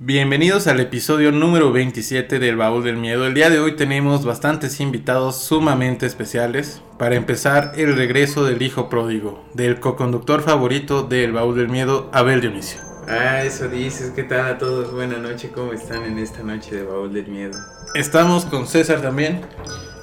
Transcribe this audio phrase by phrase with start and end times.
[0.00, 3.26] Bienvenidos al episodio número 27 del Baúl del Miedo.
[3.26, 6.80] El día de hoy tenemos bastantes invitados sumamente especiales.
[7.00, 12.40] Para empezar, el regreso del hijo pródigo, del co-conductor favorito del Baúl del Miedo, Abel
[12.40, 12.78] Dionisio.
[13.08, 14.12] Ah, eso dices.
[14.14, 14.92] ¿Qué tal a todos?
[14.92, 15.50] Buenas noches.
[15.52, 17.58] ¿Cómo están en esta noche de Baúl del Miedo?
[17.96, 19.40] Estamos con César también.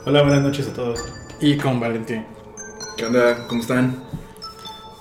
[0.06, 1.06] Hola, buenas noches a todos.
[1.40, 2.26] Y con Valentín.
[2.98, 3.48] ¿Qué onda?
[3.48, 3.96] ¿Cómo están?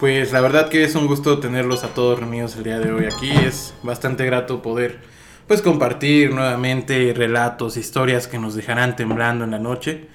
[0.05, 3.07] Pues la verdad que es un gusto tenerlos a todos reunidos el día de hoy
[3.07, 3.31] aquí.
[3.31, 4.99] Es bastante grato poder
[5.47, 10.09] pues compartir nuevamente relatos, historias que nos dejarán temblando en la noche.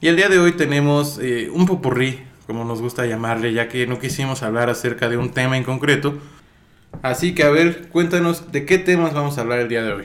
[0.00, 3.86] Y el día de hoy tenemos eh, un popurrí, como nos gusta llamarle, ya que
[3.86, 6.16] no quisimos hablar acerca de un tema en concreto.
[7.02, 10.04] Así que a ver, cuéntanos de qué temas vamos a hablar el día de hoy.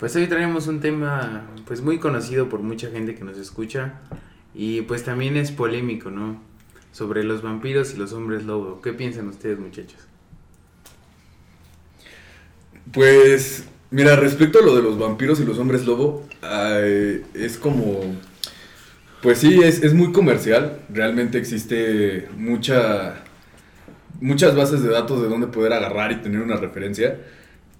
[0.00, 4.00] Pues hoy traemos un tema pues muy conocido por mucha gente que nos escucha
[4.52, 6.49] y pues también es polémico, ¿no?
[6.92, 8.80] Sobre los vampiros y los hombres lobo.
[8.82, 10.00] ¿Qué piensan ustedes, muchachos?
[12.92, 16.26] Pues, mira, respecto a lo de los vampiros y los hombres lobo,
[17.34, 18.00] es como...
[19.22, 20.80] Pues sí, es, es, muy comercial.
[20.88, 23.22] Realmente existe mucha,
[24.18, 27.18] muchas bases de datos de donde poder agarrar y tener una referencia.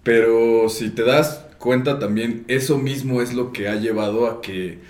[0.02, 4.80] Pero si te das cuenta también, eso mismo es lo que ha llevado a que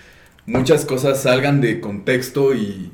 [0.44, 2.91] muchas cosas salgan de contexto y,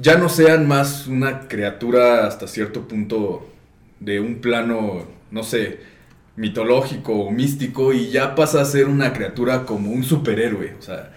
[0.00, 3.48] ya no sean más una criatura hasta cierto punto
[4.00, 5.80] de un plano, no sé,
[6.36, 10.74] mitológico o místico y ya pasa a ser una criatura como un superhéroe.
[10.78, 11.12] O sea,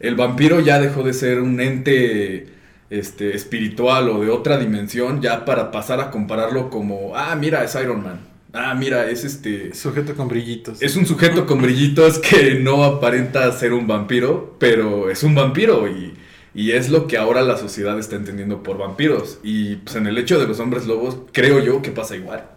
[0.00, 2.48] el vampiro ya dejó de ser un ente
[2.90, 7.74] este, espiritual o de otra dimensión ya para pasar a compararlo como, ah, mira, es
[7.74, 8.20] Iron Man.
[8.52, 9.74] Ah, mira, es este...
[9.74, 10.80] Sujeto con brillitos.
[10.80, 15.86] Es un sujeto con brillitos que no aparenta ser un vampiro, pero es un vampiro
[15.86, 16.14] y
[16.58, 19.38] y es lo que ahora la sociedad está entendiendo por vampiros.
[19.44, 22.48] Y pues en el hecho de los hombres lobos, creo yo que pasa igual.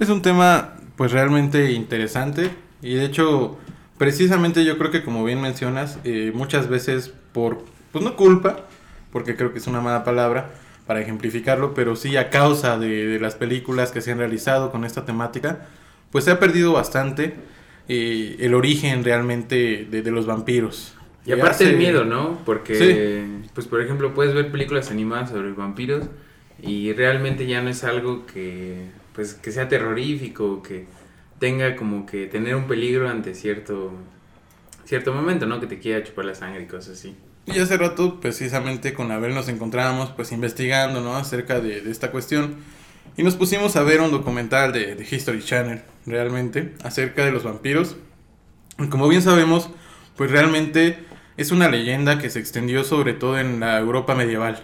[0.00, 2.48] Es un tema pues realmente interesante.
[2.80, 3.58] Y de hecho,
[3.98, 7.62] precisamente yo creo que como bien mencionas, eh, muchas veces por,
[7.92, 8.60] pues no culpa,
[9.12, 10.48] porque creo que es una mala palabra
[10.86, 15.04] para ejemplificarlo, pero sí a causa de, las películas que se han realizado con esta
[15.04, 15.66] temática,
[16.10, 17.34] pues se ha perdido bastante
[17.88, 20.94] eh, el origen realmente de los vampiros.
[21.24, 22.40] Y aparte el miedo, ¿no?
[22.44, 26.06] Porque, pues por ejemplo, puedes ver películas animadas sobre vampiros
[26.60, 30.86] y realmente ya no es algo que, pues, que sea terrorífico, que
[31.38, 33.92] tenga como que tener un peligro ante cierto,
[34.84, 35.60] cierto momento, ¿no?
[35.60, 37.14] Que te quiera chupar la sangre y cosas así.
[37.46, 41.16] Y hace rato, precisamente con Abel nos encontrábamos, pues, investigando, ¿no?
[41.16, 42.56] Acerca de, de esta cuestión.
[43.16, 47.42] Y nos pusimos a ver un documental de, de History Channel, realmente, acerca de los
[47.44, 47.96] vampiros.
[48.78, 49.68] Y como bien sabemos,
[50.16, 50.98] pues realmente
[51.36, 54.62] es una leyenda que se extendió sobre todo en la Europa medieval.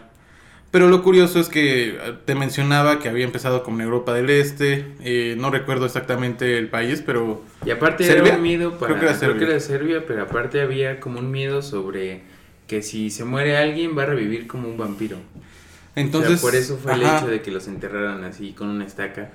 [0.71, 4.93] Pero lo curioso es que eh, te mencionaba que había empezado con Europa del Este,
[5.01, 7.43] eh, no recuerdo exactamente el país, pero...
[7.65, 8.93] Y aparte había un miedo para...
[8.93, 9.49] Creo que, era Serbia.
[9.49, 12.23] que Serbia, pero aparte había como un miedo sobre
[12.67, 15.17] que si se muere alguien va a revivir como un vampiro.
[15.95, 16.41] Entonces...
[16.41, 19.31] por eso fue el hecho de que los enterraran así con una estaca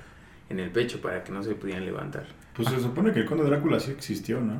[0.50, 2.28] en el pecho para que no se pudieran levantar.
[2.56, 4.60] Pues se supone que el conde Drácula sí existió, ¿no?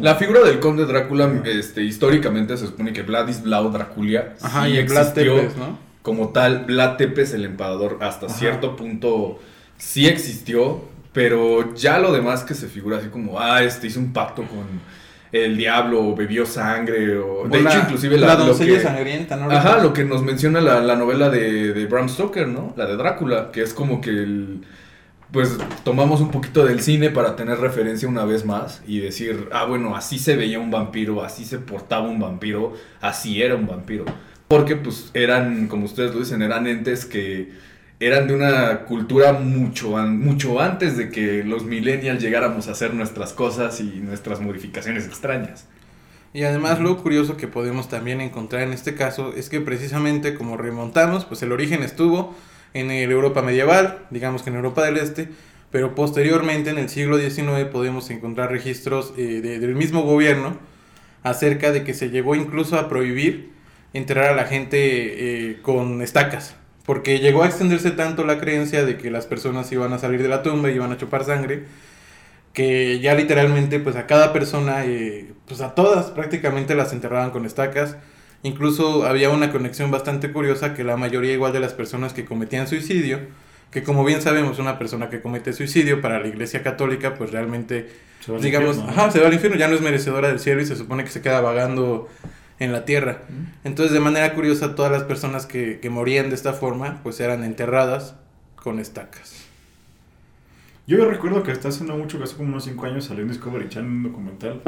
[0.00, 5.56] La figura del conde Drácula, este, históricamente se supone que Vladislau Draculia Ajá, y Tepes,
[5.56, 5.78] ¿no?
[6.02, 6.64] como tal.
[6.66, 9.40] Vlad Tepes, el emperador, hasta cierto punto
[9.76, 14.12] sí existió, pero ya lo demás que se figura así como, ah, este hizo un
[14.12, 14.64] pacto con
[15.32, 17.48] el diablo, bebió sangre, o...
[17.48, 18.28] De hecho, inclusive la...
[18.28, 19.50] La doncella sangrienta, ¿no?
[19.50, 22.72] Ajá, lo que nos menciona la, la novela de, de Bram Stoker, ¿no?
[22.76, 24.60] La de Drácula, que es como que el
[25.34, 29.64] pues tomamos un poquito del cine para tener referencia una vez más y decir, ah,
[29.64, 34.04] bueno, así se veía un vampiro, así se portaba un vampiro, así era un vampiro.
[34.46, 37.50] Porque pues eran, como ustedes lo dicen, eran entes que
[37.98, 43.32] eran de una cultura mucho, mucho antes de que los millennials llegáramos a hacer nuestras
[43.32, 45.66] cosas y nuestras modificaciones extrañas.
[46.32, 50.56] Y además lo curioso que podemos también encontrar en este caso es que precisamente como
[50.56, 52.36] remontamos, pues el origen estuvo
[52.74, 55.28] en el Europa medieval, digamos que en Europa del Este,
[55.70, 60.58] pero posteriormente en el siglo XIX podemos encontrar registros eh, del mismo gobierno
[61.22, 63.50] acerca de que se llegó incluso a prohibir
[63.92, 64.78] enterrar a la gente
[65.50, 69.92] eh, con estacas, porque llegó a extenderse tanto la creencia de que las personas iban
[69.92, 71.64] a salir de la tumba y iban a chupar sangre,
[72.52, 77.46] que ya literalmente pues a cada persona, eh, pues a todas prácticamente las enterraban con
[77.46, 77.96] estacas.
[78.44, 82.68] Incluso había una conexión bastante curiosa que la mayoría igual de las personas que cometían
[82.68, 83.20] suicidio,
[83.70, 87.90] que como bien sabemos una persona que comete suicidio para la Iglesia Católica pues realmente
[88.20, 89.02] Se va al digamos, infierno, ¿no?
[89.02, 91.10] ajá, se va al infierno, ya no es merecedora del cielo y se supone que
[91.10, 92.10] se queda vagando
[92.58, 93.22] en la tierra.
[93.64, 97.44] Entonces, de manera curiosa, todas las personas que, que morían de esta forma, pues eran
[97.44, 98.14] enterradas
[98.56, 99.46] con estacas.
[100.86, 103.70] Yo recuerdo que hasta hace no mucho, hace como unos 5 años salió en Discovery
[103.70, 104.60] Channel un documental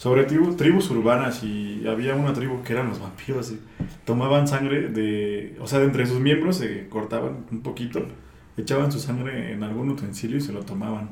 [0.00, 3.60] sobre tribu- tribus urbanas y había una tribu que eran los vampiros y
[4.06, 8.06] tomaban sangre de, o sea, de entre sus miembros se cortaban un poquito,
[8.56, 11.10] echaban su sangre en algún utensilio y se lo tomaban.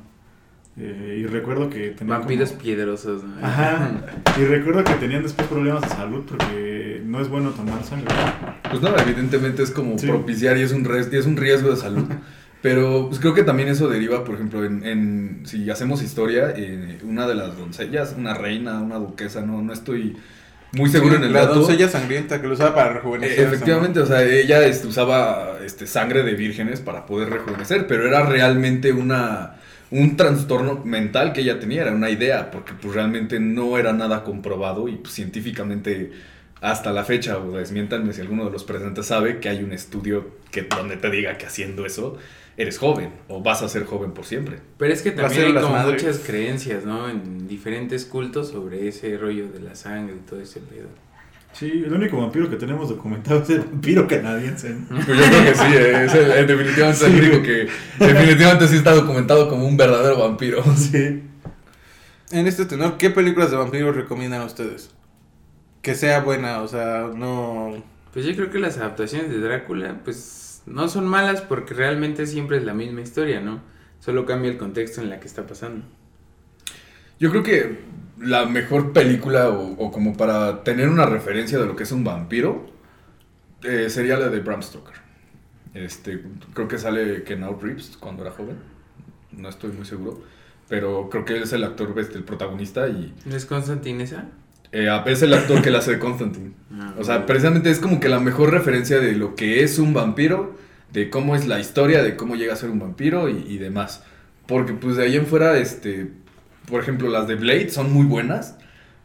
[0.79, 3.45] Eh, y recuerdo que tenían Vampiros como- piedrosos, ¿no?
[3.47, 3.91] Ajá.
[4.41, 8.07] Y recuerdo que tenían después problemas de salud porque no es bueno tomar sangre.
[8.71, 10.07] Pues no, evidentemente es como Sí.
[10.07, 12.07] propiciar y es un, res- y es un riesgo de salud.
[12.61, 16.99] Pero pues creo que también eso deriva, por ejemplo, en, en- si hacemos historia, eh,
[17.05, 20.17] una de las doncellas, una reina, una duquesa, no, no estoy
[20.73, 21.55] muy seguro en el La dato.
[21.61, 23.39] doncella sangrienta que lo usaba para rejuvenecer.
[23.39, 28.07] Eh, efectivamente, o sea, ella este, usaba este, sangre de vírgenes para poder rejuvenecer, pero
[28.07, 29.55] era realmente una
[29.91, 34.23] un trastorno mental que ella tenía, era una idea, porque pues realmente no era nada
[34.23, 36.13] comprobado y pues, científicamente
[36.61, 40.37] hasta la fecha, o desmiéntanme si alguno de los presentes sabe que hay un estudio
[40.51, 42.19] que donde te diga que haciendo eso
[42.59, 44.59] eres joven o vas a ser joven por siempre.
[44.77, 47.09] Pero es que también hay como muchas creencias, ¿no?
[47.09, 50.89] En diferentes cultos sobre ese rollo de la sangre y todo ese pedo.
[51.53, 54.71] Sí, el único vampiro que tenemos documentado es el vampiro canadiense.
[54.91, 54.97] ¿no?
[55.05, 57.69] Pues yo creo que sí, es el- el definitivamente el único que
[57.99, 60.63] definitivamente sí está documentado como un verdadero vampiro.
[60.77, 61.23] Sí.
[62.31, 64.91] En este tenor, ¿qué películas de vampiros recomiendan a ustedes?
[65.81, 67.83] Que sea buena, o sea, no...
[68.13, 72.59] Pues yo creo que las adaptaciones de Drácula, pues no son malas porque realmente siempre
[72.59, 73.61] es la misma historia, ¿no?
[74.01, 75.85] Solo cambia el contexto en la que está pasando.
[77.19, 77.79] Yo creo que
[78.21, 82.05] la mejor película o, o como para tener una referencia de lo que es un
[82.05, 82.67] vampiro
[83.63, 84.95] eh, sería la de Bram Stoker.
[85.75, 86.23] Este,
[86.55, 88.57] creo que sale Keanu Reeves cuando era joven.
[89.33, 90.23] No estoy muy seguro.
[90.69, 94.29] Pero creo que él es el actor, este, el protagonista y ¿No es Constantine esa?
[94.73, 96.53] Eh, es el actor que la hace de Constantine.
[96.81, 99.95] Ah, O sea, precisamente es como que la mejor referencia de lo que es un
[99.95, 100.57] vampiro,
[100.93, 104.05] de cómo es la historia, de cómo llega a ser un vampiro y, y demás.
[104.47, 106.09] Porque pues de ahí en fuera, este,
[106.71, 108.57] por ejemplo, las de Blade son muy buenas.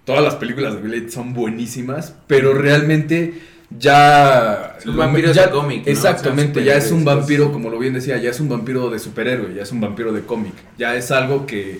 [0.06, 3.42] Todas las películas de Blade son buenísimas, pero realmente
[3.80, 4.75] ya...
[4.83, 5.92] Son vampiros ya- de cómic, ¿no?
[5.92, 9.00] Exactamente, Son ya es un vampiro, como lo bien decía, ya es un vampiro de
[9.00, 10.54] superhéroe, ya es un vampiro de cómic.
[10.77, 11.80] Ya es algo que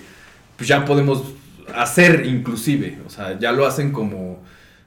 [0.56, 1.34] pues, ya podemos
[1.74, 2.98] hacer inclusive.
[3.06, 4.42] O sea, ya lo hacen como...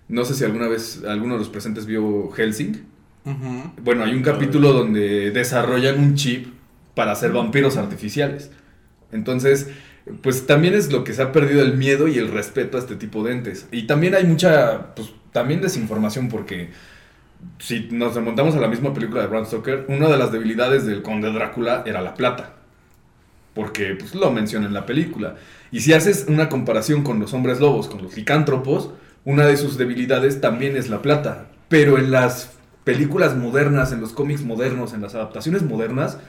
[0.07, 2.85] No sé si alguna vez alguno de los presentes vio Helsing.
[3.83, 6.47] Bueno, hay un capítulo donde desarrollan un chip
[6.95, 8.51] para hacer vampiros artificiales.
[9.11, 9.69] Entonces,
[10.21, 12.95] pues también es lo que se ha perdido el miedo y el respeto a este
[12.95, 13.67] tipo de entes.
[13.71, 16.69] Y también hay mucha, pues también desinformación porque
[17.59, 21.01] si nos remontamos a la misma película de Bram Stoker, una de las debilidades del
[21.01, 22.56] conde Drácula era la plata.
[23.57, 25.35] Porque pues, lo menciona en la película.
[25.71, 28.91] Y si haces una comparación con los hombres lobos, con los licántropos,
[29.25, 31.47] una de sus debilidades también es la plata.
[31.67, 32.51] Pero en las
[32.83, 36.19] películas modernas, en los cómics modernos, en las adaptaciones modernas,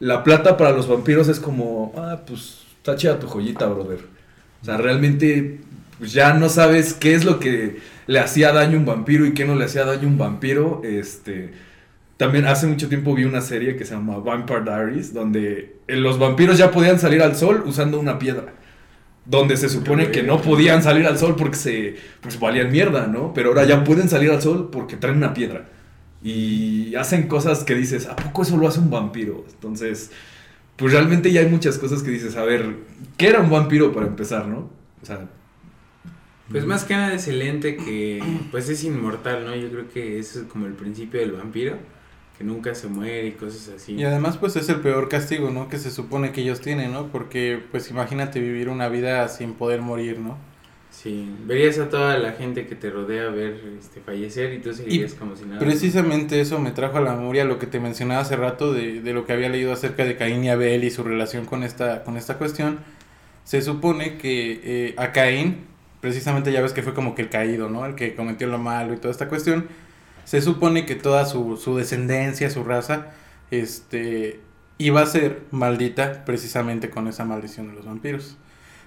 [0.00, 3.98] la plata para los vampiros es como, ah, pues está chida tu joyita, brother.
[4.62, 5.60] O sea, realmente
[5.98, 9.34] pues, ya no sabes qué es lo que le hacía daño a un vampiro y
[9.34, 10.80] qué no le hacía daño a un vampiro.
[10.84, 11.50] Este,
[12.16, 16.58] también hace mucho tiempo vi una serie que se llama Vampire Diaries, donde los vampiros
[16.58, 18.54] ya podían salir al sol usando una piedra.
[19.24, 23.34] Donde se supone que no podían salir al sol porque se pues valían mierda, ¿no?
[23.34, 25.68] Pero ahora ya pueden salir al sol porque traen una piedra.
[26.22, 29.44] Y hacen cosas que dices, ¿a poco eso lo hace un vampiro?
[29.52, 30.12] Entonces,
[30.76, 32.76] pues realmente ya hay muchas cosas que dices, a ver,
[33.16, 34.70] ¿qué era un vampiro para empezar, no?
[35.02, 35.28] O sea,
[36.50, 39.54] Pues más que nada es el ente que pues es inmortal, ¿no?
[39.54, 41.78] Yo creo que ese es como el principio del vampiro,
[42.38, 43.94] que nunca se muere y cosas así.
[43.94, 45.68] Y además pues es el peor castigo, ¿no?
[45.68, 47.08] Que se supone que ellos tienen, ¿no?
[47.08, 50.38] Porque pues imagínate vivir una vida sin poder morir, ¿no?
[50.90, 55.14] Sí, verías a toda la gente que te rodea ver este fallecer y tú seguirías
[55.14, 55.58] como si nada.
[55.58, 59.12] Precisamente eso me trajo a la memoria lo que te mencionaba hace rato de, de
[59.12, 62.16] lo que había leído acerca de Caín y Abel y su relación con esta, con
[62.16, 62.78] esta cuestión.
[63.44, 65.66] Se supone que eh, a Caín,
[66.00, 67.84] precisamente ya ves que fue como que el caído, ¿no?
[67.86, 69.68] El que cometió lo malo y toda esta cuestión.
[70.28, 73.06] Se supone que toda su, su descendencia, su raza,
[73.50, 74.40] este,
[74.76, 78.36] iba a ser maldita precisamente con esa maldición de los vampiros.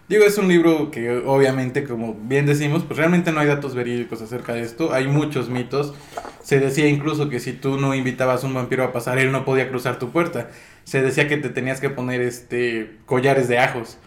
[0.08, 4.22] Digo, es un libro que obviamente, como bien decimos, pues realmente no hay datos verídicos
[4.22, 4.94] acerca de esto.
[4.94, 5.96] Hay muchos mitos.
[6.44, 9.44] Se decía incluso que si tú no invitabas a un vampiro a pasar, él no
[9.44, 10.52] podía cruzar tu puerta.
[10.84, 13.98] Se decía que te tenías que poner este collares de ajos.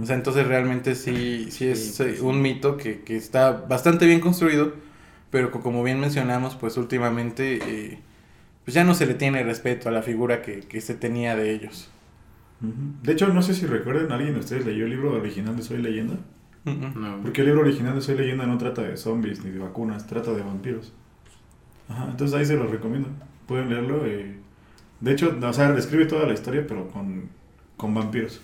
[0.00, 3.50] O sea, entonces realmente sí, sí es Sí, pues, eh, un mito que, que está
[3.50, 4.74] bastante bien construido,
[5.34, 7.98] pero como bien mencionamos, pues últimamente eh,
[8.64, 11.50] pues ya no se le tiene respeto a la figura que, que se tenía de
[11.52, 11.90] ellos.
[13.02, 15.82] De hecho, no sé si recuerdan, ¿alguien de ustedes leyó el libro original de Soy
[15.82, 16.14] Leyenda?
[16.64, 17.20] No.
[17.20, 20.32] Porque el libro original de Soy Leyenda no trata de zombies ni de vacunas, trata
[20.32, 20.92] de vampiros.
[21.88, 23.08] Ajá, entonces ahí se los recomiendo.
[23.48, 24.06] Pueden leerlo.
[24.06, 24.36] eh.
[25.00, 27.28] De hecho, o sea, describe toda la historia, pero con,
[27.76, 28.40] con vampiros.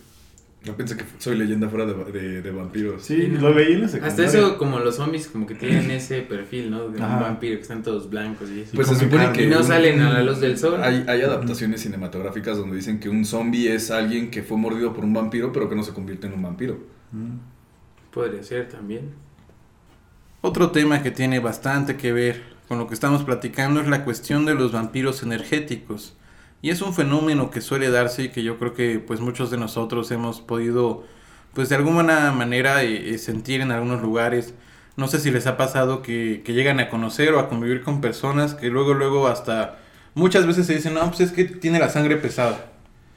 [0.63, 3.03] Yo pensé que soy leyenda fuera de, de, de vampiros.
[3.03, 3.41] Sí, Sí, no.
[3.49, 4.27] lo leí en la Hasta secundaria.
[4.41, 6.89] eso, como los zombies, como que tienen ese perfil, ¿no?
[6.91, 7.15] De Ajá.
[7.17, 8.73] un vampiro, que están todos blancos y eso.
[8.75, 9.45] Pues se supone que...
[9.45, 10.83] Y no un- salen a la luz del sol.
[10.83, 15.03] Hay, hay adaptaciones cinematográficas donde dicen que un zombie es alguien que fue mordido por
[15.05, 16.79] un vampiro, pero que no se convierte en un vampiro.
[18.13, 19.13] Podría ser también.
[20.43, 24.45] Otro tema que tiene bastante que ver con lo que estamos platicando es la cuestión
[24.47, 26.17] de los vampiros energéticos.
[26.63, 29.57] Y es un fenómeno que suele darse y que yo creo que pues muchos de
[29.57, 31.05] nosotros hemos podido
[31.55, 34.55] pues de alguna manera eh, eh, sentir en algunos lugares.
[34.97, 38.01] No sé si les ha pasado que, que llegan a conocer o a convivir con
[38.01, 39.79] personas que luego luego hasta
[40.15, 42.71] muchas veces se dicen, no, pues es que tiene la sangre pesada.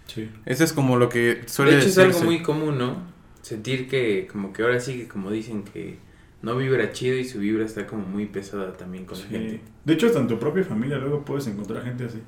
[0.08, 0.30] Sí.
[0.46, 2.18] Ese es como lo que suele de hecho, es decirse.
[2.18, 2.98] algo muy común, ¿no?
[3.42, 5.98] Sentir que, como que ahora sí que, como dicen, que
[6.42, 9.30] no vibra chido y su vibra está como muy pesada también con la Sí.
[9.32, 9.62] gente.
[9.84, 12.20] De hecho, hasta en tu propia familia luego puedes encontrar gente así.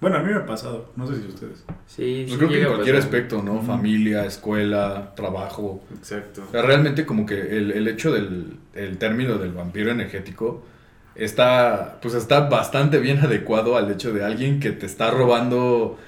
[0.00, 1.64] Bueno, a mí me ha pasado, no sé si ustedes.
[1.86, 3.08] Sí, Yo sí creo que en cualquier pasar.
[3.08, 3.62] aspecto, ¿no?
[3.62, 5.82] Familia, escuela, trabajo.
[5.94, 6.44] Exacto.
[6.48, 10.64] O sea, realmente como que el, el hecho del el término del vampiro energético
[11.14, 15.98] está, pues está bastante bien adecuado al hecho de alguien que te está robando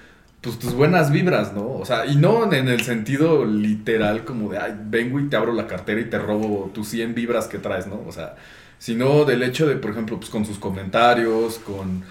[0.41, 1.71] pues tus buenas vibras, ¿no?
[1.75, 5.53] O sea, y no en el sentido literal como de, ay, vengo y te abro
[5.53, 8.03] la cartera y te robo tus 100 vibras que traes, ¿no?
[8.09, 8.35] O sea,
[8.79, 12.03] sino del hecho de, por ejemplo, pues con sus comentarios, con,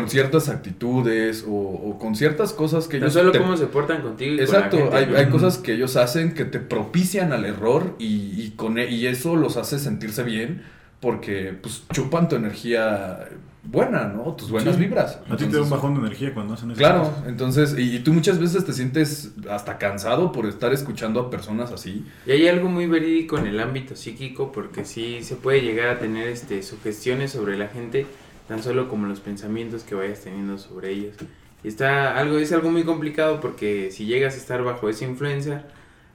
[0.00, 3.66] con ciertas actitudes o, o con ciertas cosas que No ellos solo te- cómo se
[3.66, 6.58] portan contigo y Exacto, con la gente, hay, hay cosas que ellos hacen que te
[6.58, 8.06] propician al error y,
[8.42, 10.62] y con, e- y eso los hace sentirse bien
[11.00, 13.28] porque pues chupan tu energía
[13.62, 14.34] buena, ¿no?
[14.34, 14.80] Tus buenas Sí.
[14.82, 15.20] vibras.
[15.30, 16.78] A ti te da un bajón de energía cuando hacen eso.
[16.78, 21.30] Claro, entonces, y, y tú muchas veces te sientes hasta cansado por estar escuchando a
[21.30, 22.04] personas así.
[22.26, 25.98] Y hay algo muy verídico en el ámbito psíquico porque sí se puede llegar a
[25.98, 28.06] tener este sugestiones sobre la gente
[28.48, 31.16] tan solo como los pensamientos que vayas teniendo sobre ellos.
[31.62, 35.66] Y está algo es algo muy complicado porque si llegas a estar bajo esa influencia,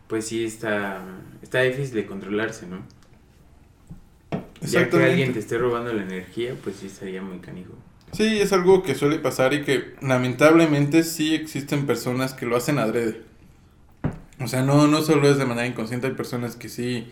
[0.08, 1.02] pues sí está
[1.42, 2.84] está difícil de controlarse, ¿no?
[4.62, 7.74] Ya que alguien te esté robando la energía, pues sí estaría muy canijo.
[8.12, 12.80] Sí, es algo que suele pasar y que lamentablemente sí existen personas que lo hacen
[12.80, 13.22] adrede.
[14.42, 17.12] O sea, no, no solo es de manera inconsciente, hay personas que sí,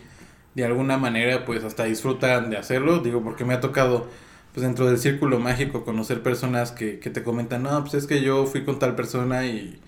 [0.54, 2.98] de alguna manera, pues hasta disfrutan de hacerlo.
[2.98, 4.08] Digo, porque me ha tocado,
[4.52, 8.22] pues dentro del círculo mágico, conocer personas que, que te comentan, no, pues es que
[8.22, 9.80] yo fui con tal persona y,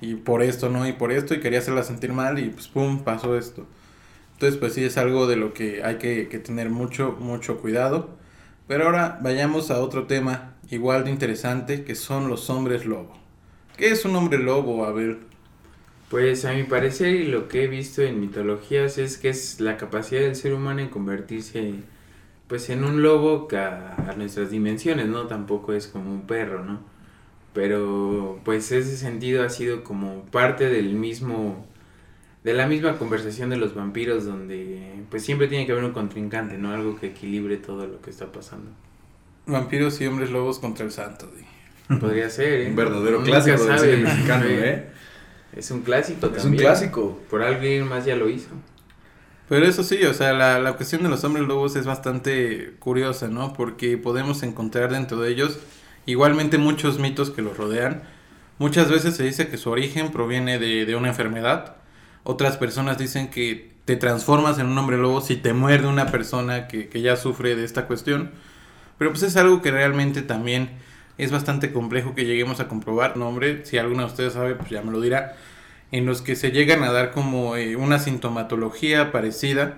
[0.00, 0.86] y por esto, ¿no?
[0.88, 3.66] Y por esto, y quería hacerla sentir mal y pues pum, pasó esto.
[4.34, 8.10] Entonces, pues sí, es algo de lo que hay que, que tener mucho, mucho cuidado.
[8.68, 13.16] Pero ahora vayamos a otro tema igual de interesante que son los hombres lobo.
[13.76, 15.20] ¿Qué es un hombre lobo, Abel?
[16.10, 19.76] Pues a mi parecer y lo que he visto en mitologías es que es la
[19.76, 21.74] capacidad del ser humano en convertirse
[22.48, 25.26] pues en un lobo que a, a nuestras dimensiones, ¿no?
[25.26, 26.80] Tampoco es como un perro, ¿no?
[27.52, 31.66] Pero pues ese sentido ha sido como parte del mismo
[32.44, 36.58] de la misma conversación de los vampiros donde pues siempre tiene que haber un contrincante,
[36.58, 36.72] ¿no?
[36.72, 38.70] Algo que equilibre todo lo que está pasando.
[39.46, 41.28] Vampiros y hombres lobos contra el santo.
[42.00, 42.68] Podría ser, ¿eh?
[42.68, 44.52] Un verdadero Nunca clásico del cine sabes, mexicano, sí.
[44.52, 44.86] ¿eh?
[45.52, 46.62] Es un clásico Es un también.
[46.62, 47.18] clásico.
[47.30, 48.50] Por alguien más ya lo hizo.
[49.48, 53.28] Pero eso sí, o sea, la, la cuestión de los hombres lobos es bastante curiosa,
[53.28, 53.52] ¿no?
[53.52, 55.58] Porque podemos encontrar dentro de ellos
[56.04, 58.02] igualmente muchos mitos que los rodean.
[58.58, 61.76] Muchas veces se dice que su origen proviene de, de una enfermedad.
[62.24, 66.66] Otras personas dicen que te transformas en un hombre lobo si te muerde una persona
[66.66, 68.32] que, que ya sufre de esta cuestión.
[68.98, 70.70] Pero pues es algo que realmente también
[71.18, 73.16] es bastante complejo que lleguemos a comprobar.
[73.16, 75.36] Nombre, si alguno de ustedes sabe, pues ya me lo dirá.
[75.92, 79.76] En los que se llegan a dar como eh, una sintomatología parecida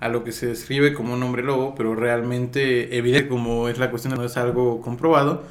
[0.00, 3.90] a lo que se describe como un hombre lobo, pero realmente evidente como es la
[3.90, 5.42] cuestión, no es algo comprobado.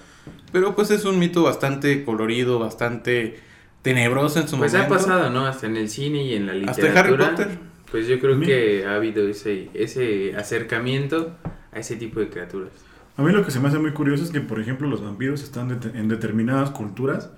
[0.53, 3.39] Pero pues es un mito bastante colorido, bastante
[3.81, 4.95] tenebroso en su Pues ha momento.
[4.95, 5.45] pasado, ¿no?
[5.45, 6.99] Hasta en el cine y en la Hasta literatura.
[7.27, 7.59] Harry Potter.
[7.91, 11.31] Pues yo creo que ha habido ese, ese acercamiento
[11.71, 12.71] a ese tipo de criaturas.
[13.15, 15.41] A mí lo que se me hace muy curioso es que, por ejemplo, los vampiros
[15.41, 17.29] están det- en determinadas culturas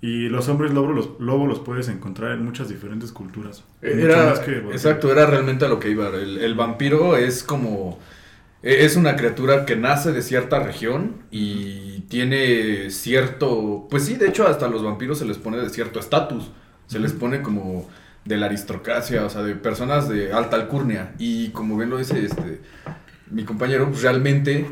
[0.00, 3.64] y los hombres lobo los, lobo los puedes encontrar en muchas diferentes culturas.
[3.82, 6.08] Mucho Era, que- exacto, era realmente a lo que iba.
[6.08, 7.98] El, el vampiro es como...
[8.62, 13.86] e- Es una criatura que nace de cierta región y tiene cierto...
[13.90, 16.50] Pues sí, de hecho hasta a los vampiros se les pone de cierto estatus.
[16.86, 17.88] Se les pone como
[18.24, 21.14] de la aristocracia, o sea, de personas de alta alcurnia.
[21.18, 22.60] Y como bien lo dice este,
[23.30, 24.66] mi compañero, pues realmente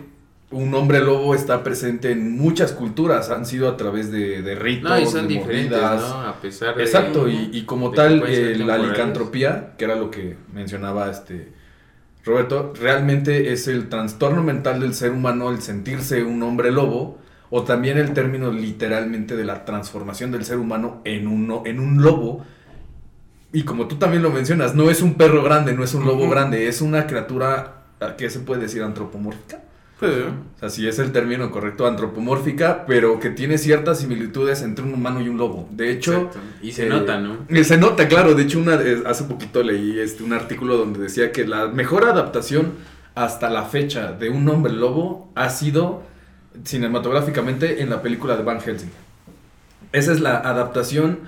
[0.51, 4.91] un hombre lobo está presente en muchas culturas, han sido a través de, de ritos,
[4.91, 6.01] No, y son de diferentes, mordidas.
[6.01, 6.21] ¿no?
[6.23, 6.83] A pesar de...
[6.85, 11.53] Exacto, y, y como tal, que eh, la licantropía, que era lo que mencionaba este
[12.25, 17.19] Roberto, realmente es el trastorno mental del ser humano el sentirse un hombre lobo,
[17.51, 22.03] o también el término literalmente de la transformación del ser humano en un, en un
[22.03, 22.45] lobo.
[23.53, 26.29] Y como tú también lo mencionas, no es un perro grande, no es un lobo
[26.29, 27.85] grande, es una criatura,
[28.19, 28.83] ¿qué se puede decir?
[28.83, 29.61] Antropomórfica.
[29.99, 34.85] Pues, O sea, sí es el término correcto, antropomórfica, pero que tiene ciertas similitudes entre
[34.85, 35.69] un humano y un lobo.
[35.71, 36.39] De hecho, Exacto.
[36.61, 37.39] Y se eh, nota, ¿no?
[37.49, 38.35] eh, Se nota, claro.
[38.35, 42.05] De hecho, una, eh, hace poquito leí este, un artículo donde decía que la mejor
[42.05, 42.73] adaptación
[43.15, 46.03] hasta la fecha de un hombre lobo ha sido
[46.65, 48.91] cinematográficamente en la película de Van Helsing.
[49.93, 51.21] Esa es la adaptación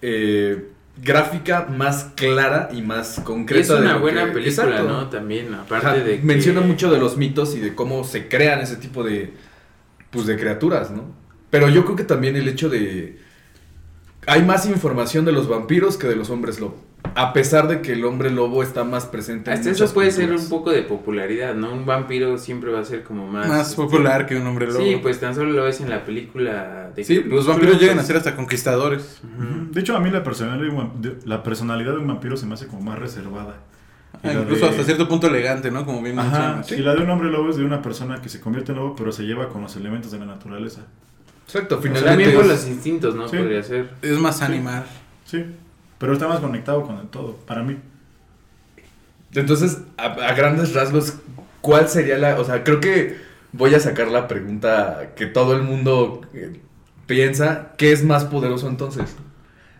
[0.00, 0.70] eh,
[1.02, 3.74] gráfica más clara y más Y concreta.
[3.74, 4.88] es una buena que- película, Exacto.
[4.88, 5.08] ¿no?
[5.08, 6.24] También, aparte Ajá, de que...
[6.26, 9.32] Menciona mucho de los mitos y de cómo se crean ese tipo de,
[10.10, 11.04] pues, de criaturas, ¿no?
[11.50, 13.18] Pero yo creo que también el hecho de...
[14.28, 16.76] Hay más información de los vampiros que de los hombres lobo.
[17.14, 20.32] A pesar de que el hombre lobo está más presente en Hasta eso puede ser
[20.32, 21.72] un poco de popularidad, ¿no?
[21.72, 23.48] Un vampiro siempre va a ser como más...
[23.48, 24.78] más este, popular que un hombre lobo.
[24.78, 28.02] Sí, pues tan solo lo ves en la película de Sí, los vampiros llegan a
[28.02, 29.20] ser hasta conquistadores.
[29.70, 30.90] De hecho, a mí la personalidad
[31.24, 33.56] la personalidad de un vampiro se me hace como más reservada.
[34.22, 35.86] Ah, incluso de- hasta cierto punto elegante, ¿no?
[35.86, 36.72] Como bien Ajá, mencionas.
[36.72, 38.94] y la de un hombre lobo es de una persona que se convierte en lobo,
[38.96, 40.82] pero se lleva con los elementos de la naturaleza.
[41.48, 43.26] Exacto, También finalmente por es- los instintos, ¿no?
[43.28, 43.38] Sí.
[43.38, 43.90] Podría ser.
[44.02, 44.84] Es más animal.
[45.24, 45.44] Sí,
[45.98, 47.76] pero está más conectado con el todo, para mí.
[49.34, 51.14] Entonces, a, a grandes rasgos,
[51.60, 52.38] ¿cuál sería la...?
[52.40, 53.16] O sea, creo que
[53.52, 56.60] voy a sacar la pregunta que todo el mundo eh,
[57.06, 57.72] piensa.
[57.76, 59.14] ¿Qué es más poderoso entonces?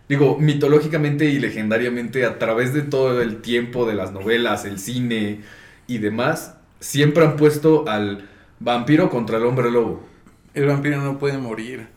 [0.07, 5.41] Digo, mitológicamente y legendariamente, a través de todo el tiempo de las novelas, el cine
[5.87, 8.27] y demás, siempre han puesto al
[8.59, 10.07] vampiro contra el hombre lobo.
[10.53, 11.87] El vampiro no puede morir.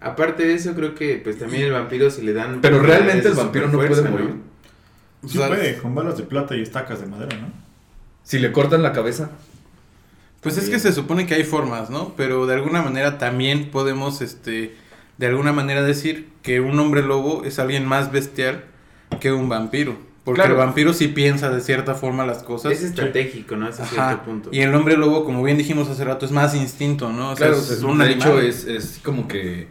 [0.00, 2.60] Aparte de eso, creo que pues también el vampiro se le dan...
[2.60, 4.34] Pero realmente el vampiro no puede morir.
[5.22, 7.48] O Sí sea, puede, con balas de plata y estacas de madera, ¿no?
[8.24, 9.30] Si le cortan la cabeza.
[10.40, 12.14] Pues es que se supone que hay formas, ¿no?
[12.16, 14.74] Pero de alguna manera también podemos, este,
[15.18, 18.64] de alguna manera decir que un hombre lobo es alguien más bestial
[19.20, 19.96] que un vampiro.
[20.24, 20.54] Porque Claro.
[20.54, 22.70] el vampiro sí piensa de cierta forma las cosas.
[22.72, 23.66] Es estratégico, ¿no?
[23.66, 24.06] Hasta Ajá.
[24.10, 24.48] cierto punto.
[24.52, 27.30] Y el hombre lobo, como bien dijimos hace rato, es más instinto, ¿no?
[27.30, 28.28] O sea, Claro, es es un de animal.
[28.28, 29.66] hecho es, es como que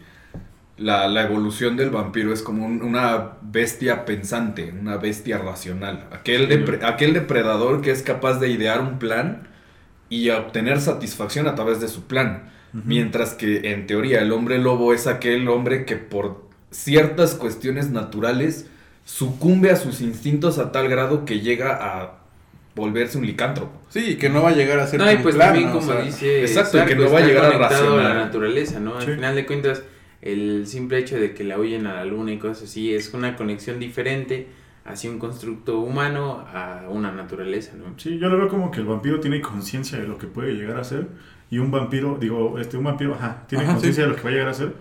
[0.78, 6.08] la, la evolución del vampiro es como un- una bestia pensante, una bestia racional.
[6.12, 6.54] Aquel, Sí.
[6.58, 9.48] depre- aquel depredador que es capaz de idear un plan
[10.10, 12.50] y obtener satisfacción a través de su plan.
[12.74, 18.66] Mientras que en teoría el hombre lobo es aquel hombre que por ciertas cuestiones naturales
[19.06, 22.20] sucumbe a sus instintos a tal grado que llega a
[22.76, 23.72] volverse un licántropo.
[23.90, 26.02] Sí, que no va a llegar a ser No, y tan pues también como sea,
[26.02, 28.04] dice exacto, y que no va a llegar a racionar.
[28.04, 28.96] la naturaleza, ¿no?
[28.98, 29.12] Al Sí.
[29.14, 29.84] final de cuentas,
[30.22, 33.36] el simple hecho de que la huyen a la luna y cosas así es una
[33.36, 34.48] conexión diferente
[34.86, 37.94] hacia un constructo humano a una naturaleza, ¿no?
[37.98, 40.80] Sí, yo lo veo como que el vampiro tiene conciencia de lo que puede llegar
[40.80, 41.08] a ser
[41.50, 44.10] y un vampiro, digo, este, un vampiro, ajá, tiene conciencia sí.
[44.10, 44.74] de lo que va a llegar a ser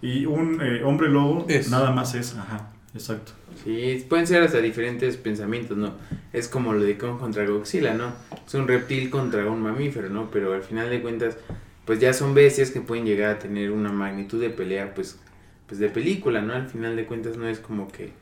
[0.00, 1.70] y un eh, hombre lobo Es.
[1.70, 3.32] nada más es, ajá, exacto.
[3.62, 5.94] Sí, pueden ser hasta diferentes pensamientos, ¿no?
[6.32, 8.12] Es como lo de Kong contra Godzilla, ¿no?
[8.46, 10.30] Es un reptil contra un mamífero, ¿no?
[10.30, 11.36] Pero al final de cuentas,
[11.84, 15.18] pues ya son bestias que pueden llegar a tener una magnitud de pelea, pues,
[15.66, 16.54] pues de película, ¿no?
[16.54, 18.12] Al final de cuentas no es como que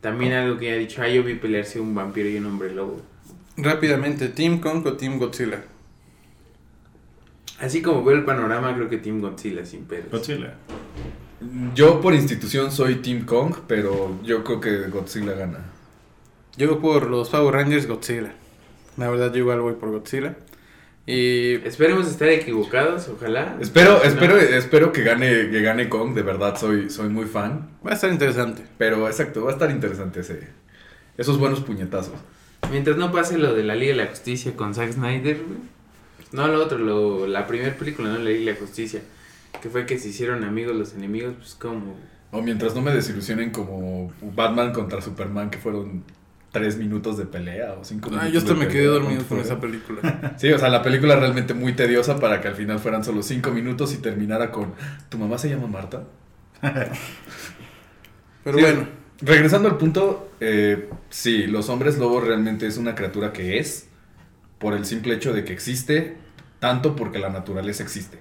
[0.00, 2.74] también algo que ya he dicho, ah, yo vi pelearse un vampiro y un hombre
[2.74, 3.00] lobo.
[3.56, 5.62] Rápidamente, Team Kong o Team Godzilla.
[7.58, 10.10] Así como veo el panorama, creo que Team Godzilla sin pedos.
[10.10, 10.54] Godzilla.
[11.74, 15.58] Yo por institución soy Team Kong, pero yo creo que Godzilla gana.
[16.56, 18.32] Yo voy por los Power Rangers Godzilla.
[18.96, 20.36] La verdad, yo igual voy por Godzilla.
[21.06, 23.56] Y Esperemos estar equivocados, ojalá.
[23.60, 24.02] Espero, No.
[24.02, 27.70] espero, espero que gane, que gane Kong, de verdad soy, soy muy fan.
[27.86, 28.62] va a estar interesante.
[28.78, 30.48] Pero exacto, va a estar interesante ese,
[31.16, 32.14] esos buenos puñetazos.
[32.70, 35.58] Mientras no pase lo de la Liga de la Justicia con Zack Snyder, güey.
[36.32, 39.00] No lo otro, lo, la primera película, no la Liga de la Justicia.
[39.60, 41.96] Que fue que se hicieron amigos los enemigos, pues como...
[42.32, 46.04] O mientras no me desilusionen como Batman contra Superman, que fueron
[46.52, 48.28] tres minutos de pelea o cinco minutos.
[48.28, 50.34] Ah, yo hasta me quedé dormido ¿cuánto con esa película.
[50.38, 53.50] Sí, o sea, la película realmente muy tediosa para que al final fueran solo cinco
[53.50, 54.74] minutos y terminara con
[55.08, 56.04] ¿Tu mamá se llama Marta?
[56.62, 63.32] Pero Sí, bueno, Regresando al punto, eh, sí, los hombres lobos realmente es una criatura
[63.34, 63.88] que es,
[64.58, 66.16] por el simple hecho de que existe,
[66.58, 68.18] tanto porque la naturaleza existe.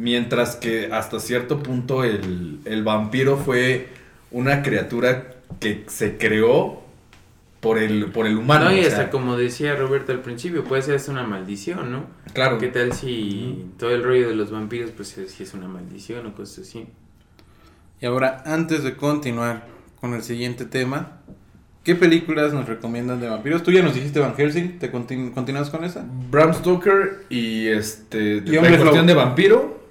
[0.00, 3.88] Mientras que hasta cierto punto el, el vampiro fue
[4.30, 6.80] una criatura que se creó
[7.60, 8.64] por el, por el humano.
[8.66, 11.92] No, y o hasta sea, como decía Roberto al principio, puede ser hasta una maldición,
[11.92, 12.06] ¿no?
[12.32, 12.56] Claro.
[12.56, 16.34] ¿Qué tal si todo el rollo de los vampiros, pues si es una maldición o
[16.34, 16.86] cosas así?
[18.00, 19.66] Y ahora, antes de continuar
[20.00, 21.18] con el siguiente tema,
[21.84, 23.62] ¿qué películas nos recomiendan de vampiros?
[23.62, 26.06] Tú ya nos dijiste Van Helsing, ¿te continu- continúas con esa?
[26.30, 28.36] Bram Stoker y este.
[28.46, 29.06] Y hombres cuestión lobo.
[29.06, 29.89] de vampiro,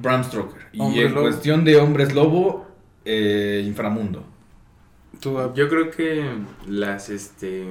[0.00, 0.62] Bram Stoker.
[0.72, 1.22] Y en lobo.
[1.22, 2.66] cuestión de hombres lobo,
[3.04, 4.24] eh, Inframundo.
[5.20, 6.24] Tú, Yo creo que
[6.68, 7.64] las, este...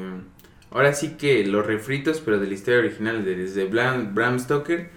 [0.71, 4.89] Ahora sí que los refritos, pero de la historia original, de- desde Bram, Bram Stoker,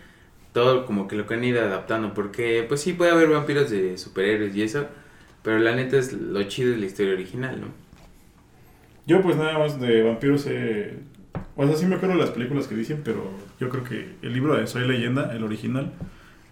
[0.52, 3.96] todo como que lo que han ido adaptando, porque pues sí puede haber vampiros de
[3.96, 4.86] superhéroes y eso,
[5.42, 7.68] pero la neta es lo chido de la historia original, ¿no?
[9.06, 10.98] Yo pues nada más de vampiros eh,
[11.56, 14.32] O sea, sí me acuerdo de las películas que dicen, pero yo creo que el
[14.32, 15.92] libro de Soy Leyenda, el original,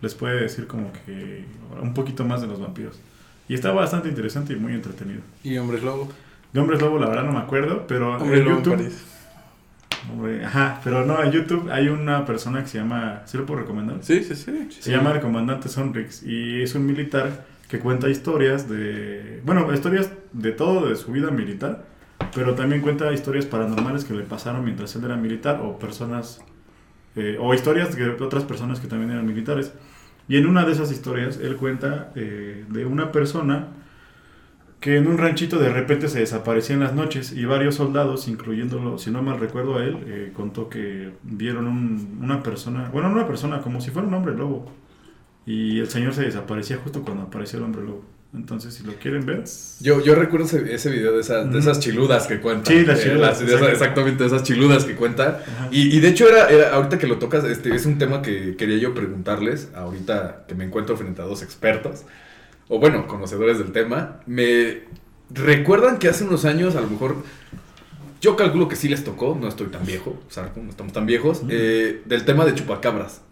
[0.00, 1.44] les puede decir como que
[1.80, 3.00] un poquito más de los vampiros.
[3.48, 5.20] Y está bastante interesante y muy entretenido.
[5.42, 6.08] Y Hombres Lobo.
[6.52, 8.76] De Hombres Lobo, la verdad no me acuerdo, pero Hombre en Lobo YouTube...
[8.76, 9.04] París.
[10.10, 13.22] Hombre, ajá, pero no, en YouTube hay una persona que se llama...
[13.26, 13.98] ¿Sí lo puedo recomendar?
[14.02, 14.68] Sí, sí, sí.
[14.80, 20.10] Se llama el comandante Sonrix y es un militar que cuenta historias de, bueno, historias
[20.32, 21.84] de todo de su vida militar,
[22.34, 26.42] pero también cuenta historias paranormales que le pasaron mientras él era militar o personas,
[27.16, 29.73] eh, o historias de otras personas que también eran militares.
[30.29, 33.68] Y en una de esas historias él cuenta eh, de una persona
[34.81, 38.96] que en un ranchito de repente se desaparecía en las noches y varios soldados, incluyéndolo,
[38.99, 43.16] si no mal recuerdo a él, eh, contó que vieron un- una persona, bueno, no
[43.16, 44.73] una persona, como si fuera un hombre lobo.
[45.46, 48.05] Y el señor se desaparecía justo cuando apareció el hombre lobo.
[48.32, 49.42] Entonces, si lo quieren ver,
[49.80, 52.70] Yo, yo recuerdo ese, ese video de esas, de esas chiludas que cuenta.
[52.70, 55.44] Sí, las Eh, chiludas, de exactamente, de esas chiludas que cuenta.
[55.72, 58.54] Y, y de hecho, era, era- ahorita que lo tocas, este, es un tema que
[58.56, 62.02] quería yo preguntarles, ahorita que me encuentro frente a dos expertos,
[62.68, 64.20] o bueno, conocedores del tema.
[64.26, 64.84] Me
[65.30, 67.16] recuerdan que hace unos años, a lo mejor,
[68.20, 71.04] yo calculo que sí les tocó, no estoy tan viejo, o sea, no estamos tan
[71.04, 73.22] viejos, eh, del tema de chupacabras.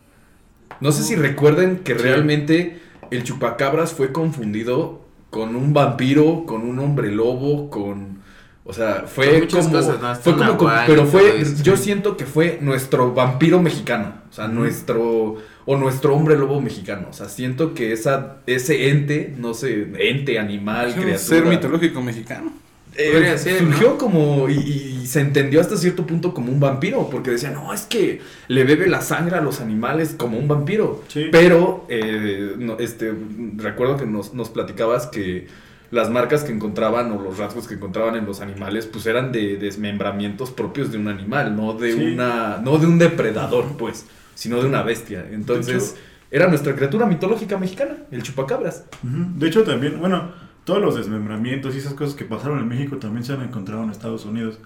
[0.80, 2.80] No sé si recuerden que realmente
[3.11, 8.18] el chupacabras fue confundido con un vampiro, con un hombre lobo, con...
[8.64, 9.71] O sea, fue como...
[9.73, 10.09] cosas, ¿no?
[10.09, 11.42] Hasta fue como, pero fue...
[11.62, 14.14] Yo siento que fue nuestro vampiro mexicano.
[14.31, 15.37] O sea, nuestro...
[15.64, 17.09] O nuestro hombre lobo mexicano.
[17.11, 21.18] O sea, siento que esa, ese ente, no sé, ente, animal, un criatura...
[21.18, 22.53] ser mitológico mexicano.
[23.00, 23.98] Eh, ser, surgió ¿no?
[23.98, 27.82] como y, y se entendió hasta cierto punto como un vampiro porque decía no es
[27.82, 31.28] que le bebe la sangre a los animales como un vampiro Sí.
[31.30, 33.14] pero eh, no, este
[33.56, 35.46] recuerdo que nos, nos platicabas que
[35.92, 39.56] las marcas que encontraban o los rasgos que encontraban en los animales pues eran de
[39.56, 42.02] desmembramientos propios de un animal no de Sí.
[42.14, 47.06] una no de un depredador pues sino de una bestia entonces hecho- era nuestra criatura
[47.06, 48.84] mitológica mexicana el chupacabras.
[49.02, 50.30] De hecho, también, bueno,
[50.68, 53.88] todos los desmembramientos y esas cosas que pasaron en México también se han encontrado en
[53.88, 54.61] Estados Unidos.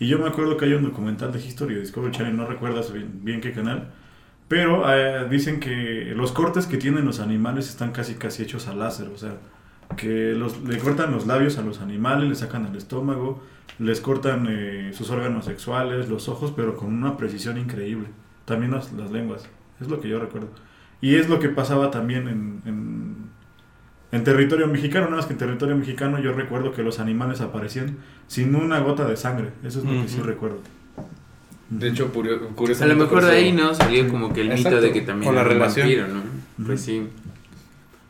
[0.00, 3.20] Y yo me acuerdo que hay un documental de History Discovery Channel, no recuerdas bien,
[3.22, 3.92] bien qué canal,
[4.48, 8.74] pero eh, dicen que los cortes que tienen los animales están casi casi hechos a
[8.74, 9.36] láser, o sea,
[9.96, 13.40] que los, le cortan los labios a los animales, le sacan el estómago,
[13.78, 18.08] les cortan eh, sus órganos sexuales, los ojos, pero con una precisión increíble.
[18.44, 19.48] También las, las lenguas,
[19.80, 20.48] es lo que yo recuerdo.
[21.00, 23.13] Y es lo que pasaba también en, en,
[24.14, 27.96] en territorio mexicano, nada más que en territorio mexicano yo recuerdo que los animales aparecían
[28.28, 30.58] sin una gota de sangre, eso es lo que sí recuerdo.
[31.70, 33.74] de hecho curio- A lo curiosamente mejor de ahí, ¿no?
[33.74, 34.10] Salió Sí.
[34.10, 34.70] como que el Exacto.
[34.76, 35.86] mito de que también O la era un relación.
[35.88, 36.66] vampiro, ¿no?
[36.66, 37.08] Pues sí.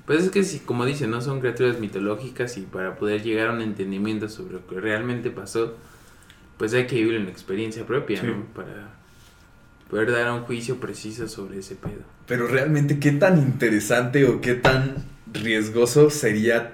[0.07, 1.23] Pues es que sí, como dicen, ¿no?
[1.23, 5.77] Son criaturas mitológicas y para poder llegar a un entendimiento sobre lo que realmente pasó,
[6.59, 8.27] pues hay que vivir en experiencia propia, Sí.
[8.27, 8.45] ¿no?
[8.55, 8.91] Para
[9.89, 12.03] poder dar un juicio preciso sobre ese pedo.
[12.27, 14.97] Pero realmente, ¿qué tan interesante o qué tan
[15.35, 16.73] riesgoso sería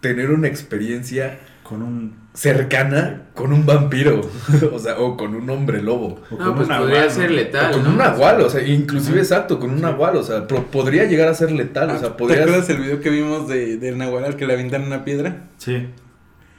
[0.00, 2.14] tener una experiencia Con un...
[2.34, 4.20] cercana con un vampiro?
[4.72, 6.22] o sea, o con un hombre lobo.
[6.30, 7.36] o No, con pues un podría nahual, ser ¿no?
[7.36, 7.70] letal.
[7.70, 7.90] o con ¿no?
[7.90, 9.82] un nahual, o sea, inclusive exacto, con un Sí.
[9.82, 12.78] nahual, o sea, pro- podría llegar a ser letal, o sea, Ah, ¿Te acuerdas el
[12.78, 15.44] video que vimos de, del Nahual al que le aventan una piedra?
[15.58, 15.86] Sí.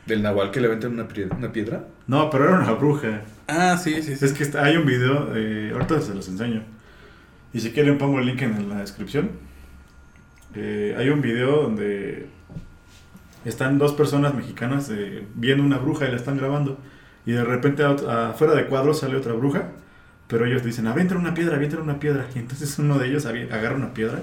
[0.05, 1.83] Del nahual que le aventan una, piedra- una piedra.
[2.07, 3.21] No, pero era una bruja.
[3.47, 4.23] Ah, sí, sí, sí.
[4.25, 6.63] Es que está- hay un video, eh, ahorita se los enseño.
[7.53, 9.31] Y si quieren pongo el link en la descripción.
[10.55, 12.27] Eh, hay un video donde
[13.45, 16.77] están dos personas mexicanas eh, viendo una bruja y la están grabando.
[17.25, 19.69] Y de repente afuera de cuadro sale otra bruja.
[20.27, 22.27] Pero ellos dicen, avienten una piedra, avienten una piedra.
[22.35, 24.19] Y entonces uno de ellos agarra una piedra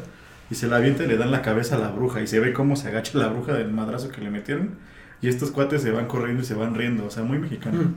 [0.50, 2.20] y se la avienta y le dan la cabeza a la bruja.
[2.20, 4.70] Y se ve cómo se agacha la bruja del madrazo que le metieron.
[5.22, 7.06] Y estos cuates se van corriendo y se van riendo.
[7.06, 7.82] O sea, muy mexicano.
[7.82, 7.94] Mm.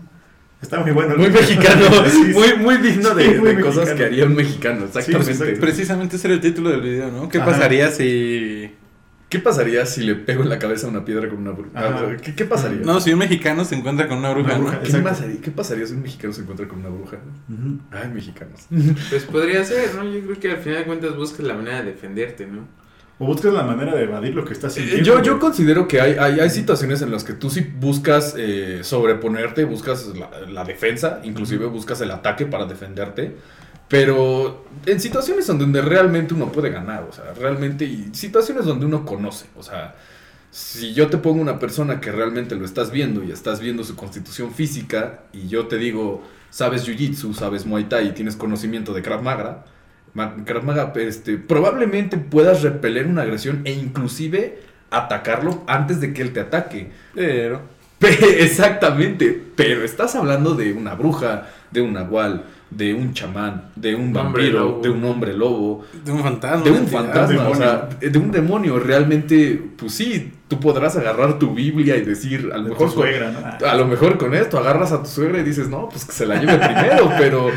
[0.61, 1.15] Está muy bueno.
[1.17, 4.85] Muy mexicano, Sí, muy, muy digno de, Sí, muy de cosas que haría un mexicano,
[4.85, 5.57] exactamente.
[5.57, 7.29] Precisamente ese era el título del video, ¿no?
[7.29, 7.51] ¿Qué Ajá.
[7.51, 8.71] pasaría si
[9.29, 11.69] ¿Qué pasaría si le pego en la cabeza una piedra con una bruja?
[11.75, 12.15] Ajá.
[12.17, 12.79] ¿Qué, qué pasaría?
[12.79, 14.63] No, si un mexicano se encuentra con una bruja, Una ¿no?
[14.63, 14.79] bruja.
[14.81, 17.17] ¿Qué, pasaría, ¿Qué pasaría si un mexicano se encuentra con una bruja?
[17.49, 17.79] Ujú.
[17.91, 18.61] Ay, mexicanos.
[19.09, 20.05] Pues podría ser, ¿no?
[20.05, 22.67] Yo creo que al final de cuentas buscas la manera de defenderte, ¿no?
[23.19, 25.03] O buscas la manera de evadir lo que estás Eh, sintiendo.
[25.03, 28.81] Yo, yo considero que hay, hay, hay situaciones en las que tú sí buscas eh,
[28.83, 33.35] sobreponerte, buscas la, la defensa, inclusive buscas el ataque para defenderte,
[33.87, 39.05] pero en situaciones donde realmente uno puede ganar, o sea, realmente, y situaciones donde uno
[39.05, 39.95] conoce, o sea,
[40.51, 43.95] si yo te pongo una persona que realmente lo estás viendo y estás viendo su
[43.95, 49.01] constitución física y yo te digo, sabes Jiu-Jitsu, sabes Muay Thai y tienes conocimiento de
[49.01, 49.65] Krav Maga, Ma-
[50.45, 56.33] Krav Maga, este, probablemente puedas repeler una agresión e inclusive atacarlo antes de que él
[56.33, 56.89] te ataque.
[57.13, 57.61] Pero,
[57.99, 63.95] Pe- Exactamente, pero estás hablando de una bruja, de un nahual, de un chamán, de
[63.95, 66.63] un vampiro, de un hombre lobo, de un fantasma.
[66.65, 67.03] de un entidad.
[67.03, 67.55] fantasma, o demonio.
[67.55, 68.79] sea, de un demonio.
[68.79, 72.95] Realmente, pues sí, tú podrás agarrar tu Biblia y decir, a lo De mejor tu
[72.95, 73.67] con- suegra, ¿no?
[73.67, 76.25] A lo mejor con esto agarras a tu suegra y dices, no, pues que se
[76.25, 77.47] la lleve primero, pero,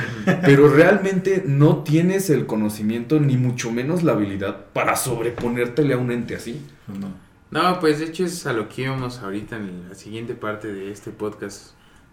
[0.43, 6.13] pero realmente no tienes el conocimiento ni mucho menos la habilidad para sobreponértele a un
[6.13, 6.61] ente así.
[6.87, 7.09] No.
[7.51, 10.93] No, pues de hecho es a lo que íbamos ahorita en la siguiente parte de
[10.93, 11.71] este podcast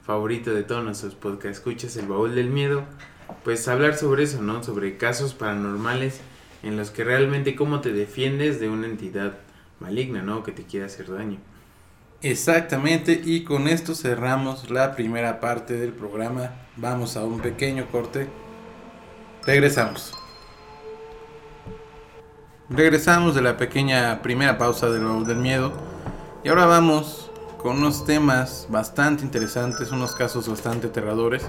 [0.07, 2.85] favorito de todos nuestros podcast escuchas el baúl del miedo
[3.43, 6.21] pues hablar sobre eso no sobre casos paranormales
[6.63, 9.33] en los que realmente cómo te defiendes de una entidad
[9.81, 11.39] maligna no que te quiera hacer daño
[12.21, 16.49] Exactamente, y con esto cerramos la primera parte del programa.
[16.75, 18.27] Vamos a un pequeño corte.
[19.45, 20.15] Regresamos.
[22.71, 25.73] Regresamos de la pequeña primera pausa del baúl del miedo.
[26.43, 27.26] Y ahora vamos
[27.67, 31.45] con unos temas bastante interesantes, unos casos bastante aterradores.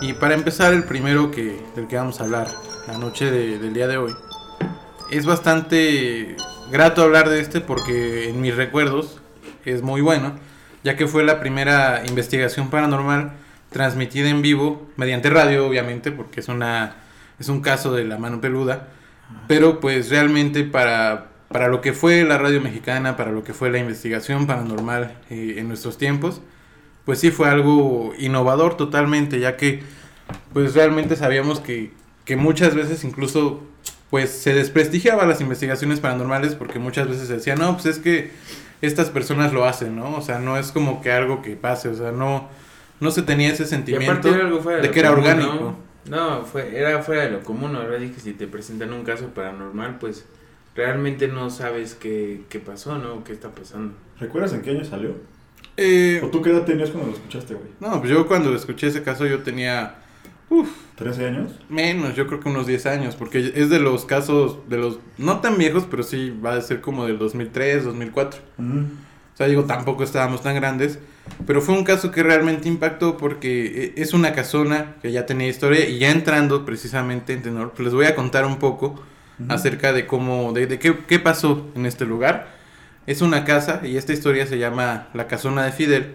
[0.00, 2.48] Y para empezar, el primero que, del que vamos a hablar
[2.88, 4.12] la noche de- del día de hoy.
[5.08, 6.36] Es bastante
[6.72, 9.20] grato hablar de este porque en mis recuerdos
[9.64, 10.32] es muy bueno,
[10.82, 13.30] ya que fue la primera investigación paranormal
[13.70, 16.96] transmitida en vivo mediante radio, obviamente, porque es una
[17.38, 18.88] es un caso de la mano peluda,
[19.46, 23.70] pero pues realmente para para lo que fue la radio mexicana, para lo que fue
[23.70, 26.42] la investigación paranormal eh, en nuestros tiempos,
[27.06, 29.82] pues sí fue algo innovador totalmente, ya que
[30.52, 31.92] pues realmente sabíamos que,
[32.26, 33.62] que muchas veces incluso
[34.10, 38.32] pues se desprestigiaba las investigaciones paranormales porque muchas veces se decía, no, pues es que
[38.82, 40.14] estas personas lo hacen, ¿no?
[40.14, 42.50] O sea, no es como que algo que pase, o sea, no,
[43.00, 45.78] no se tenía ese sentimiento de, que era común, orgánico.
[46.04, 49.28] no, no fue era fuera de lo común ahora que si te presentan un caso
[49.28, 50.26] paranormal pues
[50.76, 55.10] realmente no sabes qué, qué pasó no qué está pasando ¿Recuerdas en qué año salió?
[55.76, 57.68] Eh, ¿O tú qué edad tenías cuando lo escuchaste, güey?
[57.80, 59.96] no, pues yo cuando escuché ese caso yo tenía
[60.98, 61.52] ¿13 años?
[61.68, 65.40] menos, yo creo que unos 10 años, porque es de los casos, de los, no
[65.40, 68.40] tan viejos, pero sí va a ser como del 2003, 2004.
[68.58, 68.78] Ujú.
[68.78, 70.98] O sea, digo, tampoco estábamos tan grandes.
[71.46, 75.48] Pero fue un caso que realmente impactó porque e- es una casona que ya tenía
[75.48, 79.02] historia y ya entrando precisamente en tenor, pues les voy a contar un poco
[79.48, 82.48] Acerca de cómo, de qué, qué pasó en este lugar.
[83.06, 86.14] Es una casa y esta historia se llama La Casona de Fidel.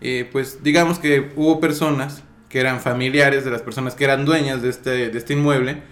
[0.00, 4.62] Eh, pues digamos que hubo personas que eran familiares de las personas que eran dueñas
[4.62, 5.82] de este, de este inmueble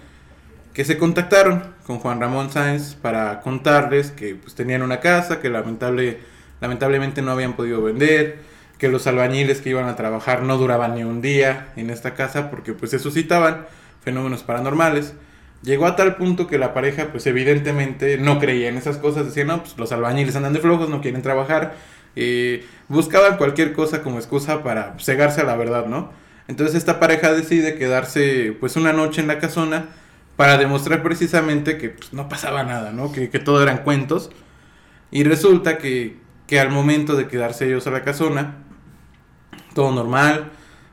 [0.72, 5.50] que se contactaron con Juan Ramón Sáenz para contarles que pues, tenían una casa que
[5.50, 6.18] lamentable,
[6.60, 8.38] lamentablemente no habían podido vender,
[8.78, 12.50] que los albañiles que iban a trabajar no duraban ni un día en esta casa
[12.50, 13.66] porque pues se suscitaban
[14.02, 15.14] fenómenos paranormales.
[15.62, 19.46] Llegó a tal punto que la pareja pues evidentemente no creía en esas cosas, decían
[19.46, 21.76] no, pues los albañiles andan de flojos, no quieren trabajar,
[22.16, 26.10] eh, buscaban cualquier cosa como excusa para cegarse a la verdad, ¿no?
[26.48, 29.86] Entonces esta pareja decide quedarse pues una noche en la casona
[30.36, 33.12] para demostrar precisamente que pues, no pasaba nada, ¿no?
[33.12, 34.30] Que, todo eran cuentos.
[35.10, 36.16] Y resulta que,
[36.48, 38.56] que al momento de quedarse ellos a la casona,
[39.74, 40.50] todo normal,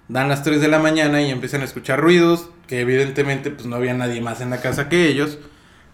[0.08, 3.78] dan las 3 de la mañana y empiezan a escuchar ruidos, que evidentemente pues no
[3.78, 5.40] había nadie más en la casa que ellos.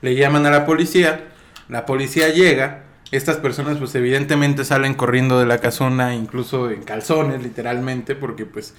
[0.02, 1.30] Le llaman a la policía,
[1.70, 2.84] la policía llega,
[3.14, 8.74] estas personas pues evidentemente salen corriendo de la casona, incluso en calzones literalmente, porque pues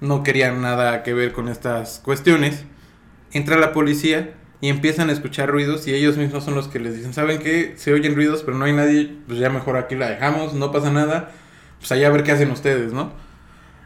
[0.00, 2.64] no querían nada que ver con estas cuestiones.
[3.32, 6.96] Entra la policía y empiezan a escuchar ruidos y ellos mismos son los que les
[6.96, 7.74] dicen, ¿saben qué?
[7.76, 10.90] Se oyen ruidos, pero no hay nadie, pues ya mejor aquí la dejamos, no pasa
[10.90, 11.32] nada,
[11.80, 13.12] pues allá a ver qué hacen ustedes, ¿no?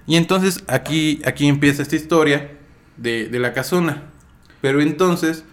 [0.07, 2.56] Y entonces aquí, aquí empieza esta historia
[2.97, 4.05] de, de la casona.
[4.61, 5.45] Pero entonces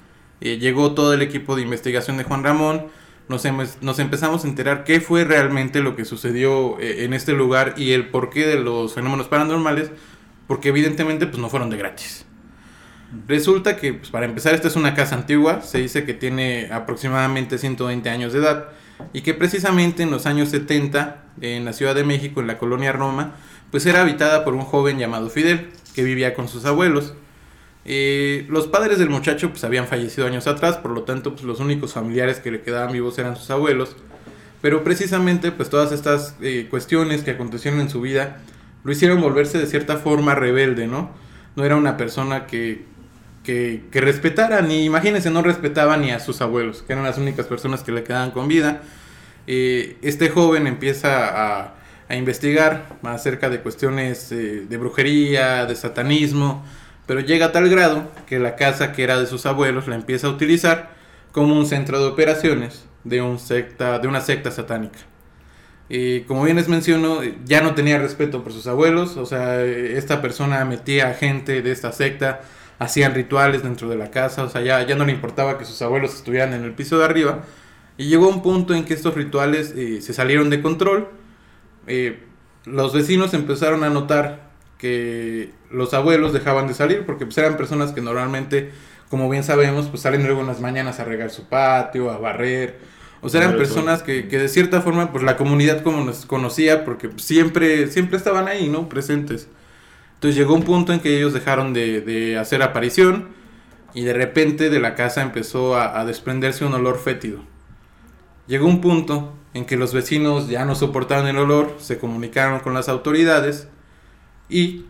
[0.41, 2.87] eh, llegó todo el equipo de investigación de Juan Ramón,
[3.29, 7.33] nos, em- nos empezamos a enterar qué fue realmente lo que sucedió eh, en este
[7.33, 9.91] lugar y el porqué de los fenómenos paranormales,
[10.47, 12.25] porque evidentemente pues no fueron de gratis.
[13.27, 17.57] Resulta que, pues, para empezar, esta es una casa antigua, se dice que tiene aproximadamente
[17.59, 18.69] 120 años de edad,
[19.13, 22.91] y que precisamente en los años 70 en la Ciudad de México, en la colonia
[22.91, 23.33] Roma,
[23.69, 27.13] pues era habitada por un joven llamado Fidel, que vivía con sus abuelos.
[27.85, 31.59] Eh, los padres del muchacho pues habían fallecido años atrás, por lo tanto pues los
[31.59, 33.95] únicos familiares que le quedaban vivos eran sus abuelos.
[34.61, 38.39] Pero precisamente pues todas estas eh, cuestiones que acontecieron en su vida
[38.83, 41.11] lo hicieron volverse de cierta forma rebelde, ¿no?
[41.55, 42.85] No era una persona que,
[43.43, 47.45] que, que respetara, ni imagínense, no respetaba ni a sus abuelos, que eran las únicas
[47.45, 48.81] personas que le quedaban con vida.
[49.47, 51.75] Eh, este joven empieza a,
[52.07, 56.63] a, investigar acerca de cuestiones eh, de brujería, de satanismo,
[57.05, 60.27] pero llega a tal grado que la casa que era de sus abuelos la empieza
[60.27, 60.91] a utilizar
[61.31, 64.99] como un centro de operaciones de, un secta, de una secta satánica.
[65.89, 70.21] Y como bien les menciono, ya no tenía respeto por sus abuelos, o sea, esta
[70.21, 72.41] persona metía a gente de esta secta,
[72.79, 75.81] hacían rituales dentro de la casa, o sea, ya, ya no le importaba que sus
[75.81, 77.43] abuelos estuvieran en el piso de arriba,
[77.97, 81.09] y llegó un punto en que estos rituales eh, se salieron de control,
[81.85, 82.23] eh,
[82.65, 87.91] los vecinos empezaron a notar que los abuelos dejaban de salir, porque pues eran personas
[87.91, 88.71] que normalmente,
[89.09, 92.79] como bien sabemos, pues salen luego en las mañanas a regar su patio, a barrer,
[93.23, 96.83] o sea, eran personas que, que, de cierta forma, pues la comunidad como nos conocía,
[96.83, 98.89] porque siempre, siempre estaban ahí, ¿no?
[98.89, 99.47] Presentes.
[100.15, 103.29] Entonces llegó un punto en que ellos dejaron de, de hacer aparición
[103.93, 107.39] y de repente de la casa empezó a, a, desprenderse un olor fétido.
[108.45, 112.73] Llegó un punto en que los vecinos ya no soportaban el olor, se comunicaron con
[112.73, 113.69] las autoridades
[114.49, 114.85] y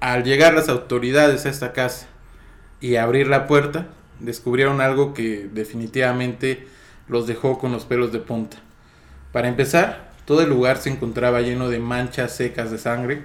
[0.00, 2.06] al llegar las autoridades a esta casa
[2.80, 3.88] y abrir la puerta,
[4.20, 6.66] descubrieron algo que definitivamente
[7.08, 8.58] los dejó con los pelos de punta.
[9.32, 13.24] Para empezar, todo el lugar se encontraba lleno de manchas secas de sangre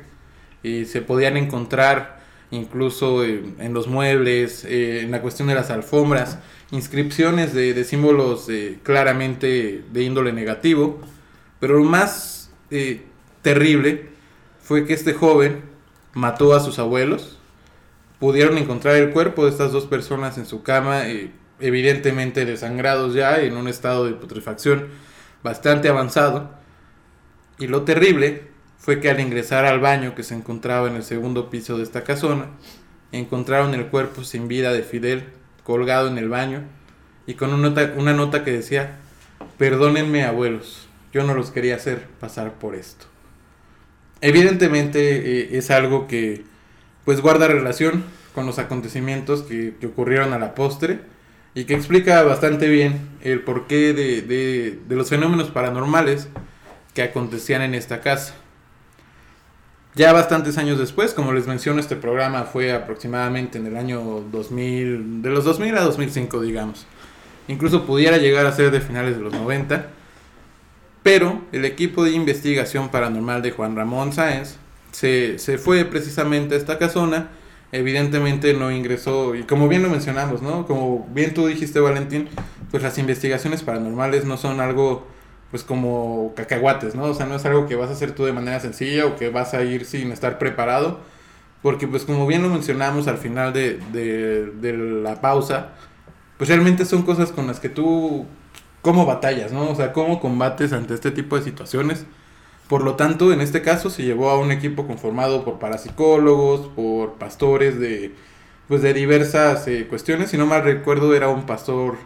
[0.63, 6.37] y se podían encontrar incluso en los muebles, eh, en la cuestión de las alfombras,
[6.71, 11.01] inscripciones de, símbolos eh, claramente de índole negativo,
[11.59, 13.01] pero lo más eh,
[13.41, 14.09] terrible
[14.61, 15.72] fue que este joven
[16.13, 17.37] mató a sus abuelos,
[18.19, 21.03] pudieron encontrar el cuerpo de estas dos personas en su cama,
[21.59, 24.87] evidentemente desangrados ya, en un estado de putrefacción
[25.43, 26.51] bastante avanzado.
[27.59, 28.47] Y lo terrible
[28.77, 32.03] fue que al ingresar al baño que se encontraba en el segundo piso de esta
[32.03, 32.47] casona,
[33.11, 35.25] encontraron el cuerpo sin vida de Fidel
[35.63, 36.63] colgado en el baño
[37.25, 38.97] y con una nota, una nota que decía,
[39.57, 43.12] perdónenme abuelos, yo no los quería hacer pasar por esto.
[44.23, 46.45] Evidentemente eh, es algo que
[47.03, 51.01] pues guarda relación con los acontecimientos que, que ocurrieron a la postre
[51.53, 56.29] y que explica bastante bien el porqué de, de, de, los fenómenos paranormales
[56.93, 58.33] que acontecían en esta casa.
[59.93, 65.21] Ya bastantes años después, como les menciono, este programa fue aproximadamente en el año 2000,
[65.21, 66.87] de los 2000 a 2005, digamos.
[67.49, 69.85] Incluso pudiera llegar a ser de finales de los 90.
[71.03, 74.55] Pero el equipo de investigación paranormal de Juan Ramón Sáenz
[74.91, 77.29] se, se fue precisamente a esta casona
[77.73, 80.65] evidentemente no ingresó, y como bien lo mencionamos, ¿no?
[80.67, 82.29] Como bien tú dijiste, Valentín,
[82.69, 85.07] pues las investigaciones paranormales no son algo,
[85.49, 87.05] pues como cacahuates, ¿no?
[87.05, 89.29] O sea, no es algo que vas a hacer tú de manera sencilla o que
[89.29, 90.99] vas a ir sin estar preparado,
[91.63, 95.69] porque pues como bien lo mencionamos al final de, de, de la pausa,
[96.37, 98.27] pues realmente son cosas con las que tú,
[98.83, 99.71] ¿cómo batallas, ¿no?
[99.71, 102.05] O sea, cómo combates ante este tipo de situaciones
[102.67, 107.13] por lo tanto, en este caso se llevó a un equipo conformado por parapsicólogos, por
[107.15, 108.13] pastores de,
[108.67, 110.31] pues de diversas eh, cuestiones.
[110.31, 111.97] Si no mal recuerdo, era un pastor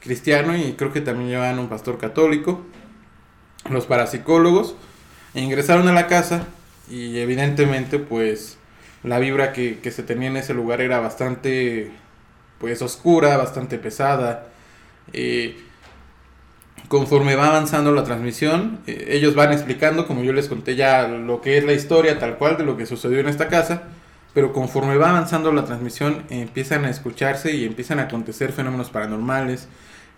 [0.00, 2.60] cristiano y creo que también llevaban un pastor católico.
[3.70, 4.74] Los parapsicólogos
[5.34, 6.44] ingresaron a la casa
[6.90, 8.58] y evidentemente pues
[9.04, 11.92] la vibra que, que se tenía en ese lugar era bastante
[12.58, 14.48] pues oscura, bastante pesada.
[15.12, 15.56] Eh,
[16.90, 21.40] conforme va avanzando la transmisión, eh, ellos van explicando, como yo les conté ya, lo
[21.40, 23.84] que es la historia tal cual de lo que sucedió en esta casa,
[24.34, 29.68] pero conforme va avanzando la transmisión empiezan a escucharse y empiezan a acontecer fenómenos paranormales,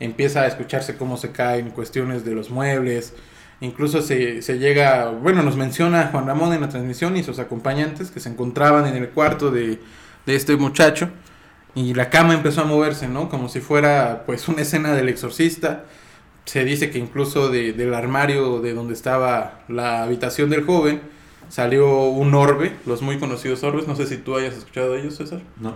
[0.00, 3.12] empieza a escucharse cómo se caen cuestiones de los muebles,
[3.60, 8.10] incluso se, se llega, bueno, nos menciona Juan Ramón en la transmisión y sus acompañantes
[8.10, 9.78] que se encontraban en el cuarto de,
[10.24, 11.10] de este muchacho
[11.74, 13.28] y la cama empezó a moverse, ¿no?
[13.28, 15.84] Como si fuera pues una escena del exorcista
[16.44, 21.00] se dice que incluso de, del armario de donde estaba la habitación del joven
[21.48, 25.16] salió un orbe, los muy conocidos orbes, no sé si tú hayas escuchado de ellos,
[25.16, 25.42] César.
[25.60, 25.74] No.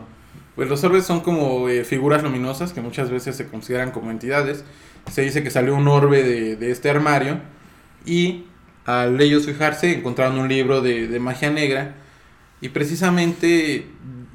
[0.54, 4.64] Pues los orbes son como eh, figuras luminosas que muchas veces se consideran como entidades.
[5.12, 7.40] Se dice que salió un orbe de, de este armario
[8.06, 8.46] y
[8.86, 11.94] al ellos fijarse encontraron un libro de, de magia negra
[12.60, 13.86] y precisamente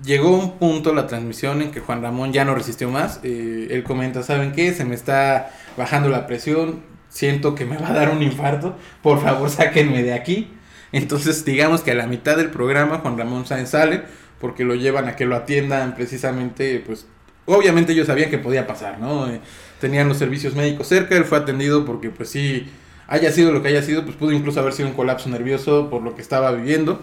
[0.04, 3.20] llegó un punto la transmisión en que Juan Ramón ya no resistió más.
[3.24, 4.74] Eh, él comenta, ¿saben qué?
[4.74, 6.84] Se me está bajando la presión.
[7.10, 10.50] siento que me va a dar un infarto, por favor sáquenme de aquí.
[10.92, 14.04] Entonces digamos que a la mitad del programa Juan Ramón Sáenz sale
[14.40, 17.06] porque lo llevan a que lo atiendan precisamente, pues
[17.46, 19.30] obviamente ellos sabían que podía pasar, ¿no?
[19.30, 19.40] Eh,
[19.80, 22.70] tenían los servicios médicos cerca, él fue atendido porque pues sí,
[23.08, 26.02] haya sido lo que haya sido, pues pudo incluso haber sido un colapso nervioso por
[26.02, 27.02] lo que estaba viviendo.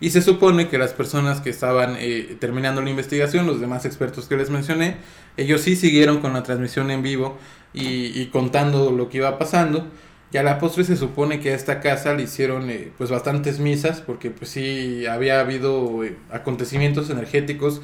[0.00, 4.26] Y se supone que las personas que estaban eh, terminando la investigación, los demás expertos
[4.26, 4.96] que les mencioné,
[5.36, 7.38] ellos sí siguieron con la transmisión en vivo
[7.72, 9.86] y, contando lo que iba pasando.
[10.32, 13.58] Y a la postre se supone que a esta casa le hicieron eh, pues bastantes
[13.58, 17.80] misas porque pues sí había habido eh, acontecimientos energéticos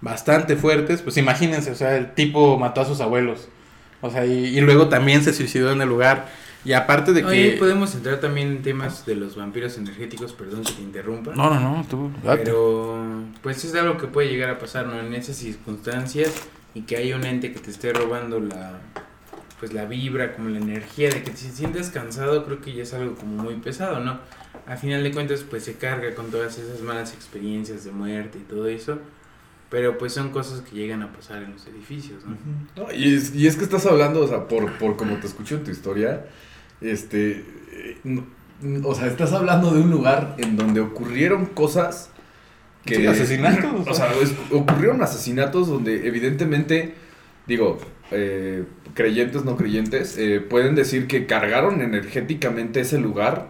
[0.00, 1.02] bastante fuertes.
[1.02, 3.48] Pues imagínense, o sea, el tipo mató a sus abuelos.
[4.02, 6.26] O sea, y luego también se suicidó en el lugar.
[6.64, 7.58] Y aparte de Oye, que...
[7.58, 11.34] podemos entrar también en temas de los vampiros energéticos, perdón que te interrumpa.
[11.34, 12.10] No, no, no, tú...
[12.22, 12.44] date.
[12.44, 14.98] Pero pues es algo que puede llegar a pasar, ¿no?
[14.98, 16.32] En esas circunstancias
[16.74, 18.80] y que haya un ente que te esté robando la
[19.60, 22.92] pues la vibra, como la energía de que te sientes cansado, creo que ya es
[22.92, 24.18] algo como muy pesado, ¿no?
[24.66, 28.42] A final de cuentas pues se carga con todas esas malas experiencias de muerte y
[28.42, 28.98] todo eso.
[29.70, 32.36] Pero pues son cosas que llegan a pasar en los edificios, ¿no?
[32.76, 35.56] No, y, es, y es que estás hablando, o sea, por, por como te escucho
[35.56, 36.26] en tu historia,
[36.84, 38.22] este, eh,
[38.84, 42.10] o sea, estás hablando de un lugar en donde ocurrieron cosas
[42.84, 42.96] que...
[42.96, 43.86] Sí, asesinatos.
[43.88, 44.12] O sea,
[44.52, 46.94] ocurrieron asesinatos donde evidentemente,
[47.46, 47.78] digo,
[48.10, 48.64] eh,
[48.94, 53.48] creyentes, no creyentes, eh, pueden decir que cargaron energéticamente ese lugar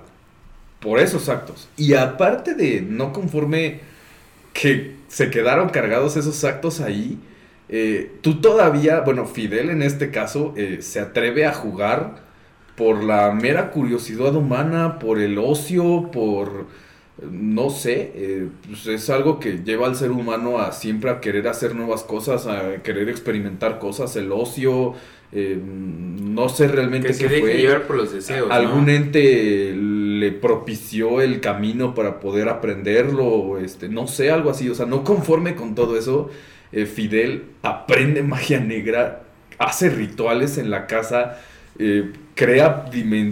[0.80, 1.68] por esos actos.
[1.76, 3.80] Y aparte de no conforme
[4.52, 7.18] que se quedaron cargados esos actos ahí,
[7.68, 12.23] eh, tú todavía, bueno, Fidel en este caso, se atreve a jugar
[12.76, 16.66] por la mera curiosidad humana, por el ocio, por,
[17.22, 21.46] no sé, eh, pues es algo que lleva al ser humano a siempre a querer
[21.48, 24.94] hacer nuevas cosas, a querer experimentar cosas, el ocio,
[25.32, 27.54] eh, no sé realmente Que se qué deje fue.
[27.58, 28.54] llevar por los deseos, ¿no?
[28.54, 34.68] Algún ente le propició el camino para poder aprenderlo, este, no sé, algo así.
[34.68, 36.30] O sea, no conforme con todo eso,
[36.72, 39.22] eh, Fidel aprende magia negra,
[39.58, 41.38] hace rituales en la casa,
[41.78, 42.86] eh, crea,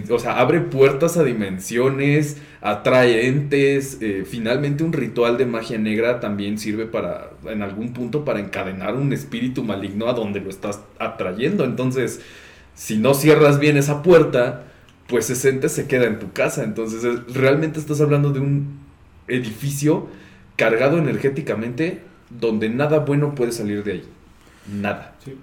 [0.09, 3.97] o sea, abre puertas a dimensiones, atrae entes.
[4.01, 8.95] eh, finalmente un ritual de magia negra también sirve para, en algún punto, para encadenar
[8.95, 11.63] un espíritu maligno a donde lo estás atrayendo.
[11.65, 12.21] Entonces,
[12.75, 14.63] si no cierras bien esa puerta,
[15.07, 16.63] pues ese ente se queda en tu casa.
[16.63, 18.79] Entonces, es- realmente estás hablando de un
[19.27, 20.07] edificio
[20.55, 24.03] cargado energéticamente donde nada bueno puede salir de ahí.
[24.65, 25.15] Nada.
[25.23, 25.35] Sí.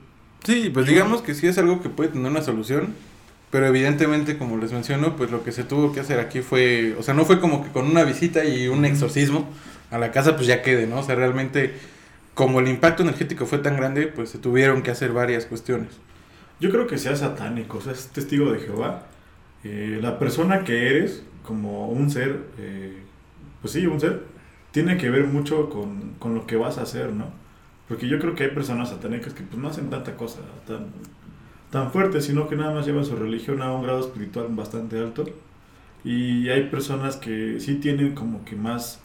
[0.45, 2.95] Sí, pues digamos que sí es algo que puede tener una solución,
[3.51, 7.03] pero evidentemente, como les menciono, pues lo que se tuvo que hacer aquí fue, o
[7.03, 9.49] sea, no fue como que con una visita y un exorcismo
[9.91, 11.01] a la casa, pues ya quede, ¿no?
[11.01, 11.75] O sea, realmente,
[12.35, 15.91] como el impacto energético fue tan grande, pues se tuvieron que hacer varias cuestiones.
[16.61, 19.07] Yo creo que sea satánico, seas testigo de Jehová.
[19.65, 22.99] Eh, la persona que eres, como un ser, eh,
[23.61, 24.25] pues sí, un ser,
[24.71, 27.40] tiene que ver mucho con, con lo que vas a hacer, ¿no?
[27.91, 30.89] Porque yo creo que hay personas satánicas que pues no hacen tanta cosa tan,
[31.71, 35.27] tan fuerte, sino que nada más llevan su religión a un grado espiritual bastante alto.
[36.05, 39.01] Y hay personas que sí tienen como que más...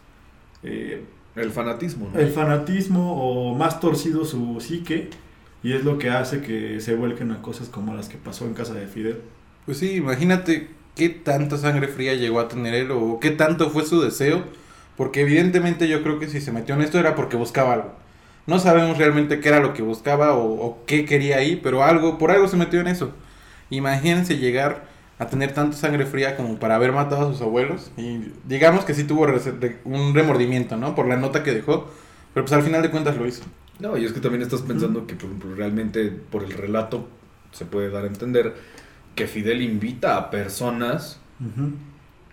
[0.63, 1.05] eh,
[1.35, 2.19] El fanatismo, ¿no?
[2.19, 3.21] el fanatismo
[3.51, 5.09] o más torcido su psique
[5.63, 8.53] y es lo que hace que se vuelquen a cosas como las que pasó en
[8.53, 9.21] casa de Fidel.
[9.65, 13.85] Pues sí, imagínate qué tanta sangre fría llegó a tener él o qué tanto fue
[13.85, 14.43] su deseo,
[14.95, 18.04] porque evidentemente yo creo que si se metió en esto era porque buscaba algo.
[18.47, 22.17] No sabemos realmente qué era lo que buscaba o, o qué quería ahí, pero algo,
[22.17, 23.13] por algo se metió en eso.
[23.69, 24.85] Imagínense llegar
[25.17, 28.93] a tener tanta sangre fría como para haber matado a sus abuelos y digamos que
[28.93, 29.27] sí tuvo
[29.85, 30.93] un remordimiento, ¿no?
[30.93, 31.89] Por la nota que dejó,
[32.33, 33.43] pero pues al final de cuentas lo hizo.
[33.79, 37.07] No, y es que también estás pensando que, por ejemplo, realmente por el relato
[37.51, 38.55] se puede dar a entender
[39.15, 41.19] que Fidel invita a personas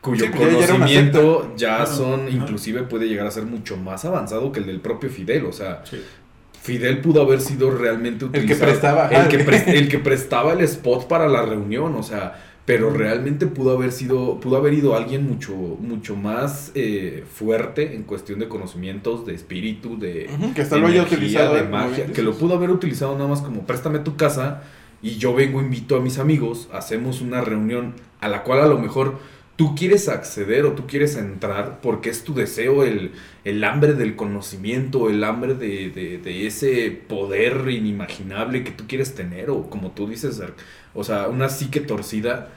[0.03, 2.31] cuyo Sí, pues ya- ya conocimiento ya son, ajá.
[2.31, 5.47] inclusive puede llegar a ser mucho más avanzado que el del propio Fidel.
[5.47, 5.99] O sea, Sí.
[6.61, 8.67] Fidel pudo haber sido realmente que utilizado.
[8.71, 9.47] prestaba, El que, ajá.
[9.47, 13.91] pres- el que prestaba el spot para la reunión, o sea, pero realmente pudo haber
[13.91, 19.35] sido, pudo haber ido alguien mucho, mucho más eh, fuerte en cuestión de conocimientos, de
[19.35, 23.15] espíritu, de que hasta lo haya energía, utilizado, de magia, que lo pudo haber utilizado
[23.15, 24.63] nada más como préstame tu casa
[25.03, 28.79] y yo vengo, invito a mis amigos, hacemos una reunión a la cual a lo
[28.79, 29.19] mejor
[29.57, 33.13] tú quieres acceder o tú quieres entrar porque es tu deseo, el,
[33.45, 39.15] el hambre del conocimiento, el hambre de, de- de ese poder inimaginable que tú quieres
[39.15, 40.43] tener o como tú dices,
[40.95, 42.51] o sea, una psique torcida,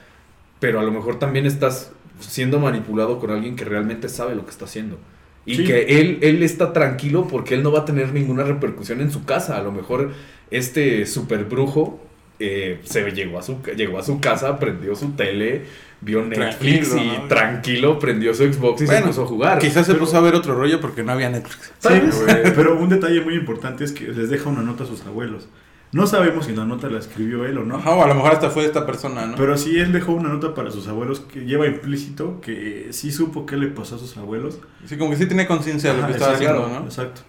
[0.60, 4.50] pero a lo mejor también estás siendo manipulado con alguien que realmente sabe lo que
[4.50, 4.98] está haciendo.
[5.44, 5.64] Y Sí.
[5.64, 9.24] que él, él está tranquilo porque él no va a tener ninguna repercusión en su
[9.24, 9.56] casa.
[9.58, 10.12] A lo mejor
[10.50, 12.00] este super brujo
[12.38, 15.62] eh, se llegó a, su, llegó a su casa, prendió su tele,
[16.00, 17.28] vio Netflix Tranquilo, y ¿no?
[17.28, 19.58] tranquilo prendió su Xbox y se Bueno, puso a jugar.
[19.58, 21.72] Quizás se puso a ver otro rollo porque no había Netflix.
[21.78, 21.88] Sí,
[22.54, 25.48] pero un detalle muy importante es que les deja una nota a sus abuelos.
[25.92, 27.76] No sabemos si la nota la escribió él o no.
[27.76, 29.36] Ajá, o a lo mejor hasta fue esta persona, ¿no?
[29.36, 33.46] Pero sí él dejó una nota para sus abuelos que lleva implícito que sí supo
[33.46, 34.58] qué le pasó a sus abuelos.
[34.84, 36.86] Sí, como que sí tiene conciencia de lo que estaba exacto, haciendo, ¿no?
[36.86, 37.22] Exacto.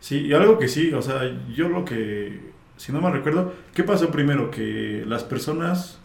[0.00, 1.20] Sí, y algo que sí, o sea,
[1.54, 2.40] yo lo que,
[2.76, 4.50] si no me recuerdo, ¿qué pasó primero?
[4.50, 6.00] Que las personas...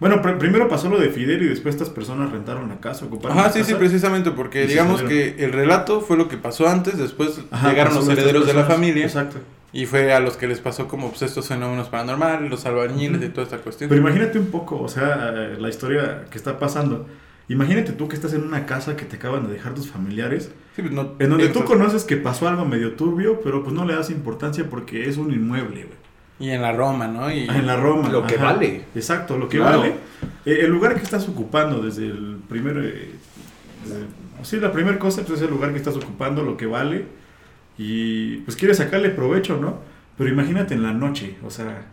[0.00, 3.36] Bueno, pr- primero pasó lo de Fidel y después estas personas rentaron la casa, ocuparon
[3.38, 3.78] Ajá, la sí, sí, casa.
[3.78, 8.08] precisamente, porque digamos que el relato fue lo que pasó antes, después Ajá, llegaron los
[8.08, 9.38] herederos de la familia Exacto.
[9.72, 13.28] y fue a los que les pasó como pues, estos fenómenos paranormales, los albañiles y
[13.28, 13.90] toda esta cuestión.
[13.90, 17.06] Pero imagínate un poco, o sea, la historia que está pasando.
[17.48, 20.82] Imagínate tú que estás en una casa que te acaban de dejar tus familiares, Sí,
[20.82, 23.94] pues, no- en donde tú conoces que pasó algo medio turbio, pero pues no le
[23.96, 25.98] das importancia porque es un inmueble, güey.
[26.40, 27.30] Y en la Roma, ¿no?
[27.30, 28.08] Y, Ah, En la Roma.
[28.08, 28.84] Lo que vale.
[28.94, 29.80] Exacto, lo que Claro.
[29.80, 29.94] vale.
[30.46, 32.78] Eh, el lugar que estás ocupando desde el primer...
[32.78, 33.10] eh,
[33.86, 37.04] de- sí, la primera cosa pues, es el lugar que estás ocupando, lo que vale.
[37.78, 39.78] Y pues quieres sacarle provecho, ¿no?
[40.18, 41.86] Pero imagínate en la noche, o sea,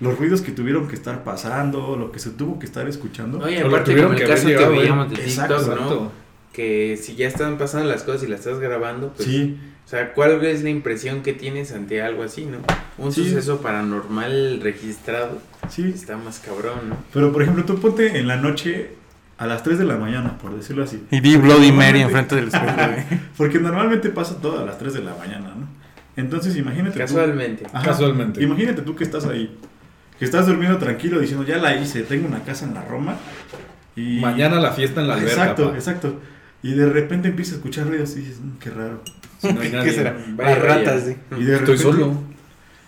[0.00, 3.38] los ruidos que tuvieron que estar pasando, lo que se tuvo que estar escuchando.
[3.38, 4.68] Oye, aparte como el que caso que ¿eh?
[4.68, 5.82] veíamos de Exacto, TikTok, ¿no?
[5.84, 6.12] Exacto.
[6.52, 9.28] Que si ya están pasando las cosas y las estás grabando, pues...
[9.28, 9.56] Sí,
[9.88, 12.58] O sea, ¿cuál es la impresión que tienes ante algo así, no?
[13.02, 13.24] Un Sí.
[13.24, 15.90] suceso paranormal registrado sí.
[15.94, 16.96] está más cabrón, ¿no?
[17.14, 18.90] Pero por ejemplo, tú ponte en la noche
[19.38, 21.02] a las 3 de la mañana, por decirlo así.
[21.10, 22.66] Y di Bloody Mary enfrente del espejo.
[23.38, 25.66] Porque normalmente pasa todo a las 3 de la mañana, ¿no?
[26.16, 27.64] Entonces imagínate tú- Casualmente.
[27.72, 27.86] Ajá.
[27.86, 28.42] Casualmente.
[28.42, 29.56] Imagínate tú que estás ahí,
[30.18, 33.16] que estás durmiendo tranquilo diciendo, ya la hice, tengo una casa en la Roma.
[33.96, 34.20] Y...
[34.20, 35.32] Mañana la fiesta en la alberca.
[35.32, 35.76] Exacto, pa.
[35.76, 36.20] exacto.
[36.62, 39.02] Y de repente empiezas a escuchar ruidos y dices, "Mm, qué raro.
[39.38, 40.16] Si no hay ¿Qué será?
[40.30, 41.16] Vaya, Las ratas, sí.
[41.38, 42.22] Y de Estoy repente, solo.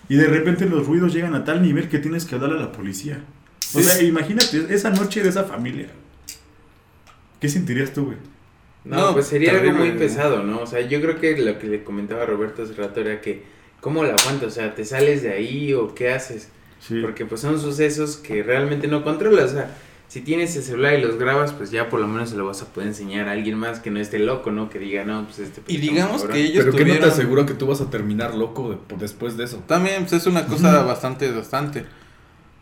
[0.09, 2.71] Y de repente los ruidos llegan a tal nivel que tienes que hablarle a la
[2.71, 3.23] policía.
[3.73, 3.83] O Sí.
[3.83, 5.87] sea, imagínate esa noche de esa familia.
[7.39, 8.17] ¿Qué sentirías tú, güey?
[8.83, 10.59] No, No, pues sería algo muy pesado, ¿no?
[10.61, 13.43] O sea, yo creo que lo que le comentaba Roberto hace rato era que,
[13.79, 14.47] ¿cómo la aguantas?
[14.47, 16.49] O sea, ¿te sales de ahí o qué haces?
[16.79, 16.99] Sí.
[17.01, 19.51] Porque pues son sucesos que realmente no controlas.
[19.51, 19.69] O sea,
[20.11, 22.61] si tienes el celular y los grabas, pues ya por lo menos se lo vas
[22.61, 24.69] a poder enseñar a alguien más que no esté loco, ¿no?
[24.69, 25.61] Que diga, no, pues este...
[25.67, 26.35] Y digamos cabrón".
[26.35, 27.09] que ellos Pero que no te tuvieron...
[27.09, 29.63] asegura que tú vas a terminar loco de- por- después de eso.
[29.67, 31.85] También pues, es una cosa bastante bastante.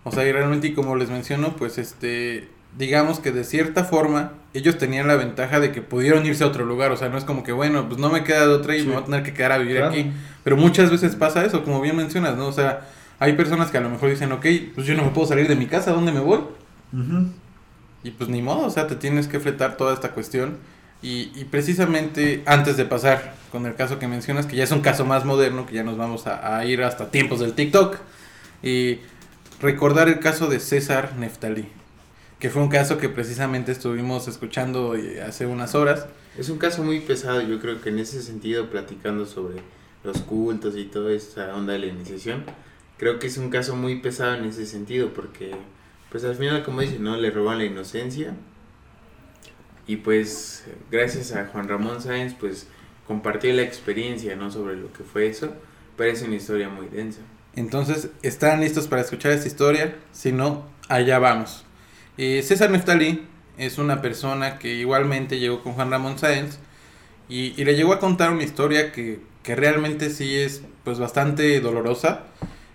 [0.04, 2.48] O sea, y realmente y como les menciono, pues este
[2.78, 6.66] digamos que de cierta forma ellos tenían la ventaja de que pudieron irse a otro
[6.66, 8.82] lugar, o sea, no es como que bueno, pues no me queda de otra y
[8.82, 8.86] Sí.
[8.86, 9.92] me voy a tener que quedar a vivir Claro.
[9.92, 10.12] aquí.
[10.44, 12.46] Pero muchas veces pasa eso, como bien mencionas, ¿no?
[12.46, 12.88] O sea,
[13.18, 14.46] hay personas que a lo mejor dicen, ok,
[14.76, 16.42] pues yo no me puedo salir de mi casa, ¿a dónde me voy?
[16.94, 17.28] Ujú.
[18.04, 20.58] Y pues ni modo, o sea, te tienes que fletar toda esta cuestión.
[21.02, 24.82] Y, y precisamente antes de pasar con el caso que mencionas, que ya es un
[24.82, 27.98] caso más moderno, que ya nos vamos a, a ir hasta tiempos del TikTok,
[28.62, 29.00] y
[29.62, 31.68] recordar el caso de César Neftalí,
[32.40, 36.06] que fue un caso que precisamente estuvimos escuchando eh, hace unas horas.
[36.38, 39.62] Es un caso muy pesado, yo creo que en ese sentido, platicando sobre
[40.04, 42.44] los cultos y toda esta onda de la iniciación,
[42.98, 45.52] creo que es un caso muy pesado en ese sentido, porque
[46.12, 47.18] pues al final, como dicen, ¿no?
[47.18, 48.34] Le roban la inocencia.
[49.88, 52.68] Y pues gracias a Juan Ramón Sáenz, pues
[53.08, 54.52] compartió la experiencia, ¿no?
[54.52, 55.54] Sobre lo que fue eso,
[55.98, 57.22] pero es una historia muy densa.
[57.56, 59.96] Entonces, ¿están listos para escuchar esta historia?
[60.12, 61.66] Si no, allá vamos.
[62.18, 63.26] Eh, César Neftalí
[63.58, 66.60] es una persona que igualmente llegó con Juan Ramón Sáenz
[67.28, 71.60] y, y le llegó a contar una historia que, que realmente sí es pues bastante
[71.60, 72.26] dolorosa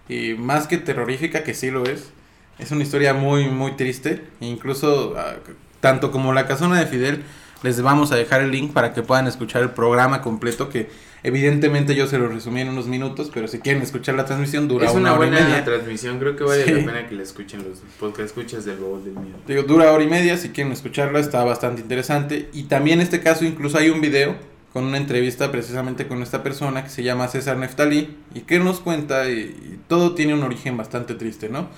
[0.08, 2.10] y más que terrorífica, que sí lo es.
[2.58, 4.22] Es una historia muy, muy triste.
[4.40, 5.34] e incluso, ah,
[5.80, 7.22] tanto como la casona de Fidel,
[7.62, 10.88] les vamos a dejar el link para que puedan escuchar el programa completo que
[11.22, 14.84] evidentemente yo se lo resumí en unos minutos, pero si quieren escuchar la transmisión dura
[14.86, 15.64] es una, una hora y buena media.
[15.64, 16.70] transmisión, creo que vale Sí.
[16.72, 19.38] la pena que la escuchen los podcast escuchas del Baúl del Miedo.
[19.48, 22.50] Digo, dura hora y media, si quieren escucharla está bastante interesante.
[22.52, 24.36] Y también en este caso incluso hay un video
[24.74, 28.80] con una entrevista precisamente con esta persona que se llama César Neftalí y que nos
[28.80, 31.68] cuenta y, y todo tiene un origen bastante triste, ¿no?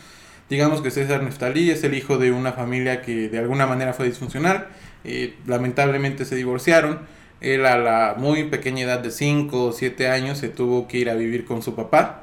[0.48, 4.06] Digamos que César Neftalí es el hijo de una familia que de alguna manera fue
[4.06, 4.68] disfuncional,
[5.04, 7.00] eh, lamentablemente se divorciaron,
[7.40, 11.10] él a la muy pequeña edad de 5 o 7 años se tuvo que ir
[11.10, 12.22] a vivir con su papá,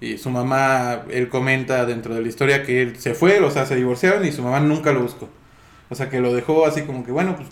[0.00, 3.64] y su mamá, él comenta dentro de la historia que él se fue, o sea,
[3.66, 5.28] se divorciaron y su mamá nunca lo buscó.
[5.88, 7.48] O sea, que lo dejó así como que, bueno, pues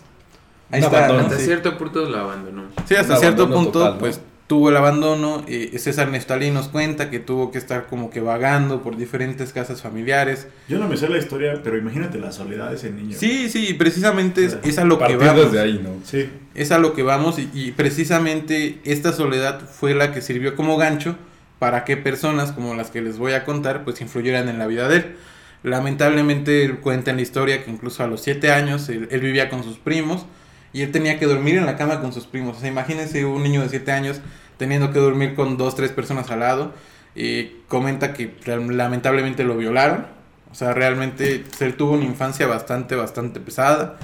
[0.71, 1.07] ahí está.
[1.07, 1.45] Hasta Sí.
[1.45, 2.65] cierto punto lo abandonó.
[2.87, 3.99] Sí, hasta cierto punto, total, ¿no?
[3.99, 4.21] pues
[4.53, 5.43] tuvo el abandono.
[5.49, 9.81] eh, César Neftalí nos cuenta que tuvo que estar como que vagando por diferentes casas
[9.81, 10.47] familiares.
[10.69, 13.17] Yo no me sé la historia, pero imagínate la soledad de ese niño.
[13.19, 15.47] Sí, sí, y precisamente es, es a lo que vamos.
[15.47, 15.95] desde ahí, ¿no?
[16.05, 16.29] Sí.
[16.55, 20.77] Es a lo que vamos y, y precisamente esta soledad fue la que sirvió como
[20.77, 21.17] gancho
[21.59, 24.87] para que personas como las que les voy a contar pues influyeran en la vida
[24.87, 25.17] de él.
[25.63, 29.65] Lamentablemente él cuenta en la historia que incluso a los 7 años él, vivía con
[29.65, 30.27] sus primos
[30.73, 32.57] y él tenía que dormir en la cama con sus primos.
[32.57, 34.21] O sea, imagínense un niño de 7 años
[34.57, 36.73] teniendo que dormir con dos, tres personas al lado.
[37.15, 40.07] Y comenta que lamentablemente lo violaron.
[40.51, 43.99] O sea, realmente él tuvo una infancia bastante, bastante pesada.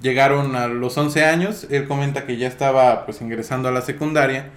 [0.00, 4.50] Llegaron a los 11 años, él comenta que ya estaba pues ingresando a la secundaria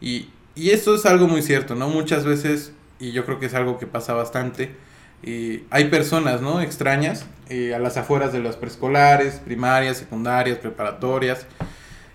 [0.00, 1.88] y, y eso es algo muy cierto, ¿no?
[1.88, 4.76] Muchas veces, y yo creo que es algo que pasa bastante,
[5.24, 6.60] y hay personas, ¿no?
[6.60, 11.46] Extrañas eh, a las afueras de las preescolares, primarias, secundarias, preparatorias,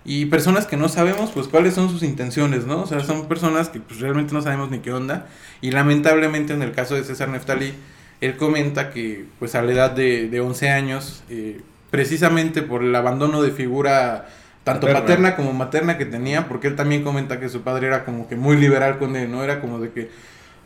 [0.04, 2.82] y personas que no sabemos pues cuáles son sus intenciones, ¿no?
[2.82, 5.26] O sea, son personas que pues realmente no sabemos ni qué onda,
[5.60, 7.74] y lamentablemente en el caso de César Neftalí,
[8.20, 12.94] él comenta que pues a la edad de, de 11 años, eh, precisamente por el
[12.94, 14.28] abandono de figura
[14.64, 15.36] tanto paterna.
[15.36, 18.56] como materna que tenía, porque él también comenta que su padre era como que muy
[18.56, 19.42] liberal con él, ¿no?
[19.42, 20.10] Era como de que,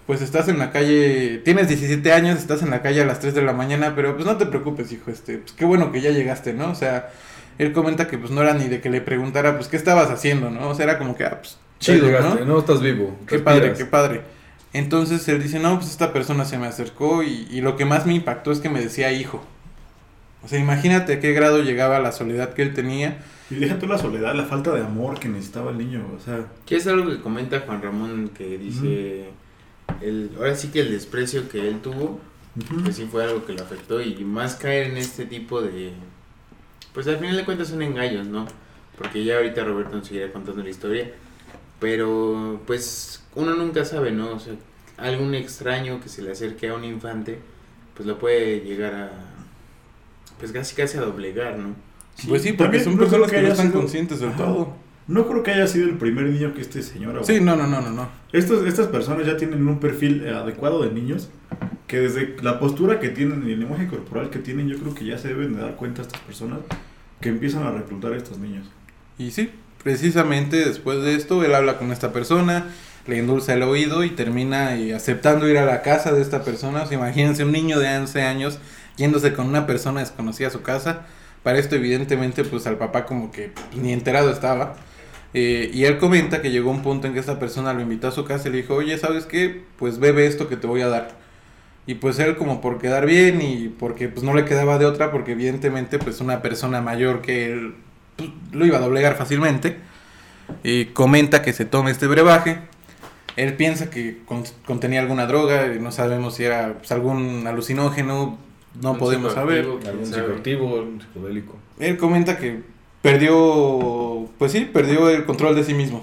[0.06, 3.34] pues estás en la calle, tienes 17 años, estás en la calle a las 3
[3.34, 6.10] de la mañana, pero pues no te preocupes, hijo, este, pues qué bueno que ya
[6.10, 6.70] llegaste, ¿no?
[6.70, 7.10] O sea,
[7.58, 10.50] él comenta que pues no era ni de que le preguntara, pues qué estabas haciendo,
[10.50, 10.68] ¿no?
[10.68, 12.44] O sea, era como que, ah, pues chido, ¿no?
[12.44, 12.58] ¿no?
[12.58, 13.16] estás vivo.
[13.26, 14.22] Qué padre, qué padre.
[14.72, 18.06] Entonces él dice, no, pues esta persona se me acercó y, y lo que más
[18.06, 19.42] me impactó es que me decía hijo.
[20.44, 23.18] O sea, imagínate a qué grado llegaba la soledad que él tenía.
[23.50, 26.46] Y déjate la soledad, la falta de amor que necesitaba el niño, o sea...
[26.66, 29.30] Que es algo que comenta Juan Ramón, que dice...
[30.00, 32.20] el, ahora sí que el desprecio que él tuvo,
[32.84, 35.92] que sí fue algo que le afectó y más caer en este tipo de...
[36.92, 38.46] Pues al final de cuentas son engaños, ¿no?
[38.96, 41.10] Porque ya ahorita Roberto nos seguirá contando la historia.
[41.80, 44.34] Pero pues uno nunca sabe, ¿no?
[44.34, 44.54] O sea,
[44.96, 47.40] algún extraño que se le acerque a un infante,
[47.96, 49.34] pues lo puede llegar a
[50.38, 51.74] pues casi casi a doblegar, ¿no?
[52.28, 54.74] pues sí, porque son personas que, no están conscientes del todo.
[55.06, 57.20] No creo que haya sido el primer niño que este señor.
[57.24, 58.08] Sí, no, no, no, no, no.
[58.32, 61.28] Estos, estas personas ya tienen un perfil adecuado de niños
[61.86, 65.04] que desde la postura que tienen y el lenguaje corporal que tienen, yo creo que
[65.04, 66.60] ya se deben de dar cuenta estas personas
[67.20, 68.66] que empiezan a reclutar a estos niños.
[69.18, 69.50] Y sí,
[69.82, 72.66] precisamente después de esto, él habla con esta persona,
[73.06, 76.84] le endulza el oído y termina eh, aceptando ir a la casa de esta persona.
[76.90, 78.58] imagínense un niño de 11 años
[78.96, 81.02] yéndose con una persona desconocida a su casa.
[81.42, 84.76] Para esto, evidentemente, pues al papá como que ni enterado estaba.
[85.34, 88.12] Eh, y él comenta que llegó un punto en que esta persona lo invitó a
[88.12, 89.64] su casa y le dijo, oye, ¿sabes qué?
[89.76, 91.16] Pues bebe esto que te voy a dar.
[91.86, 95.10] Y pues él como por quedar bien y porque pues no le quedaba de otra,
[95.10, 97.74] porque evidentemente pues una persona mayor que él
[98.16, 99.76] pues, lo iba a doblegar fácilmente.
[100.62, 102.58] Y comenta que se tome este brebaje.
[103.36, 104.18] Él piensa que
[104.64, 108.38] contenía alguna droga, no sabemos si era pues, algún alucinógeno,
[108.80, 109.66] no podemos saber.
[109.84, 111.58] Algún psicoactivo, algún psicodélico.
[111.80, 112.62] Él comenta que
[113.04, 116.02] perdió, pues sí, perdió el control de sí mismo.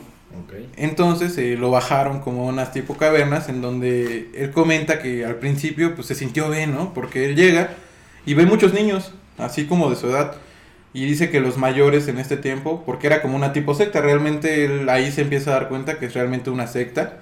[0.77, 5.95] Entonces eh, lo bajaron como unas tipo cavernas en donde él comenta que al principio
[5.95, 6.93] pues se sintió bien, ¿no?
[6.93, 7.71] Porque él llega
[8.23, 10.35] y ve muchos niños, así como de su edad.
[10.93, 14.65] Y dice que los mayores en este tiempo, porque era como una tipo secta, realmente
[14.65, 17.17] él ahí se empieza a dar cuenta que es realmente una secta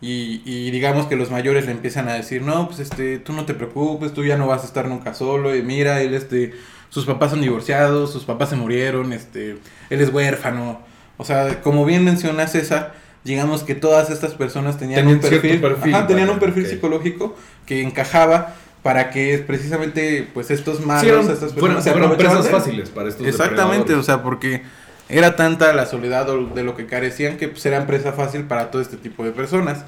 [0.00, 3.44] y, y, digamos que los mayores le empiezan a decir, no, pues este, tú no
[3.44, 6.52] te preocupes, tú ya no vas a estar nunca solo, y mira, él este,
[6.88, 9.58] sus papás son divorciados, sus papás se murieron, este,
[9.90, 10.80] él es huérfano.
[11.16, 15.60] O sea, como bien menciona César, digamos que todas estas personas tenían, un perfil,
[16.06, 22.16] tenían un perfil psicológico que encajaba para que precisamente pues estos malos, estas personas fueron,
[22.16, 24.62] presas fáciles para estos Exactamente, o sea, porque
[25.08, 28.80] era tanta la soledad de lo que carecían que pues, eran presa fácil para todo
[28.80, 29.84] este tipo de personas.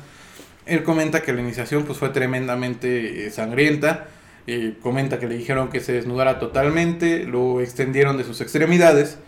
[0.66, 4.08] Él comenta que la iniciación pues, fue tremendamente eh, sangrienta.
[4.50, 9.18] Eh, comenta que le dijeron que se desnudara totalmente, lo extendieron de sus extremidades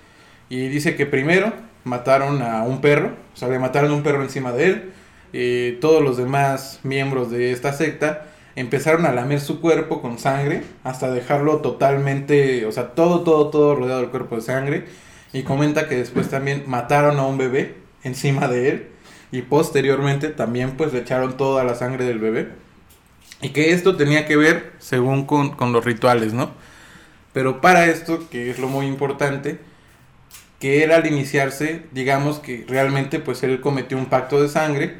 [0.49, 1.53] y dice que primero
[1.85, 4.93] mataron a un perro, o sea, le mataron un perro encima de él.
[5.35, 10.62] Eh, todos los demás miembros de esta secta empezaron a lamer su cuerpo con sangre
[10.85, 14.85] hasta dejarlo totalmente, o sea, todo, todo, todo rodeado del cuerpo de sangre
[15.35, 18.89] y comenta que después también mataron a un bebé encima de él
[19.33, 22.70] y posteriormente también pues le echaron toda la sangre del bebé
[23.43, 26.51] y que esto tenía que ver según con, con los rituales, ¿no?
[27.32, 29.59] Pero para esto, que es lo muy importante,
[30.59, 34.97] que él al iniciarse, digamos que realmente pues él cometió un pacto de sangre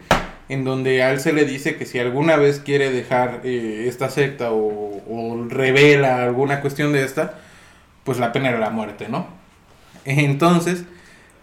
[0.49, 4.09] en donde a él se le dice que si alguna vez quiere dejar eh, esta
[4.11, 7.39] secta o, o, revela alguna cuestión de esta,
[8.05, 9.29] pues la pena era la muerte, ¿no?
[10.05, 10.85] Entonces,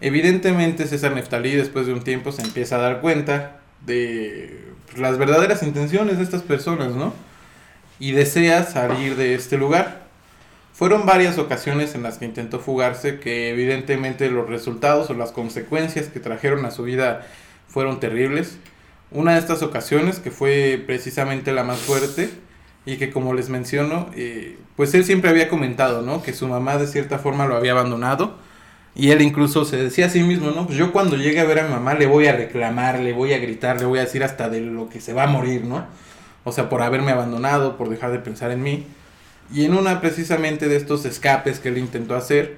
[0.02, 5.64] evidentemente César Neftalí después de un tiempo se empieza a dar cuenta de las verdaderas
[5.64, 7.14] intenciones de estas personas, ¿no?
[8.00, 10.08] Y desea salir de este lugar.
[10.74, 16.08] Fueron varias ocasiones en las que intentó fugarse que evidentemente los resultados o las consecuencias
[16.08, 17.26] que trajeron a su vida
[17.68, 18.58] fueron terribles.
[19.10, 22.30] una de estas ocasiones, que fue precisamente la más fuerte,
[22.88, 26.24] y que como les menciono, eh, pues él siempre había comentado, ¿no?
[26.24, 28.36] Que su mamá de cierta forma lo había abandonado.
[29.00, 30.66] Y él incluso se decía a sí mismo, ¿no?
[30.66, 33.32] Pues yo cuando llegue a ver a mi mamá le voy a reclamar, le voy
[33.32, 35.86] a gritar, le voy a decir hasta de lo que se va a morir, ¿no?
[36.44, 38.88] O sea, por haberme abandonado, por dejar de pensar en mí.
[39.54, 42.58] Y en una precisamente de estos escapes que él intentó hacer,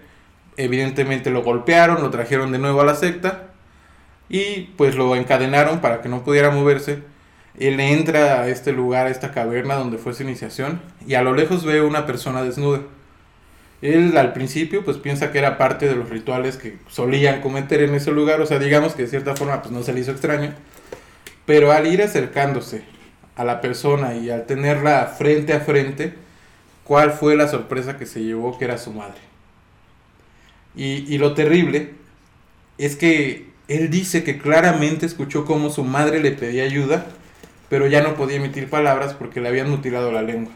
[0.56, 3.50] evidentemente lo golpearon, lo trajeron de nuevo a la secta
[4.30, 7.00] y pues lo encadenaron para que no pudiera moverse.
[7.60, 11.34] Él entra a este lugar, a esta caverna donde fue su iniciación y a lo
[11.34, 12.80] lejos ve una persona desnuda.
[13.82, 17.96] Él al principio pues piensa que era parte de los rituales que solían cometer en
[17.96, 20.54] ese lugar, o sea, digamos que de cierta forma pues no se le hizo extraño,
[21.46, 22.84] pero al ir acercándose
[23.36, 26.14] a la persona y al tenerla frente a frente,
[26.84, 29.22] ¿cuál fue la sorpresa que se llevó que era su madre?
[30.76, 31.94] Y, y lo terrible
[32.78, 37.06] es que él dice que claramente escuchó cómo su madre le pedía ayuda,
[37.70, 40.52] pero ya no podía emitir palabras porque le habían mutilado la lengua.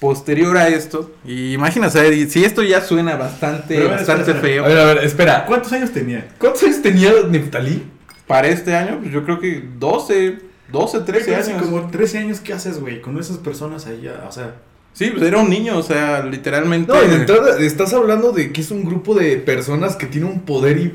[0.00, 4.64] Posterior a esto, y imagínate, si esto ya suena bastante, ver, bastante espera, feo.
[4.64, 5.44] A ver, a ver, espera.
[5.44, 6.26] ¿Cuántos años tenía?
[6.38, 7.84] ¿Cuántos años tenía Neftalí?
[8.26, 10.38] Para este año, pues yo creo que 12,
[10.72, 11.64] 12, 13 Hace años.
[11.64, 13.02] como 13 años, ¿qué haces, güey?
[13.02, 14.54] Con esas personas ahí, ya, o sea...
[14.92, 16.90] Sí, pues era un niño, o sea, literalmente.
[16.92, 20.40] No, en entrada estás hablando de que es un grupo de personas que tiene un
[20.40, 20.92] poder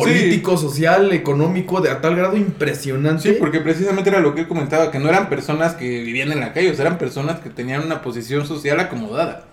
[0.00, 3.30] político, social, económico de a tal grado impresionante.
[3.32, 6.40] Sí, porque precisamente era lo que él comentaba, que no eran personas que vivían en
[6.40, 9.44] la calle, o sea, eran personas que tenían una posición social acomodada.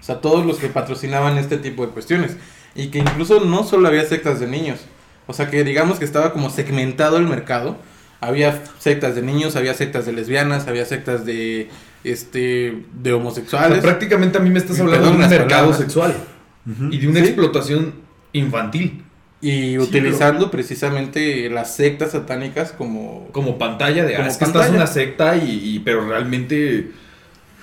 [0.00, 2.36] O sea, todos los que patrocinaban este tipo de cuestiones.
[2.74, 4.80] Y que incluso no solo había sectas de niños.
[5.26, 7.76] O sea, que digamos que estaba como segmentado el mercado.
[8.20, 11.68] Había sectas de niños, había sectas de lesbianas, había sectas de
[12.04, 13.78] este de O sea, homosexuales.
[13.80, 15.78] prácticamente a mí me estás Y hablando perdón de un mercado palabras.
[15.78, 16.14] sexual
[16.90, 17.26] y de una Sí.
[17.26, 17.94] explotación
[18.32, 19.02] infantil
[19.50, 24.68] y utilizando precisamente las sectas satánicas como como pantalla de ah, Como es que estás
[24.68, 26.90] en una secta y, y- pero realmente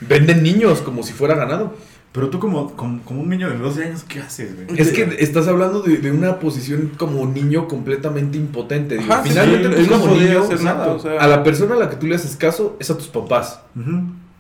[0.02, 1.76] venden niños como si fuera ganado.
[2.12, 4.80] Pero tú como, como, como un niño de 12 años, ¿qué haces, güey?
[4.80, 8.98] Es que estás hablando de, de una posición como niño completamente impotente.
[9.00, 11.28] Digo, Ajá, sí, finalmente él- tú no como podía niño, hacer nada, o sea, a
[11.28, 13.62] la persona a la que tú le haces caso es a tus papás.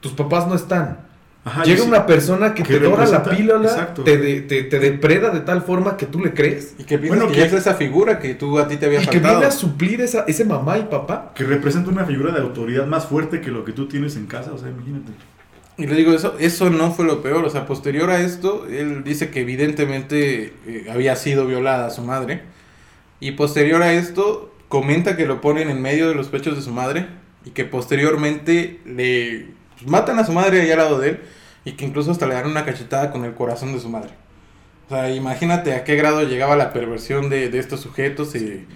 [0.01, 0.99] Tus papás no están.
[1.45, 4.79] Ajá, Llega sí- una persona que, que te dora la píldora, te, de- te, te
[4.79, 7.53] depreda de tal forma que tú le crees y que piensas Bueno, que, que- es
[7.53, 9.35] esa figura que tú a ti te había y que faltado.
[9.39, 11.33] viene a suplir esa, ese mamá y papá.
[11.35, 14.53] Que representa una figura de autoridad más fuerte que lo que tú tienes en casa,
[14.53, 15.11] o sea, imagínate.
[15.75, 17.43] Y le digo, eso, eso no fue lo peor.
[17.43, 22.43] O sea, posterior a esto, él dice que evidentemente eh, había sido violada su madre.
[23.19, 26.71] Y posterior a esto, comenta que lo ponen en medio de los pechos de su
[26.71, 27.07] madre.
[27.43, 29.47] Y que posteriormente le
[29.83, 31.19] pues, matan a su madre ahí al lado de él.
[31.65, 34.11] Y que incluso hasta le dan una cachetada con el corazón de su madre.
[34.87, 38.35] O sea, imagínate a qué grado llegaba la perversión de, de estos sujetos.
[38.35, 38.67] Y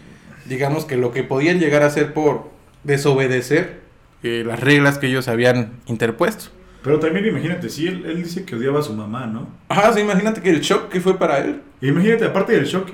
[0.45, 2.49] digamos que lo que podían llegar a hacer por
[2.84, 3.82] desobedecer
[4.24, 6.45] eh, las reglas que ellos habían interpuesto.
[6.82, 9.49] Pero también imagínate, sí, él, él dice que odiaba a su mamá, ¿no?
[9.70, 11.62] Ajá, sí, imagínate que el shock que fue para él.
[11.82, 12.89] Y imagínate, aparte del shock,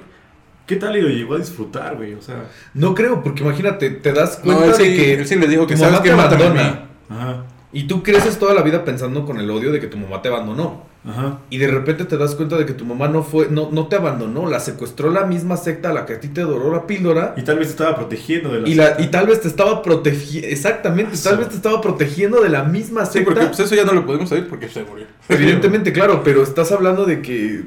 [0.66, 2.14] ¿qué tal y lo llegó a disfrutar, güey?
[2.16, 5.28] O sea, No creo, porque imagínate, te das No, cuenta él sí, de que él
[5.28, 6.59] sí le dijo que tu sabes mamá que te mátame a mí.
[6.59, 6.89] abandona.
[7.09, 10.21] ajá, Y tú creces toda la vida pensando con el odio de que tu mamá
[10.21, 10.84] te abandonó.
[11.09, 11.39] ajá.
[11.49, 13.95] Y de repente te das cuenta de que tu mamá no fue, no, no te
[13.95, 17.34] abandonó, la secuestró la misma secta a la que a ti te doró la píldora.
[17.36, 19.01] Y tal vez te estaba protegiendo de la Y, la, secta.
[19.01, 23.05] y tal vez te estaba protegiendo, exactamente, tal vez te estaba protegiendo de la misma
[23.07, 23.26] Sí, secta.
[23.34, 25.07] porque pues eso ya no lo podemos saber porque se murió.
[25.28, 27.63] Evidentemente, claro, pero estás hablando de que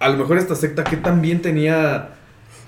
[0.00, 2.15] a lo mejor esta secta que también tenía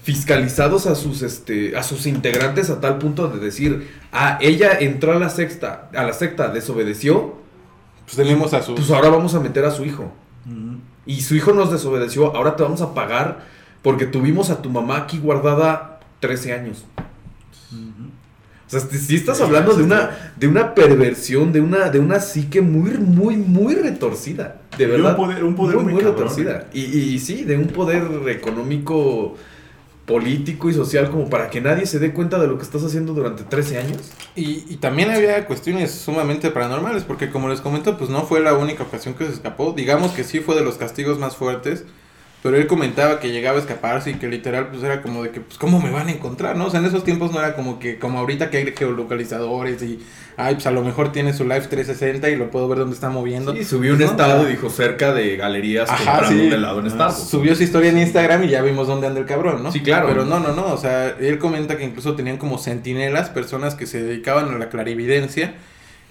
[0.08, 5.12] fiscalizados a sus este a sus integrantes a tal punto de decir, ah, ella entró
[5.12, 7.36] a la secta, a la secta desobedeció,
[8.06, 8.74] Pues tenemos a su...
[8.74, 10.10] pues ahora vamos a meter a su hijo.
[11.04, 13.44] Y su hijo nos desobedeció, ahora te vamos a pagar
[13.82, 16.86] porque tuvimos a tu mamá aquí guardada 13 años.
[17.70, 22.62] O sea, si estás hablando de una, de una perversión, de una, de una psique
[22.62, 24.56] muy, muy, muy retorcida.
[24.78, 25.16] De Y un verdad.
[25.16, 26.66] poder- un poder muy cabrón, retorcida.
[26.72, 29.36] Y, y sí, de un poder económico,
[30.08, 33.12] político y social como para que nadie se dé cuenta de lo que estás haciendo
[33.12, 34.10] durante 13 años.
[34.34, 38.54] Y, y también había cuestiones sumamente paranormales, porque como les comento, pues no fue la
[38.54, 39.74] única ocasión que se escapó.
[39.76, 41.84] Digamos que sí fue de los castigos más fuertes,
[42.42, 45.40] pero él comentaba que llegaba a escaparse y que literal pues era como de que,
[45.40, 46.56] pues ¿cómo me van a encontrar?
[46.56, 46.66] ¿no?
[46.66, 49.98] O sea, en esos tiempos no era como que, como ahorita que hay geolocalizadores y,
[50.36, 53.08] ay, pues a lo mejor tiene su Live 360 y lo puedo ver dónde está
[53.10, 53.54] moviendo.
[53.54, 56.46] Sí, subió un No, estado o sea, y dijo cerca de galerías Ajá, comprando sí.
[56.46, 57.28] un helado en Ah, Starbucks.
[57.28, 59.72] Subió su historia en Instagram y ya vimos dónde anda el cabrón, ¿no?
[59.72, 60.06] Sí, claro.
[60.08, 60.72] Pero no, no, no.
[60.72, 64.68] O sea, él comenta que incluso tenían como centinelas, personas que se dedicaban a la
[64.68, 65.54] clarividencia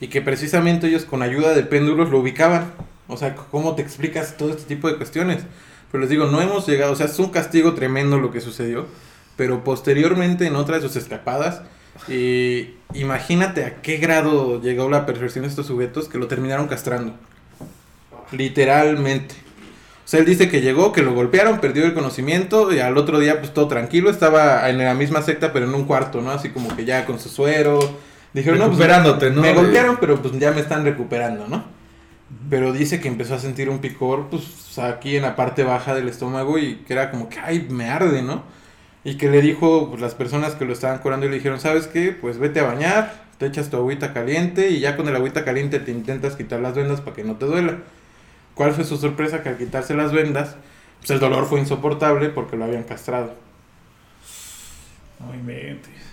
[0.01, 2.65] y que precisamente ellos con ayuda de péndulos lo ubicaban.
[3.07, 5.43] O sea, ¿cómo te explicas todo este tipo de cuestiones?
[5.91, 8.87] Pero les digo, no hemos llegado, o sea, es un castigo tremendo lo que sucedió.
[9.35, 11.61] Pero posteriormente en otra de sus escapadas,
[12.07, 17.13] Y imagínate a qué grado llegó la perversión de estos sujetos que lo terminaron castrando.
[18.31, 19.35] Literalmente.
[20.05, 23.19] O sea, él dice que llegó, que lo golpearon, perdió el conocimiento y al otro
[23.19, 26.31] día pues todo tranquilo, estaba en la misma secta pero en un cuarto, ¿no?
[26.31, 27.79] Así como que ya con su suero.
[28.33, 29.41] Dijeron, no, pues ¿no?
[29.41, 31.76] me golpearon pero pues ya me están recuperando, ¿no?
[32.49, 36.09] Pero dice que empezó a sentir un picor pues aquí en la parte baja del
[36.09, 38.43] estómago y que era como que, ay, me arde, ¿no?
[39.03, 41.87] Y que le dijo pues, las personas que lo estaban curando y le dijeron, ¿sabes
[41.87, 42.11] qué?
[42.11, 45.79] Pues vete a bañar, te echas tu agüita caliente y ya con el agüita caliente
[45.79, 47.77] te intentas quitar las vendas para que no te duela.
[48.55, 49.43] ¿Cuál fue su sorpresa?
[49.43, 50.55] Que al quitarse las vendas,
[50.99, 53.35] pues el dolor fue insoportable porque lo habían castrado.
[55.19, 56.06] No inventes.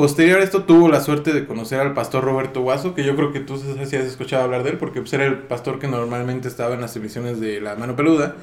[0.00, 3.32] Posterior a esto tuvo la suerte de conocer al pastor Roberto Guaso, que yo creo
[3.32, 6.48] que tú sí has escuchado hablar de él, porque pues, era el pastor que normalmente
[6.48, 8.36] estaba en las emisiones de La Mano Peluda.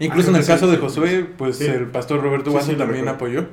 [0.00, 1.66] Incluso Ah, en el sí, caso sí, de Josué, pues Sí.
[1.66, 3.46] el pastor Roberto Guaso también apoyó.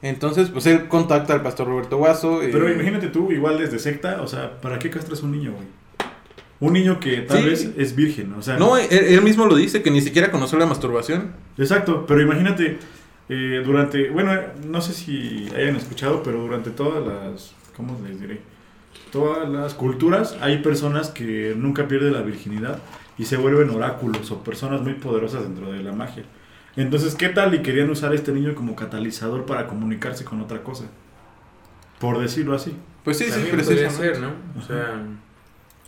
[0.00, 2.40] Entonces, pues él contacta al pastor Roberto Guaso.
[2.40, 5.66] eh, Pero imagínate tú, igual desde secta, o sea, ¿para qué castras un niño, güey?
[6.60, 8.58] Un niño que tal vez es virgen, o sea.
[8.58, 11.32] No, él, él mismo lo dice, que ni siquiera conoció la masturbación.
[11.58, 12.78] Exacto, pero imagínate,
[13.32, 14.32] eh, durante, bueno,
[14.66, 18.40] no sé si hayan escuchado, pero durante todas las, ¿cómo les diré?
[19.12, 22.80] Todas las culturas hay personas que nunca pierden la virginidad
[23.18, 26.24] y se vuelven oráculos o personas muy poderosas dentro de la magia.
[26.74, 27.54] Entonces, ¿qué tal?
[27.54, 30.86] Y querían usar a este niño como catalizador para comunicarse con otra cosa.
[32.00, 32.74] Por decirlo así.
[33.04, 33.96] Pues sí, sí, podría precisamente.
[33.96, 34.32] ser, ¿no?
[34.58, 35.02] O sea,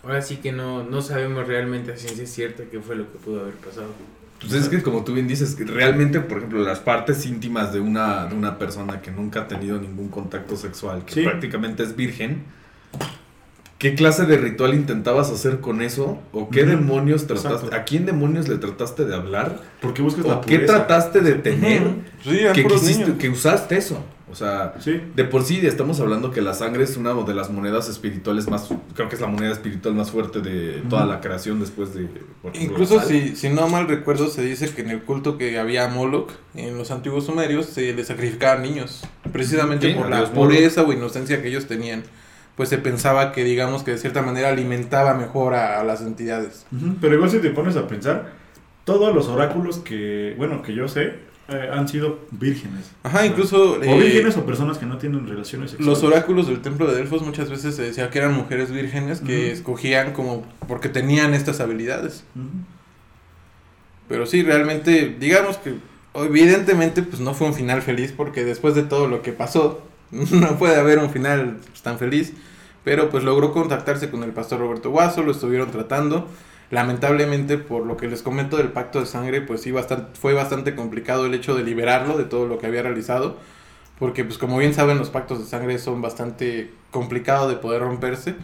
[0.02, 3.40] ahora sí que no, no sabemos realmente a ciencia cierta qué fue lo que pudo
[3.42, 3.88] haber pasado.
[4.40, 7.78] Pues es que como tú bien dices, que realmente, por ejemplo, las partes íntimas de
[7.78, 11.22] una, de una persona que nunca ha tenido ningún contacto sexual, que Sí.
[11.22, 12.42] prácticamente es virgen,
[13.78, 16.20] ¿qué clase de ritual intentabas hacer con eso?
[16.32, 17.66] ¿O qué demonios trataste?
[17.66, 17.76] Exacto.
[17.76, 19.60] ¿A quién demonios le trataste de hablar?
[19.80, 20.74] Porque buscas la ¿O qué pureza.
[20.86, 21.82] trataste de tener.
[22.24, 24.04] Sí, quisiste- que usaste eso?
[24.32, 24.98] O sea, Sí.
[25.14, 28.66] de por sí estamos hablando que la sangre es una de las monedas espirituales más,
[28.94, 32.08] creo que es la moneda espiritual más fuerte de toda la creación después de...
[32.54, 35.88] Incluso si, si no mal recuerdo, se dice que en el culto que había a
[35.88, 39.02] Moloch, en los antiguos sumerios, se le sacrificaban niños.
[39.32, 42.02] Precisamente Sí, por la pureza o inocencia que ellos tenían.
[42.56, 46.64] Pues se pensaba que, digamos, que de cierta manera alimentaba mejor a, a las entidades.
[47.02, 48.32] Pero igual si te pones a pensar,
[48.84, 51.14] todos los oráculos que, bueno, que yo sé,
[51.52, 52.90] eh, han sido vírgenes.
[53.02, 56.02] Ajá, incluso O eh, vírgenes o personas que no tienen relaciones sexuales.
[56.02, 59.52] los oráculos del templo de Delfos muchas veces se decía que eran mujeres vírgenes que
[59.52, 62.24] escogían como porque tenían estas habilidades.
[64.08, 65.74] Pero sí, realmente, digamos que
[66.14, 70.58] evidentemente pues no fue un final feliz porque después de todo lo que pasó, no
[70.58, 72.32] puede haber un final pues, tan feliz.
[72.84, 76.26] Pero pues logró contactarse con el pastor Roberto Guaso, lo estuvieron tratando.
[76.72, 80.74] Lamentablemente, por lo que les comento del pacto de sangre, pues sí, bastante, fue bastante
[80.74, 83.36] complicado el hecho de liberarlo de todo lo que había realizado.
[83.98, 88.36] Porque pues como bien saben, los pactos de sangre son bastante complicados de poder romperse.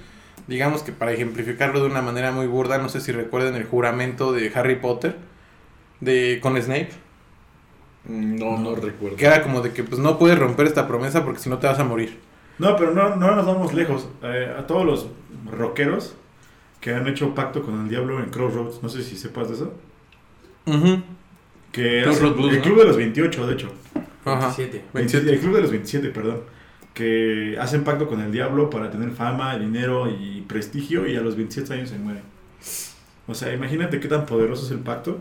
[0.46, 4.30] Digamos que para ejemplificarlo de una manera muy burda, no sé si recuerden el juramento
[4.32, 5.16] de Harry Potter
[6.00, 6.90] de con Snape,
[8.04, 9.16] Mm, No, no recuerdo.
[9.16, 11.66] que era como de que pues no puedes romper esta promesa porque si no te
[11.66, 12.18] vas a morir.
[12.58, 14.08] No, pero no, no nos vamos lejos.
[14.22, 15.06] Eh, a todos los
[15.50, 16.14] rockeros
[16.80, 19.74] que han hecho pacto con el diablo en Crossroads, no sé si sepas de eso.
[20.66, 21.02] Ujú.
[21.72, 22.64] Que Crossroads Blues, el ¿no?
[22.64, 23.72] club de los 28, de hecho.
[24.24, 24.54] Ajá.
[24.56, 24.84] 27.
[24.92, 25.32] 27.
[25.32, 26.40] El club de los 27, perdón.
[26.94, 31.36] Que hacen pacto con el diablo para tener fama, dinero y prestigio y a los
[31.36, 32.22] 27 años se mueren.
[33.26, 35.18] O sea, imagínate qué tan poderoso es el pacto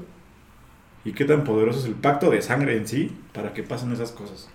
[1.06, 4.12] y qué tan poderoso es el pacto de sangre en sí para que pasen esas
[4.12, 4.50] cosas.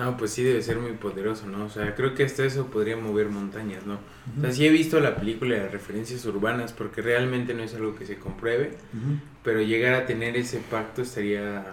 [0.00, 1.66] No, pues sí debe ser muy poderoso, ¿no?
[1.66, 3.98] O sea, creo que hasta eso podría mover montañas, ¿no?
[4.38, 7.94] O sea, sí he visto la película de referencias urbanas porque realmente no es algo
[7.94, 8.78] que se compruebe,
[9.44, 11.66] pero llegar a tener ese pacto estaría,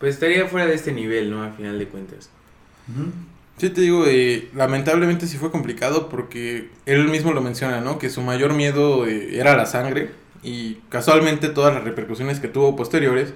[0.00, 1.44] pues estaría fuera de este nivel, ¿no?
[1.44, 2.30] A final de cuentas.
[3.56, 8.00] Sí, te digo, eh, lamentablemente sí fue complicado porque él mismo lo menciona, ¿no?
[8.00, 10.10] Que su mayor miedo eh, era la sangre
[10.42, 13.32] y casualmente todas las repercusiones que tuvo posteriores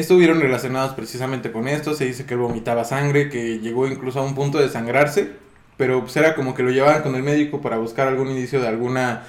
[0.00, 1.94] estuvieron relacionadas precisamente con esto.
[1.94, 5.30] Se dice que él vomitaba sangre, que llegó incluso a un punto de sangrarse,
[5.76, 8.68] pero pues era como que lo llevaban con el médico para buscar algún indicio de
[8.68, 9.24] alguna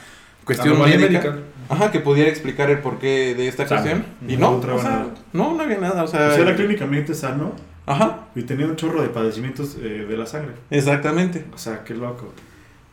[0.45, 0.99] cuestión médica.
[1.01, 1.37] médica.
[1.69, 3.91] Ajá, que pudiera explicar el porqué de esta Sangre.
[3.95, 4.29] cuestión.
[4.29, 5.07] Y No o sea, nada.
[5.33, 7.51] no, no había nada, o sea, era clínicamente sano
[7.85, 10.53] ajá, y tenía un chorro de padecimientos eh, de la sangre.
[10.69, 11.45] exactamente.
[11.53, 12.33] O sea, qué loco.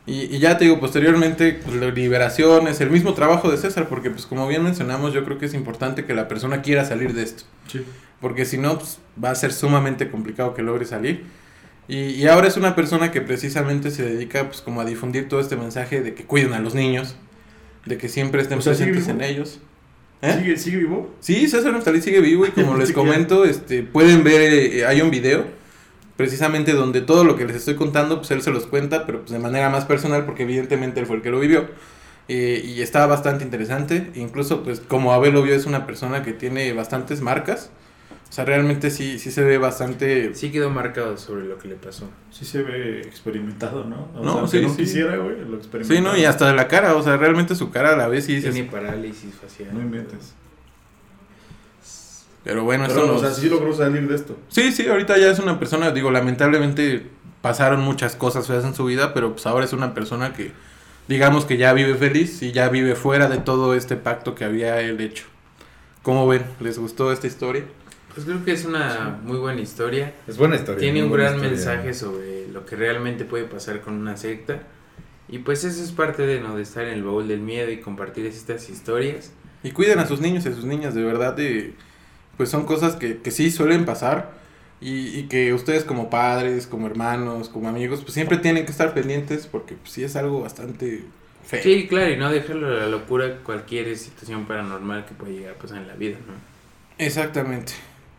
[0.07, 4.11] Y, y ya te digo, posteriormente, pues, las liberaciones, el mismo trabajo de César, porque
[4.11, 7.23] pues como bien mencionamos, yo creo que es importante que la persona quiera salir de
[7.23, 7.81] esto, Sí.
[8.21, 11.23] porque si no, pues, va a ser sumamente complicado que logre salir.
[11.87, 15.39] Y, y ahora es una persona que precisamente se dedica pues como a difundir todo
[15.39, 17.15] este mensaje de que cuiden a los niños,
[17.85, 19.59] de que siempre estén O sea, ¿sigue presentes en ellos.
[20.23, 20.33] ¿Eh?
[20.39, 21.13] ¿Sigue, ¿Sigue vivo?
[21.19, 25.11] Sí, César Neftalí sigue vivo y como les comento, este, pueden ver, eh, hay un
[25.11, 25.45] video
[26.17, 29.31] precisamente donde todo lo que les estoy contando, pues él se los cuenta, pero pues
[29.31, 31.67] de manera más personal, porque evidentemente él fue el que lo vivió.
[32.27, 34.11] Eh, y está bastante interesante.
[34.15, 37.69] Incluso, pues, como Abel lo vio, es una persona que tiene bastantes marcas.
[38.27, 40.33] O sea, realmente sí, sí se ve bastante.
[40.33, 42.09] Sí quedó marcado sobre lo que le pasó.
[42.31, 44.09] Sí se ve experimentado, ¿no?
[44.15, 44.77] O No, sea, sí, no sí.
[44.77, 46.13] quisiera, güey, lo Sí, experimentado.
[46.15, 46.17] ¿no?
[46.19, 48.41] Y hasta de la cara, o sea, realmente su cara a la vez sí.
[48.41, 49.69] Tiene parálisis facial.
[49.73, 50.33] No inventes.
[52.45, 53.23] Pero bueno, esto Pero, nos...
[53.23, 54.37] o sea, sí logró salir de esto.
[54.49, 57.07] Sí, sí, ahorita ya es una persona, digo, lamentablemente
[57.41, 60.51] pasaron muchas cosas feas en su vida, pero pues ahora es una persona que,
[61.07, 64.79] digamos que ya vive feliz y ya vive fuera de todo este pacto que había
[64.79, 65.25] él hecho.
[66.03, 66.43] ¿Cómo ven?
[66.59, 67.63] ¿Les gustó esta historia?
[68.13, 70.13] Pues creo que es una muy buena historia.
[70.27, 70.79] Es buena historia.
[70.79, 71.49] Tiene un gran historia.
[71.49, 74.61] mensaje sobre lo que realmente puede pasar con una secta.
[75.27, 76.55] Y pues eso es parte de, ¿no?
[76.55, 79.31] de estar en el baúl del miedo y compartir estas historias.
[79.63, 81.73] Y cuiden a sus niños y a sus niñas, de verdad, de,
[82.37, 84.33] pues son cosas que, que sí suelen pasar
[84.81, 88.93] y, y que ustedes como padres, como hermanos, como amigos, pues siempre tienen que estar
[88.93, 91.03] pendientes porque pues, sí es algo bastante
[91.45, 91.63] feo.
[91.63, 95.57] Sí, claro, y no dejarlo a la locura cualquier situación paranormal que pueda llegar a
[95.57, 96.33] pasar en la vida, ¿no?
[96.97, 97.73] Exactamente.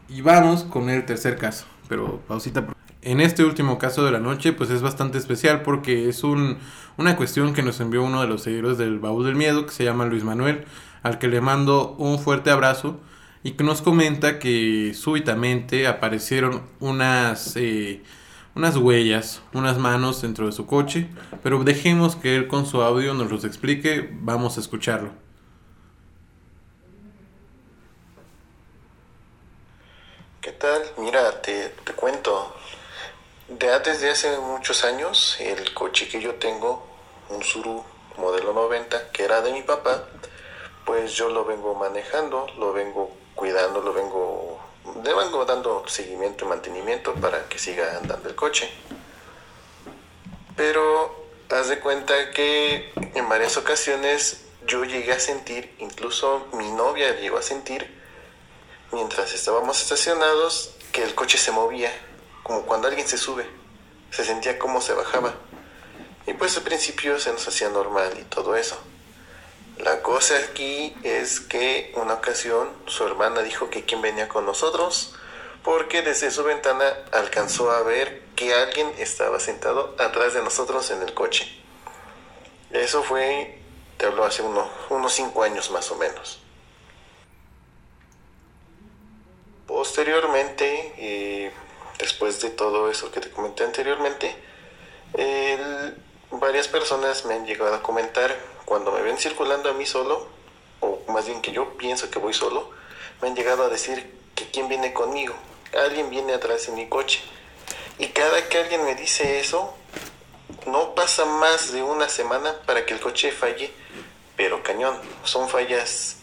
[0.09, 1.67] Y vamos con el tercer caso.
[1.89, 2.67] Pero pausita.
[3.03, 6.59] En este último caso de la noche, pues es bastante especial porque es un,
[6.97, 9.85] una cuestión que nos envió uno de los seguidores del Baúl del Miedo, que se
[9.85, 10.65] llama Luis Manuel,
[11.03, 12.99] al que le mando un fuerte abrazo
[13.47, 18.03] y que nos comenta que súbitamente aparecieron unas, eh,
[18.57, 21.07] unas huellas, unas manos dentro de su coche,
[21.45, 25.13] pero dejemos que él con su audio nos los explique, vamos a escucharlo.
[30.41, 30.83] ¿Qué tal?
[30.99, 32.53] Mira, te, te cuento.
[33.61, 36.85] Ya desde hace muchos años, el coche que yo tengo,
[37.29, 37.85] un Suru
[38.19, 40.03] modelo 90, que era de mi papá,
[40.85, 44.61] pues yo lo vengo manejando, lo vengo cuidando, lo vengo,
[45.05, 48.69] le vengo dando seguimiento y mantenimiento para que siga andando el coche.
[50.57, 57.15] Pero haz de cuenta que en varias ocasiones yo llegué a sentir, incluso mi novia
[57.21, 57.95] llegó a sentir,
[58.91, 61.93] mientras estábamos estacionados que el coche se movía,
[62.43, 63.47] como cuando alguien se sube.
[64.11, 65.35] Se sentía como se bajaba.
[66.27, 68.77] Y pues al principio se nos hacía normal y todo eso.
[69.79, 75.15] La cosa aquí es que una ocasión su hermana dijo que quien venía con nosotros
[75.63, 81.03] porque desde su ventana alcanzó a ver que alguien estaba sentado atrás de nosotros en
[81.03, 81.47] el coche.
[82.71, 83.59] Eso fue,
[83.97, 86.41] te hablo hace uno- unos cinco años más o menos.
[89.67, 91.53] Posteriormente, eh,
[91.99, 94.35] después de todo eso que te comenté anteriormente,
[96.31, 100.27] varias personas me han llegado a comentar cuando me ven circulando a mí solo,
[100.81, 102.69] o más bien que yo pienso que voy solo,
[103.23, 105.35] me han llegado a decir que quién viene conmigo,
[105.73, 107.23] alguien viene atrás de mi coche.
[107.99, 109.75] Y cada que alguien me dice eso,
[110.67, 113.73] no pasa más de una semana para que el coche falle,
[114.37, 116.17] pero cañón, son fallas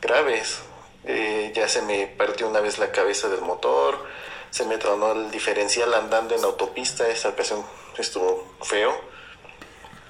[0.00, 0.60] graves.
[1.04, 4.06] Eh, ya se me partió una vez la cabeza del motor,
[4.50, 7.64] se me tronó el diferencial andando en autopista, esa ocasión
[7.96, 9.15] estuvo feo.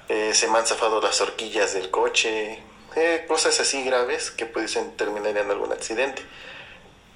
[0.09, 2.63] Eh, se me han zafado las horquillas del coche,
[2.95, 6.23] eh, cosas así graves que pudiesen terminar en algún accidente.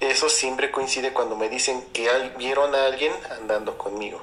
[0.00, 4.20] Eso siempre coincide cuando me dicen que vieron a alguien andando conmigo.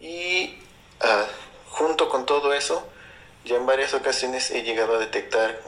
[0.00, 0.58] Y
[1.00, 1.24] ah,
[1.70, 2.86] junto con todo eso,
[3.44, 5.60] ya en varias ocasiones he llegado a detectar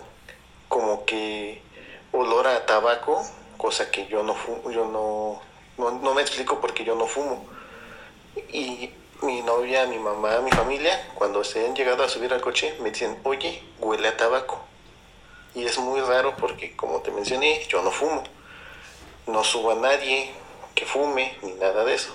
[0.68, 1.62] como que
[2.12, 3.22] olor a tabaco,
[3.56, 5.40] cosa que yo no fumo, yo no,
[5.78, 7.55] no, no me explico porque yo no fumo.
[8.52, 8.90] Y
[9.22, 12.90] mi novia, mi mamá, mi familia, cuando se han llegado a subir al coche, me
[12.90, 14.60] dicen, oye, huele a tabaco.
[15.54, 18.22] Y es muy raro porque, como te mencioné, yo no fumo.
[19.26, 20.30] No subo a nadie
[20.74, 22.14] que fume ni nada de eso.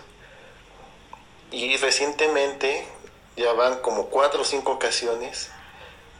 [1.51, 2.86] Y recientemente,
[3.36, 5.51] ya van como cuatro o cinco ocasiones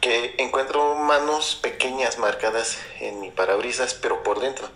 [0.00, 4.68] que encuentro manos pequeñas marcadas en mi parabrisas, pero por dentro,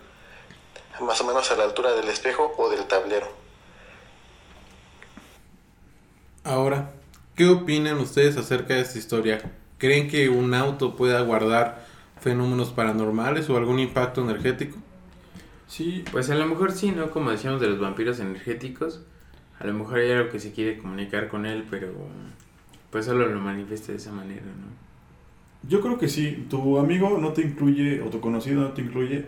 [1.01, 3.27] más o menos a la altura del espejo o del tablero.
[6.47, 6.91] Ahora,
[7.35, 9.41] ¿qué opinan ustedes acerca de esta historia?
[9.77, 11.85] ¿Creen que un auto pueda guardar
[12.21, 14.77] fenómenos paranormales o algún impacto energético?
[15.67, 17.11] Sí, Pues a lo mejor sí, ¿no?
[17.11, 19.01] Como decíamos de los vampiros energéticos,
[19.59, 21.93] a lo mejor hay algo que se quiere comunicar con él, pero
[22.91, 25.67] pues solo lo manifiesta de esa manera, ¿no?
[25.69, 26.45] yo creo que sí.
[26.49, 29.25] Tu amigo no te incluye, o tu conocido no te incluye,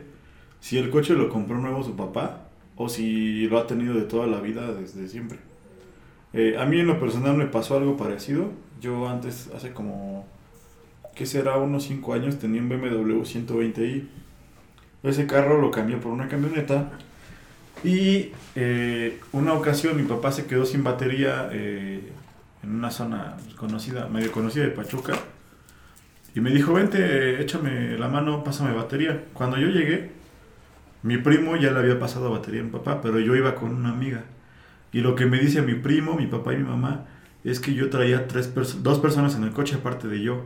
[0.61, 2.47] si el coche lo compró nuevo su papá,
[2.77, 5.48] o si lo ha tenido de toda la vida desde siempre.
[6.33, 8.51] Eh, a mí en lo personal me pasó algo parecido.
[8.81, 10.27] Yo antes, hace como,
[11.15, 11.57] ¿qué será?
[11.57, 14.07] Unos 5 años tenía un BMW 120i.
[15.03, 16.91] Ese carro lo cambié por una camioneta.
[17.83, 22.11] Y eh, una ocasión mi papá se quedó sin batería eh,
[22.61, 25.13] en una zona conocida, medio conocida de Pachuca.
[26.35, 29.23] Y me dijo, vente, échame la mano, pásame batería.
[29.33, 30.11] Cuando yo llegué,
[31.01, 33.89] mi primo ya le había pasado batería a mi papá, pero yo iba con una
[33.89, 34.23] amiga.
[34.91, 37.05] Y lo que me dice mi primo, mi papá y mi mamá,
[37.43, 40.45] es que yo traía tres dos personas en el coche aparte de yo.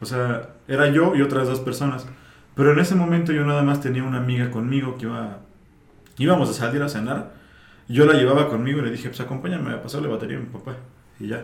[0.00, 2.06] O sea, era yo y otras dos personas.
[2.54, 5.38] Pero en ese momento yo nada más tenía una amiga conmigo que iba,
[6.18, 7.34] íbamos a salir a cenar.
[7.88, 10.76] Yo la llevaba conmigo y le dije, pues acompáñame a pasarle batería a mi papá.
[11.18, 11.42] Y ya.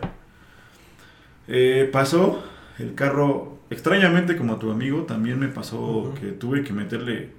[1.47, 2.43] Eh, pasó
[2.79, 7.31] el carro, extrañamente como a tu amigo, también me pasó que tuve que meterle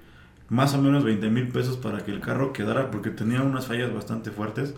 [0.49, 3.93] más o menos 20 mil pesos para que el carro quedara porque tenía unas fallas
[3.93, 4.75] bastante fuertes.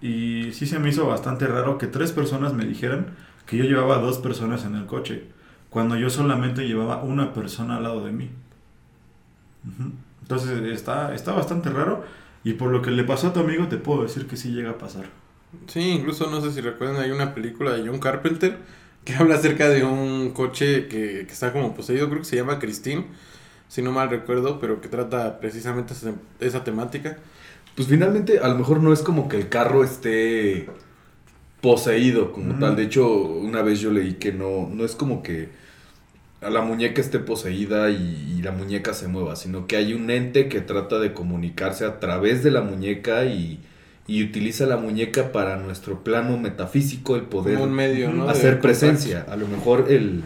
[0.00, 3.16] Y sí se me hizo bastante raro que tres personas me dijeran
[3.46, 5.24] que yo llevaba dos personas en el coche,
[5.70, 8.30] cuando yo solamente llevaba una persona al lado de mí.
[10.22, 12.04] Entonces está, está bastante raro
[12.44, 14.70] y por lo que le pasó a tu amigo te puedo decir que sí llega
[14.70, 15.06] a pasar.
[15.66, 18.58] Sí, incluso no sé si recuerdan, hay una película de John Carpenter
[19.04, 22.58] que habla acerca de un coche que, que está como poseído, creo que se llama
[22.58, 23.06] Christine,
[23.68, 27.18] si no mal recuerdo, pero que trata precisamente esa, esa temática.
[27.76, 30.66] Pues finalmente a lo mejor no es como que el carro esté
[31.60, 32.74] poseído como tal.
[32.74, 35.50] De hecho, una vez yo leí que no, no es como que
[36.40, 40.60] la muñeca esté poseída y, la muñeca se mueva, sino que hay un ente que
[40.60, 43.60] trata de comunicarse a través de la muñeca y,
[44.08, 49.26] utiliza la muñeca para nuestro plano metafísico, el poder medio, hacer presencia.
[49.28, 50.22] A lo mejor el,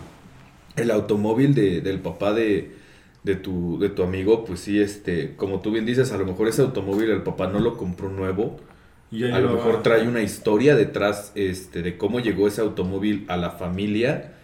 [0.77, 2.80] el automóvil de, del papá de,
[3.23, 6.49] de tu, de tu amigo, pues sí, este, como tú bien dices, a lo mejor
[6.49, 8.57] ese automóvil el papá no lo compró nuevo.
[9.13, 13.37] Y a lo mejor trae una historia detrás este, de cómo llegó ese automóvil a
[13.37, 14.35] la familia.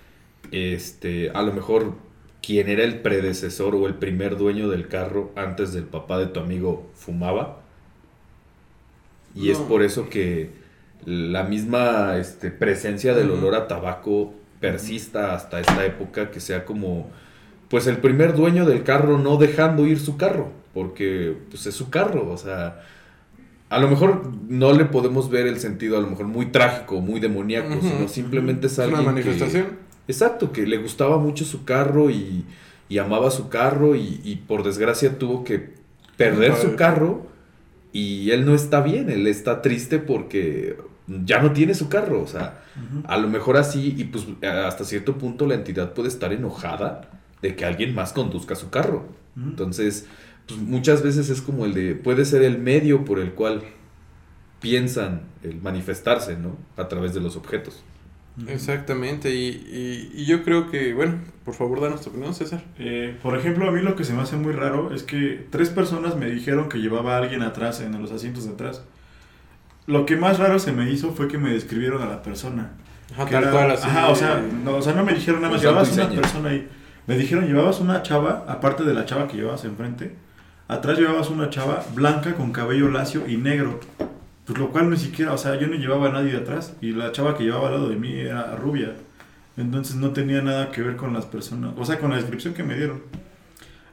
[0.51, 1.95] Este, a lo mejor
[2.43, 6.41] quien era el predecesor o el primer dueño del carro antes del papá de tu
[6.41, 7.61] amigo fumaba.
[9.37, 10.51] Y es por eso que
[11.05, 17.11] la misma este, presencia del olor a tabaco persista hasta esta época, que sea como
[17.69, 21.91] pues el primer dueño del carro no dejando ir su carro, porque pues es su
[21.91, 22.83] carro, o sea,
[23.69, 27.19] a lo mejor no le podemos ver el sentido a lo mejor muy trágico, muy
[27.19, 29.79] demoníaco, sino simplemente es alguien una manifestación.
[30.07, 32.45] exacto, que le gustaba mucho su carro y,
[32.89, 35.75] y amaba su carro y, y, por desgracia tuvo que
[36.17, 37.27] perder su carro
[37.93, 40.77] y él no está bien, él está triste porque
[41.25, 42.63] ya no tiene su carro, o sea,
[43.07, 47.11] a lo mejor así y pues hasta cierto punto la entidad puede estar enojada
[47.43, 49.07] de que alguien más conduzca su carro.
[49.37, 50.07] Entonces,
[50.47, 53.63] pues muchas veces es como el de, puede ser el medio por el cual
[54.61, 56.57] piensan el manifestarse, ¿no?
[56.77, 57.83] A través de los objetos.
[58.49, 62.63] Exactamente, y, yo creo que, bueno, por favor, danos tu opinión, César.
[62.79, 65.71] Eh, por ejemplo, a mí lo que se me hace muy raro es que tres
[65.71, 68.83] personas me dijeron que llevaba a alguien atrás, en los asientos de atrás.
[69.87, 72.73] Lo que más raro se me hizo fue que me describieron a la persona.
[73.15, 73.87] Ajá, tal cual, así.
[73.87, 76.69] Ajá, o sea, no, o sea, no me dijeron nada más, llevabas una persona ahí.
[77.07, 80.15] Me dijeron, llevabas una chava, aparte de la chava que llevabas enfrente,
[80.69, 83.81] atrás llevabas una chava blanca con cabello lacio y negro.
[84.45, 87.13] Pues lo cual ni siquiera, o sea, yo no llevaba a nadie atrás y la
[87.13, 88.93] chava que llevaba al lado de mí era rubia.
[89.57, 92.63] Entonces no tenía nada que ver con las personas, o sea, con la descripción que
[92.63, 93.03] me dieron.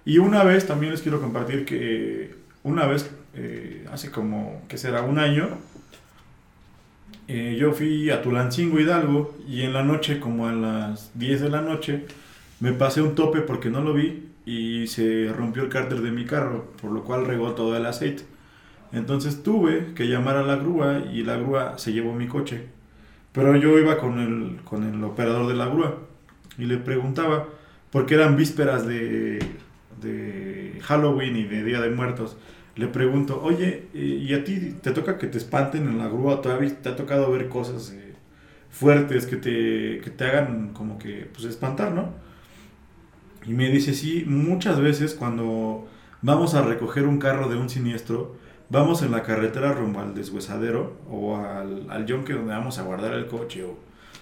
[0.05, 5.01] Y una vez también les quiero compartir que una vez, eh, hace como, que será
[5.01, 5.49] un año,
[7.27, 11.49] eh, yo fui a Tulancingo Hidalgo y en la noche, como a las 10 de
[11.49, 12.05] la noche,
[12.63, 16.23] me pasé un tope porque no lo vi y se rompió el cárter de mi
[16.23, 18.23] carro, por lo cual regó todo el aceite.
[18.93, 22.67] Entonces tuve que llamar a la grúa y la grúa se llevó mi coche.
[23.33, 25.97] Pero yo iba con el, con el operador de la grúa
[26.57, 27.49] y le preguntaba,
[27.91, 29.39] porque eran vísperas de,
[30.01, 32.37] de Halloween y de Día de Muertos.
[32.77, 36.41] Le pregunto, oye, ¿y a ti te toca que te espanten en la grúa?
[36.41, 38.13] ¿Todavía te ha tocado ver cosas eh,
[38.69, 42.22] fuertes que te, que te hagan como que pues, espantar, no?
[43.45, 45.87] Y me dice, sí, muchas veces cuando
[46.21, 48.35] vamos a recoger un carro de un siniestro,
[48.69, 53.13] vamos en la carretera rumbo al deshuesadero o al, al yonque donde vamos a guardar
[53.13, 53.77] el coche o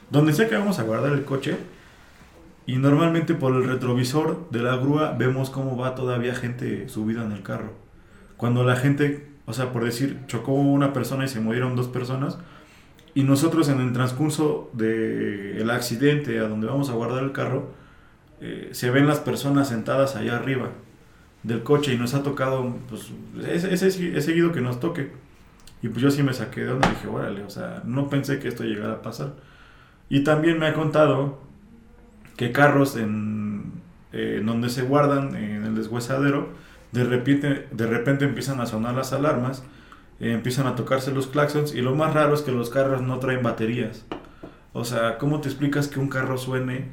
[0.10, 1.58] donde sea que vamos a guardar el coche.
[2.66, 7.32] Y normalmente por el retrovisor de la grúa vemos cómo va todavía gente subida en
[7.32, 7.74] el carro.
[8.38, 12.38] Cuando la gente, o sea, por decir, chocó una persona y se murieron dos personas,
[13.14, 17.72] y nosotros en el transcurso del el accidente a donde vamos a guardar el carro,
[18.42, 20.72] eh, se ven las personas sentadas allá arriba
[21.44, 23.12] del coche y nos ha tocado, pues,
[23.48, 25.12] ese seguido que nos toque.
[25.84, 28.40] Y pues yo sí me saqué de onda y dije, órale, o sea, no pensé
[28.40, 29.34] que esto llegara a pasar.
[30.10, 31.40] Y también me ha contado
[32.36, 33.74] que carros en,
[34.12, 36.50] donde se guardan en el deshuesadero,
[36.92, 39.64] de repente, de repente empiezan a sonar las alarmas,
[40.20, 43.20] eh, empiezan a tocarse los claxons y lo más raro es que los carros no
[43.20, 44.06] traen baterías.
[44.74, 46.90] O sea, ¿cómo te explicas que un carro suene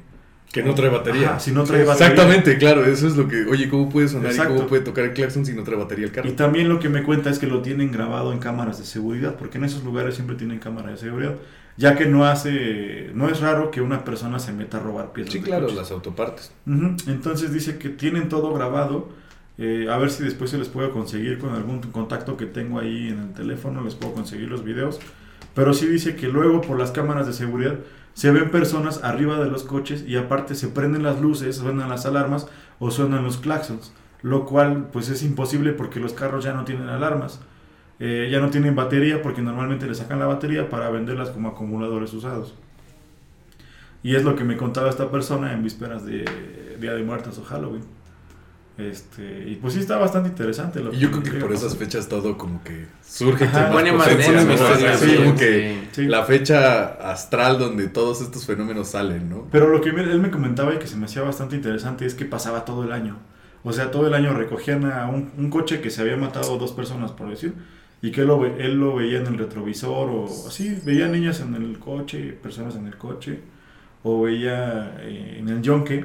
[0.53, 1.31] Que no trae batería.
[1.31, 2.09] Ajá, si no trae batería.
[2.13, 4.55] Exactamente, claro, eso es lo que, oye, ¿cómo puede sonar Exacto.
[4.55, 6.29] y cómo puede tocar el claxon si no trae batería el carro?
[6.29, 9.37] Y también lo que me cuenta es que lo tienen grabado en cámaras de seguridad,
[9.37, 11.35] porque en esos lugares siempre tienen cámaras de seguridad,
[11.77, 15.35] ya que no hace, no es raro que una persona se meta a robar piezas.
[15.35, 15.77] Sí, de claro, coches.
[15.79, 16.51] las autopartes.
[17.07, 19.11] Entonces dice que tienen todo grabado.
[19.59, 23.09] eh, a ver si después se les puede conseguir con algún contacto que tengo ahí
[23.09, 24.99] en el teléfono, les puedo conseguir los videos.
[25.55, 27.75] Pero sí dice que luego por las cámaras de seguridad
[28.19, 32.05] se ven personas arriba de los coches y aparte se prenden las luces, suenan las
[32.05, 32.49] alarmas
[32.81, 33.93] o suenan los claxons.
[34.23, 37.39] Lo cual pues es imposible porque los carros ya no tienen alarmas.
[38.01, 42.13] Eh, ya no tienen batería porque normalmente le sacan la batería para venderlas como acumuladores
[42.13, 42.57] usados.
[44.03, 46.25] Y es lo que me contaba esta persona en vísperas de
[46.81, 47.85] Día de Muertos o Halloween.
[48.79, 50.81] Este, y pues sí está bastante interesante.
[50.81, 53.65] Lo Y yo creo que por esas fechas todo como que surge Ajá.
[53.65, 54.09] con Pone más
[55.97, 59.49] la fecha astral donde todos estos fenómenos salen, ¿no?
[59.51, 62.25] Pero lo que él me comentaba y que se me hacía bastante interesante es que
[62.25, 63.17] pasaba todo el año.
[63.65, 66.73] O sea, todo el año recogían a un, un coche que se había matado dos
[66.73, 67.55] personas, por decir,
[68.01, 71.41] y que él lo, ve- él lo veía en el retrovisor o así, veía niñas
[71.41, 73.41] en el coche, personas en el coche,
[74.05, 76.05] o veía eh, en el yonque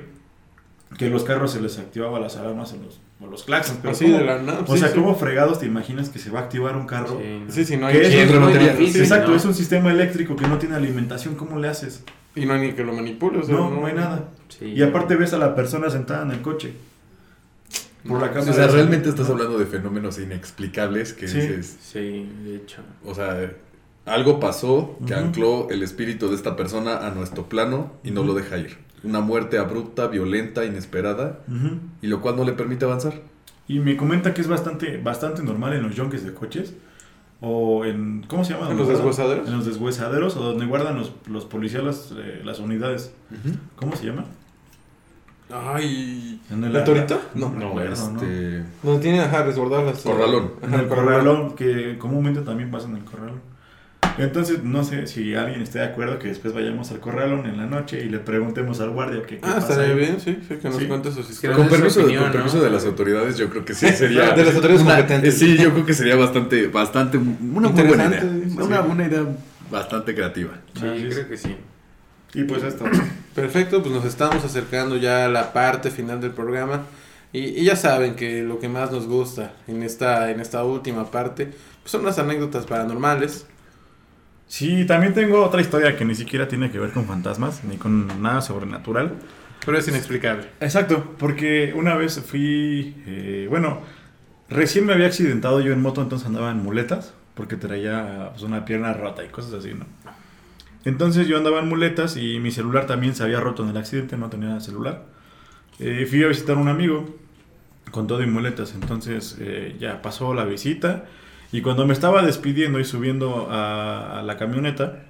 [0.97, 3.79] que los carros se les activaba las alarmas o los, o los claxons.
[3.81, 4.59] Pero Así ¿cómo- de la nada.
[4.67, 4.95] o sí, sea, sí.
[4.95, 7.19] ¿cómo fregados te imaginas que se va a activar un carro?
[7.19, 7.43] Sí.
[7.49, 8.73] Sí, sí, no Que hay es batería.
[8.75, 9.37] difícil, Exacto, ¿no?
[9.37, 12.03] es un sistema eléctrico que no tiene alimentación, ¿cómo le haces?
[12.35, 13.39] Y no hay ni que lo manipule.
[13.39, 14.29] o sea, No, no hay nada.
[14.49, 14.65] Sí.
[14.65, 16.73] Y aparte ves a la persona sentada en el coche.
[18.07, 21.37] Por la No, cámara O sea, realmente estás hablando de fenómenos inexplicables que Sí.
[21.39, 22.81] dices, Sí, de hecho.
[23.05, 23.49] o sea,
[24.05, 28.33] algo pasó que ancló el espíritu de esta persona a nuestro plano y no lo
[28.33, 28.77] deja ir.
[29.03, 31.39] Una muerte abrupta, violenta, inesperada,
[32.01, 33.13] y lo cual no le permite avanzar.
[33.67, 36.73] Y me comenta que es bastante, bastante normal en los yonkes de coches.
[37.41, 38.23] O en.
[38.27, 38.69] ¿Cómo se llama?
[38.69, 39.07] ¿En ¿Donde los guardan?
[39.15, 39.47] deshuesaderos?
[39.49, 43.13] En los deshuesaderos o donde guardan los, los policías las, eh, las unidades.
[43.75, 44.23] ¿Cómo se llama?
[45.51, 46.39] Ay.
[46.49, 47.19] ¿En ¿La torita?
[47.35, 47.73] No, No.
[47.75, 47.81] ¿no?
[47.81, 48.63] este...
[48.81, 50.01] No tiene, ajá, resguardadas.
[50.01, 50.51] Corralón.
[50.61, 53.41] En el corralón, que comúnmente también pasa en el corralón.
[54.17, 57.65] Entonces, no sé si alguien esté de acuerdo que después vayamos al corralón en la
[57.65, 59.99] noche y le preguntemos al guardia que qué Ah, pasa estaría ahí.
[59.99, 60.85] bien, sí, sí, que nos Sí.
[60.85, 61.57] cuente sus Que historias.
[61.59, 62.63] Con permiso, de, opinión, con permiso ¿no?
[62.63, 64.31] de las autoridades, yo creo que sí sería.
[64.35, 65.37] De las autoridades una- competentes.
[65.39, 68.21] Sí, yo creo que sería bastante, bastante, una muy buena idea.
[68.21, 68.87] Sí, Una sí.
[68.87, 69.25] buena idea
[69.71, 70.51] bastante creativa.
[70.79, 71.13] Sí, Así es.
[71.15, 71.55] creo que sí.
[72.35, 72.85] Y pues esto.
[73.33, 76.83] Perfecto, pues nos estamos acercando ya a la parte final del programa.
[77.31, 81.09] Y, y ya saben que lo que más nos gusta en esta, en esta última
[81.09, 83.47] parte pues son las anécdotas paranormales.
[84.53, 88.21] Sí, también tengo otra historia que ni siquiera tiene que ver con fantasmas ni con
[88.21, 89.13] nada sobrenatural.
[89.65, 90.45] Pero es inexplicable.
[90.59, 93.81] Exacto, porque una vez fui, eh, bueno,
[94.49, 98.63] recién me había accidentado yo en moto, entonces andaba en muletas, porque traía pues, una
[98.63, 99.87] pierna rota y cosas así, ¿no?
[100.85, 104.17] Entonces yo andaba en muletas y mi celular también se había roto en el accidente,
[104.17, 105.05] no tenía celular.
[105.79, 107.17] Eh, fui a visitar a un amigo
[107.89, 111.05] con todo y muletas, entonces eh, ya pasó la visita
[111.53, 115.03] y cuando me estaba despidiendo y subiendo a, la camioneta,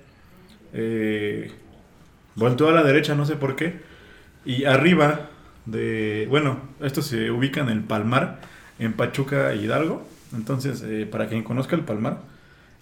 [0.74, 1.54] eh,
[2.36, 3.80] volteó a la derecha, no sé por qué,
[4.44, 5.30] y arriba
[5.66, 8.42] de, bueno, esto se ubica en el Palmar,
[8.78, 10.06] en Pachuca, Hidalgo.
[10.36, 12.18] Entonces, eh, para quien conozca el Palmar,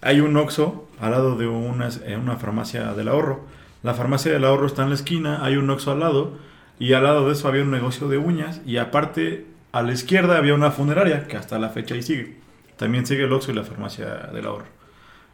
[0.01, 3.45] hay un Oxxo al lado de una, eh, una farmacia del ahorro.
[3.83, 6.39] La farmacia del ahorro está en la esquina, hay un Oxxo al lado,
[6.79, 10.35] y al lado de eso había un negocio de uñas, y aparte, a la izquierda
[10.35, 12.40] había una funeraria, que hasta la fecha ahí sigue.
[12.81, 14.65] También sigue el Oxxo y la farmacia del ahorro.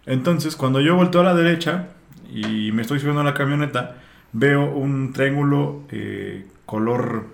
[0.06, 1.88] Entonces, cuando yo volteo a la derecha
[2.30, 3.96] y me estoy subiendo a la camioneta,
[4.34, 7.28] veo un triángulo eh, color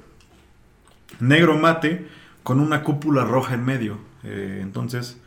[1.20, 2.06] negro mate
[2.44, 3.98] con una cúpula roja en medio.
[4.24, 5.20] Eh, entonces,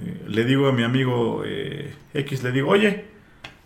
[0.00, 1.42] eh, le digo a mi amigo
[2.14, 3.06] X, le digo, oye,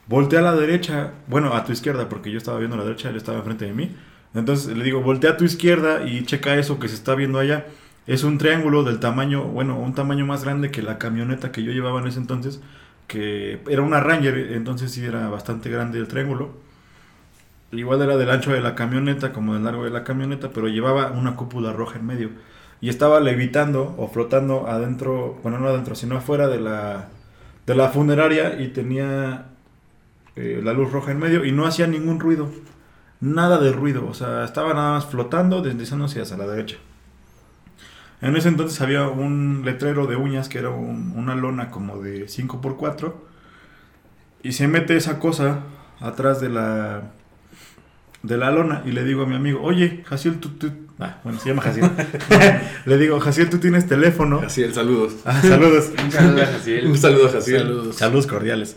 [0.07, 3.11] voltea a la derecha, bueno, a tu izquierda, porque yo estaba viendo a la derecha,
[3.11, 3.95] él estaba enfrente de mí.
[4.33, 7.67] Entonces le digo, voltea a tu izquierda y checa eso que se está viendo allá.
[8.07, 11.73] Es un triángulo del tamaño, bueno, un tamaño más grande que la camioneta que yo
[11.73, 12.61] llevaba en ese entonces,
[13.07, 16.51] que era una Ranger, entonces sí era bastante grande el triángulo.
[17.73, 21.11] Igual era del ancho de la camioneta como del largo de la camioneta, pero llevaba
[21.13, 22.31] una cúpula roja en medio.
[22.81, 27.09] Y estaba levitando o flotando adentro, bueno, no adentro, sino afuera de la,
[27.67, 29.47] de la funeraria y tenía
[30.37, 32.51] eh, la luz roja en medio y no hacía ningún ruido.
[33.21, 36.77] Nada de ruido, o sea, estaba nada más flotando, deslizándose hacia la derecha.
[38.25, 42.27] En ese entonces había un letrero de uñas que era un- una lona como de
[42.29, 43.15] 5x4
[44.43, 45.61] y se mete esa cosa
[46.01, 47.03] atrás de la
[48.23, 51.39] de la lona y le digo a mi amigo, oye, Jaciel, ¿tú, tú, Ah, bueno,
[51.41, 51.91] se llama Jaciel.
[52.87, 54.41] le digo, Jaciel, tú tienes teléfono.
[54.41, 55.17] Jaciel, saludos.
[55.27, 55.91] Ah, saludos.
[56.03, 56.87] Un saludo a Jaciel.
[56.87, 57.59] Un saludo a Jaciel.
[57.63, 57.97] Saludos.
[57.97, 58.77] Saludos cordiales.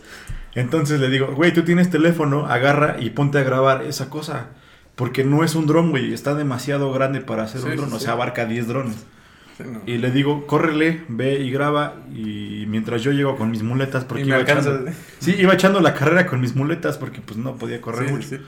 [0.54, 4.48] Entonces le digo, güey, tú tienes teléfono, agarra y ponte a grabar esa cosa.
[4.96, 6.12] Porque no es un dron, güey.
[6.12, 7.88] Está demasiado grande para hacer Sí, un dron.
[7.90, 8.96] sí, o sea, abarca 10 drones.
[9.64, 9.80] No.
[9.86, 11.96] Y le digo, córrele, ve y graba.
[12.14, 14.70] Y mientras yo llego con mis muletas, porque Y me iba alcanza.
[14.70, 18.14] echando, sí, iba echando la carrera con mis muletas porque pues no podía correr Sí,
[18.14, 18.28] mucho.
[18.28, 18.38] sí.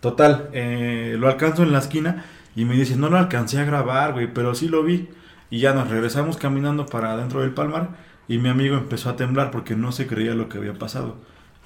[0.00, 2.24] Total, eh, lo alcanzo en la esquina
[2.56, 5.08] y me dice, no lo alcancé a grabar, güey, pero sí lo vi.
[5.50, 7.90] Y ya nos regresamos caminando para adentro del palmar
[8.26, 11.16] y mi amigo empezó a temblar porque no se creía lo que había pasado.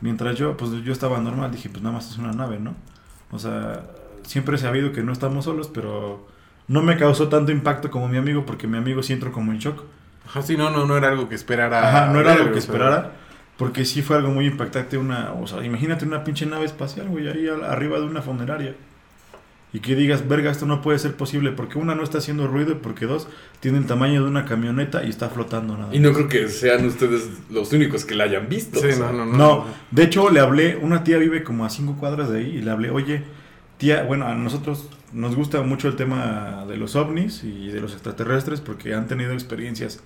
[0.01, 2.75] Mientras yo, pues yo estaba normal, dije, pues nada más es una nave, ¿no?
[3.31, 3.85] O sea,
[4.23, 6.27] siempre he sabido que no estamos solos, pero
[6.69, 9.59] no me causó tanto impacto como mi amigo porque mi amigo sí entró como en
[9.59, 9.85] shock.
[10.27, 11.89] Ajá, sí, no, no, no era algo que esperara.
[11.89, 13.13] Ajá, no era lo que esperara.
[13.57, 15.33] Porque sí fue algo muy impactante una...
[15.33, 18.75] O sea, imagínate una pinche nave espacial, güey, ahí arriba de una funeraria.
[19.73, 21.53] Y que digas, verga, esto no puede ser posible.
[21.53, 22.73] Porque una, no está haciendo ruido.
[22.73, 23.29] Y porque dos,
[23.61, 25.95] tiene el tamaño de una camioneta y está flotando nada.
[25.95, 28.81] Y no creo que sean ustedes los únicos que la hayan visto.
[28.81, 29.13] Sí, o sea.
[29.13, 29.37] no, no, no.
[29.37, 32.63] No, de hecho le hablé, una tía vive como a cinco cuadras de ahí y
[32.63, 33.23] le hablé, oye,
[33.79, 37.95] tía, bueno, a nosotros nos gusta mucho el tema de los ovnis y de los
[37.95, 40.03] extraterrestres porque han tenido experiencias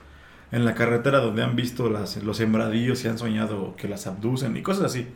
[0.52, 4.62] en la carretera donde han visto los sembradíos y han soñado que las abducen y
[4.62, 5.08] cosas así.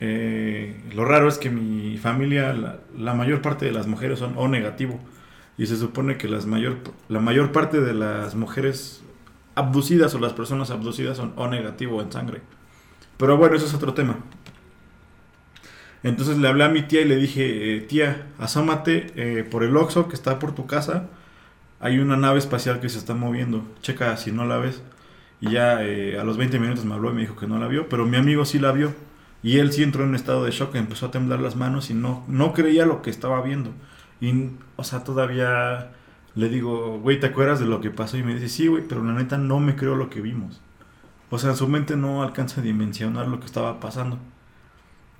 [0.00, 4.34] Eh, lo raro es que mi familia, la, la mayor parte de las mujeres son
[4.36, 4.98] O negativo
[5.58, 6.78] y se supone que las mayor,
[7.08, 9.02] la mayor parte de las mujeres
[9.54, 12.40] abducidas o las personas abducidas son O negativo en sangre.
[13.18, 14.18] Pero bueno, eso es otro tema.
[16.02, 19.76] Entonces le hablé a mi tía y le dije, eh, tía, asómate eh, por el
[19.76, 21.08] Oxxo que está por tu casa.
[21.80, 23.64] Hay una nave espacial que se está moviendo.
[23.82, 24.82] Checa si no la ves.
[25.40, 27.68] Y ya eh, a los 20 minutos me habló y me dijo que no la
[27.68, 27.88] vio.
[27.88, 28.94] Pero mi amigo sí la vio.
[29.42, 30.74] Y él sí entró en un estado de shock.
[30.74, 33.72] Empezó a temblar las manos y no, no creía lo que estaba viendo.
[34.20, 35.92] Y, o sea, todavía
[36.34, 38.16] le digo, güey, ¿te acuerdas de lo que pasó?
[38.16, 40.60] Y me dice, sí, güey, pero la neta no me creo lo que vimos.
[41.30, 44.18] O sea, su mente no alcanza a dimensionar lo que estaba pasando.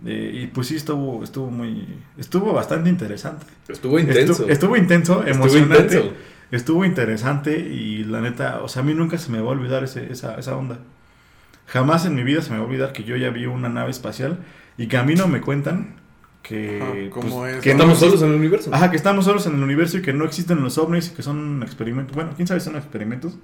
[0.06, 1.86] Eh, y pues sí, estuvo, estuvo muy.
[2.16, 3.46] Estuvo bastante interesante.
[3.68, 4.32] Estuvo intenso.
[4.32, 5.82] Estuvo, estuvo intenso, Estuvo emocionante.
[5.96, 6.12] intenso.
[6.50, 9.84] Estuvo interesante y la neta, o sea, a mí nunca se me va a olvidar
[9.84, 10.78] ese- esa, esa onda.
[11.66, 13.90] Jamás en mi vida se me va a olvidar que yo ya vi una nave
[13.90, 14.38] espacial
[14.78, 15.96] y que a mí no me cuentan
[16.42, 16.80] que.
[16.80, 17.60] Ajá, ¿cómo es?
[17.60, 18.70] que Estamos solos en el universo.
[18.72, 21.22] Ajá, que estamos solos en el universo y que no existen los ovnis y que
[21.22, 22.14] son experimentos.
[22.14, 23.36] Bueno, quién sabe si son experimentos.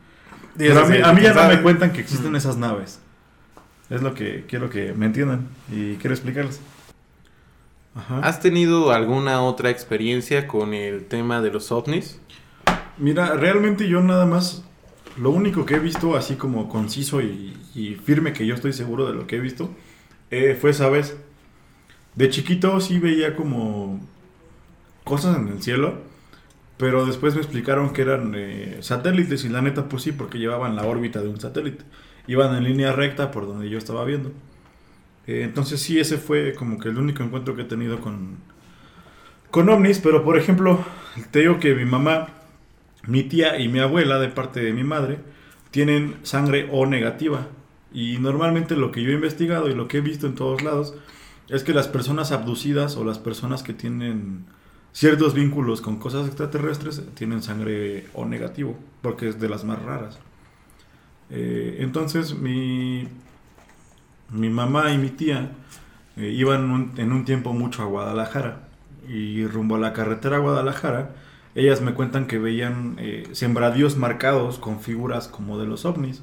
[0.56, 3.00] Pero a mí, a mí ya no me cuentan que existen esas naves.
[3.90, 6.60] Es lo que quiero que me entiendan y quiero explicarles.
[7.94, 8.20] Ajá.
[8.20, 12.20] ¿Has tenido alguna otra experiencia con el tema de los ovnis?
[12.98, 14.64] Mira, realmente yo nada más,
[15.16, 19.06] lo único que he visto así como conciso y, y firme que yo estoy seguro
[19.06, 19.70] de lo que he visto,
[20.30, 21.16] eh, fue esa vez.
[22.14, 24.00] De chiquito sí veía como
[25.04, 25.98] cosas en el cielo,
[26.76, 30.76] pero después me explicaron que eran eh, satélites y la neta pues sí, porque llevaban
[30.76, 31.84] la órbita de un satélite.
[32.26, 34.30] Iban en línea recta por donde yo estaba viendo.
[35.26, 38.38] Eh, entonces sí, ese fue como que el único encuentro que he tenido con,
[39.50, 40.84] con ovnis, pero por ejemplo,
[41.30, 42.28] te digo que mi mamá
[43.06, 45.18] mi tía y mi abuela, de parte de mi madre,
[45.70, 47.48] tienen sangre O negativa.
[47.92, 50.94] Y normalmente lo que yo he investigado y lo que he visto en todos lados
[51.48, 54.46] es que las personas abducidas o las personas que tienen
[54.92, 60.18] ciertos vínculos con cosas extraterrestres tienen sangre O negativo, porque es de las más raras.
[61.30, 63.08] Eh, entonces mi,
[64.30, 65.50] mi mamá y mi tía
[66.16, 68.68] eh, iban un- en un tiempo mucho a Guadalajara
[69.08, 71.14] y rumbo a la carretera a Guadalajara
[71.54, 76.22] ellas me cuentan que veían eh, sembradíos marcados con figuras como de los ovnis.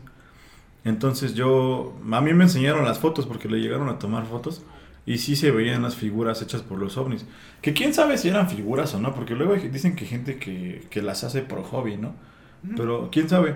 [0.85, 4.63] Entonces yo, a mí me enseñaron las fotos porque le llegaron a tomar fotos
[5.05, 7.25] y sí se veían las figuras hechas por los ovnis.
[7.61, 11.01] Que quién sabe si eran figuras o no, porque luego dicen que gente que, que
[11.01, 12.15] las hace por hobby, ¿no?
[12.75, 13.55] Pero quién sabe.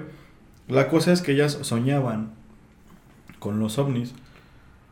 [0.67, 2.31] La cosa es que ellas soñaban
[3.39, 4.13] con los ovnis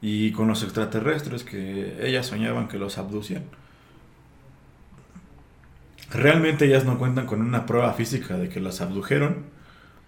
[0.01, 3.43] y con los extraterrestres, que ellas soñaban que los abducían.
[6.11, 9.45] Realmente ellas no cuentan con una prueba física de que las abdujeron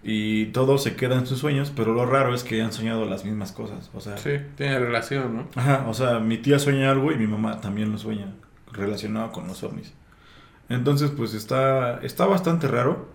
[0.02, 3.24] y todo se queda en sus sueños, pero lo raro es que han soñado las
[3.24, 3.90] mismas cosas.
[3.94, 5.48] O sea, Sí, tiene relación, ¿no?
[5.56, 8.32] Ajá, o sea, mi tía sueña algo y mi mamá también lo sueña
[8.72, 9.92] relacionado con los ovnis.
[10.68, 13.08] Entonces, pues está, está bastante raro.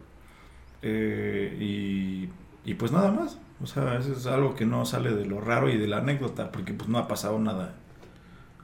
[0.82, 2.30] eh, y,
[2.66, 3.38] y pues nada más.
[3.62, 6.52] O sea, eso es algo que no sale de lo raro y de la anécdota,
[6.52, 7.76] porque pues no ha pasado nada,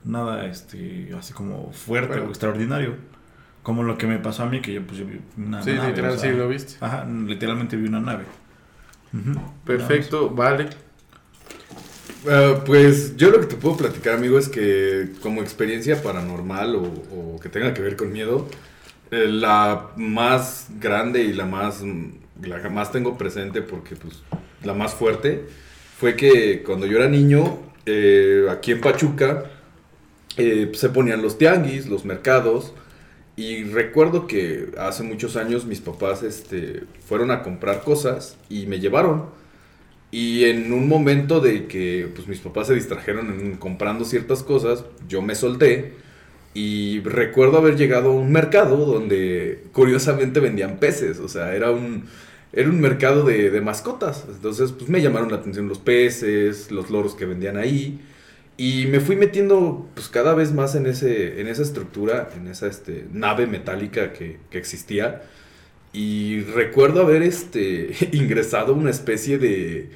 [0.03, 2.27] nada este, así como fuerte Bueno.
[2.27, 2.95] o extraordinario.
[3.63, 5.89] Como lo que me pasó a mí, que yo pues yo vi una Sí, nave.
[5.89, 6.75] literal, o sea, sí lo viste.
[6.81, 8.25] Ajá, literalmente vi una nave.
[9.65, 10.69] Perfecto, vale.
[12.29, 16.83] Ah, pues yo lo que te puedo platicar, amigo, es que como experiencia paranormal o,
[16.83, 18.47] o que tenga que ver con miedo,
[19.11, 21.81] Eh, la más grande y la más,
[22.43, 24.21] la que más tengo presente porque pues
[24.63, 25.45] la más fuerte
[25.97, 29.45] fue que cuando yo era niño, eh, aquí en Pachuca,
[30.37, 32.73] eh, se ponían los tianguis, los mercados,
[33.35, 38.79] y recuerdo que hace muchos años mis papás este, fueron a comprar cosas y me
[38.79, 39.25] llevaron.
[40.09, 45.21] Y en un momento de que pues, mis papás se distrajeron comprando ciertas cosas, yo
[45.21, 45.93] me solté.
[46.53, 51.19] Y recuerdo haber llegado a un mercado donde curiosamente vendían peces.
[51.19, 52.05] O sea, era un,
[52.53, 54.25] era un mercado de, de mascotas.
[54.29, 57.99] Entonces, pues me llamaron la atención los peces, los loros que vendían ahí.
[58.57, 62.67] Y me fui metiendo pues cada vez más en, ese, en esa estructura, en esa
[62.67, 65.21] este, nave metálica que, que existía.
[65.93, 69.89] Y recuerdo haber este, ingresado una especie de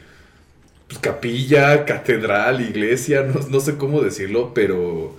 [1.00, 5.11] capilla, catedral, iglesia, no, no sé cómo decirlo, pero...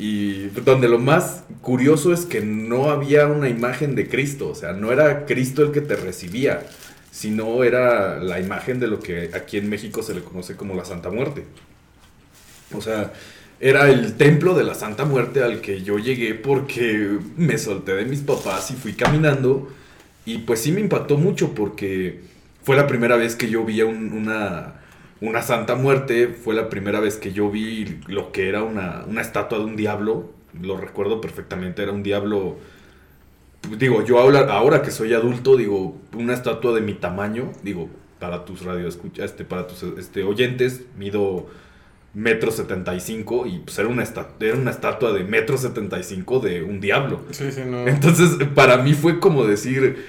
[0.00, 4.72] Y donde lo más curioso es que no había una imagen de Cristo, o sea,
[4.72, 6.66] no era Cristo el que te recibía,
[7.12, 10.86] sino era la imagen de lo que aquí en México se le conoce como la
[10.86, 11.44] Santa Muerte.
[12.74, 13.12] O sea,
[13.60, 18.04] era el templo de la Santa Muerte al que yo llegué porque me solté de
[18.04, 19.68] mis papás y fui caminando.
[20.24, 22.20] Y pues sí me impactó mucho porque
[22.62, 24.79] fue la primera vez que yo vi un- una,
[25.20, 29.20] una Santa Muerte, fue la primera vez que yo vi lo que era una, una
[29.20, 30.32] estatua de un diablo.
[30.60, 32.58] Lo recuerdo perfectamente, era un diablo...
[33.78, 38.44] Digo, yo ahora, ahora que soy adulto, digo, una estatua de mi tamaño, digo, para
[38.46, 41.46] tus radio este, para tus este, oyentes, mido
[42.12, 44.02] metro setenta y cinco y pues era una,
[44.40, 47.22] era una estatua de metro setenta y cinco de un diablo.
[47.30, 47.86] Sí, sí, no.
[47.86, 50.06] Entonces, para mí fue como decir,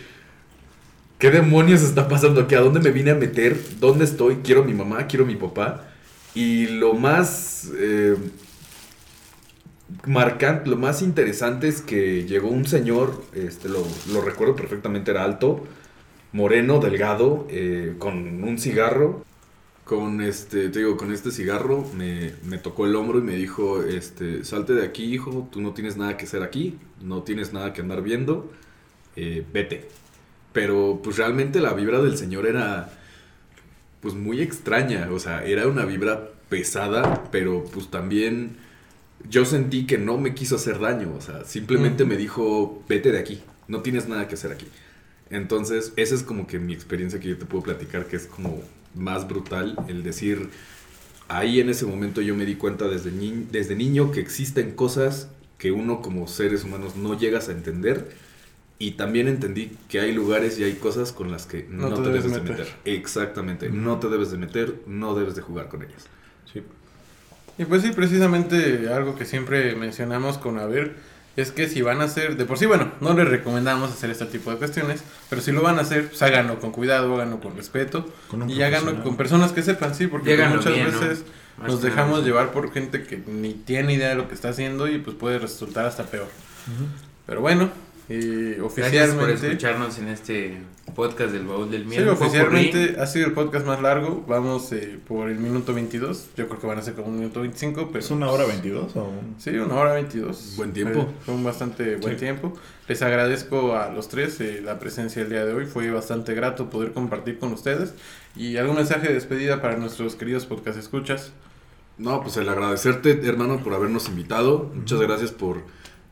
[1.22, 2.56] ¿qué demonios está pasando aquí?
[2.56, 3.56] ¿A dónde me vine a meter?
[3.80, 4.38] ¿Dónde estoy?
[4.38, 5.88] Quiero mi mamá, quiero mi papá.
[6.34, 8.16] Y lo más eh,
[10.08, 13.86] marcante, lo más interesante es que llegó un señor, este, lo,
[14.26, 15.64] recuerdo perfectamente, era alto,
[16.32, 19.24] moreno, delgado, eh, con un cigarro.
[19.84, 23.84] Con este, te digo, con este cigarro me, me tocó el hombro y me dijo,
[23.84, 27.74] este, salte de aquí, hijo, tú no tienes nada que hacer aquí, no tienes nada
[27.74, 28.52] que andar viendo,
[29.16, 30.01] eh, vete.
[30.54, 32.92] Pero pues realmente la vibra del señor era
[34.02, 38.58] pues muy extraña, o sea, era una vibra pesada, pero pues también
[39.30, 43.20] yo sentí que no me quiso hacer daño, o sea, simplemente me dijo, vete de
[43.20, 44.68] aquí, no tienes nada que hacer aquí.
[45.30, 48.62] Entonces, esa es como que mi experiencia que yo te puedo platicar, que es como
[48.96, 50.50] más brutal, el decir,
[51.28, 55.30] ahí en ese momento yo me di cuenta desde, ni- desde niño que existen cosas
[55.58, 58.12] que uno como seres humanos no llegas a entender.
[58.82, 62.24] Y también entendí que hay lugares y hay cosas con las que no, te, debes,
[62.24, 62.68] de meter.
[62.84, 66.08] Exactamente, no te debes de meter, no debes de jugar con ellas.
[66.52, 66.64] Sí.
[67.60, 70.96] Y pues sí, precisamente algo que siempre mencionamos con Aver
[71.36, 74.26] es que si van a hacer, de por sí, bueno, no les recomendamos hacer este
[74.26, 77.56] tipo de cuestiones, pero si lo van a hacer, pues háganlo con cuidado, háganlo con
[77.56, 81.00] respeto Con y háganlo con personas que sepan, sí, porque muchas bien, ¿no?
[81.00, 81.24] veces
[81.60, 84.88] Más nos dejamos llevar por gente que ni tiene idea de lo que está haciendo
[84.88, 86.30] y pues puede resultar hasta peor.
[87.28, 87.70] Pero bueno,
[88.10, 89.48] y Gracias por oficialmente...
[89.48, 90.58] escucharnos en este
[90.96, 92.12] podcast del baúl del Sí, miedo.
[92.14, 94.26] oficialmente ha sido el podcast más largo.
[94.28, 96.30] Vamos eh, por el minuto 22.
[96.36, 98.00] Yo creo que van a ser como un minuto 25, pero...
[98.00, 100.56] ¿Es una hora 22 o un- Sí, una hora 22.
[100.58, 101.00] Buen tiempo.
[101.00, 102.20] Eh, Fue un bastante buen Sí.
[102.20, 102.54] tiempo.
[102.90, 105.66] Les agradezco a los tres eh, la presencia el día de hoy.
[105.66, 107.94] Fue bastante grato poder compartir con ustedes.
[108.36, 111.32] ¿Y algún mensaje de despedida para nuestros queridos podcast escuchas?
[111.98, 114.72] No, pues el agradecerte, hermano, por habernos invitado.
[114.74, 115.62] Muchas gracias por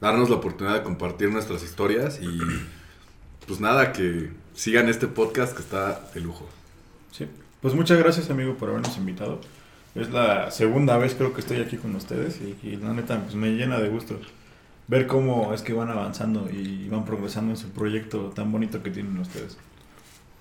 [0.01, 2.39] darnos la oportunidad de compartir nuestras historias y
[3.47, 6.47] pues nada, que sigan este podcast que está de lujo.
[7.11, 7.27] Sí.
[7.61, 9.41] Pues muchas gracias, amigo, por habernos invitado.
[9.95, 13.35] Es la segunda vez creo que estoy aquí con ustedes y, y la neta pues
[13.35, 14.19] me llena de gusto
[14.87, 18.91] ver cómo es que van avanzando y van progresando en su proyecto tan bonito que
[18.91, 19.57] tienen ustedes.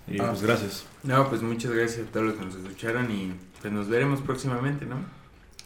[0.06, 0.28] Y Ah.
[0.30, 0.86] pues gracias.
[1.02, 4.86] No, pues muchas gracias a todos los que nos escucharon y pues nos veremos próximamente,
[4.86, 4.96] ¿no?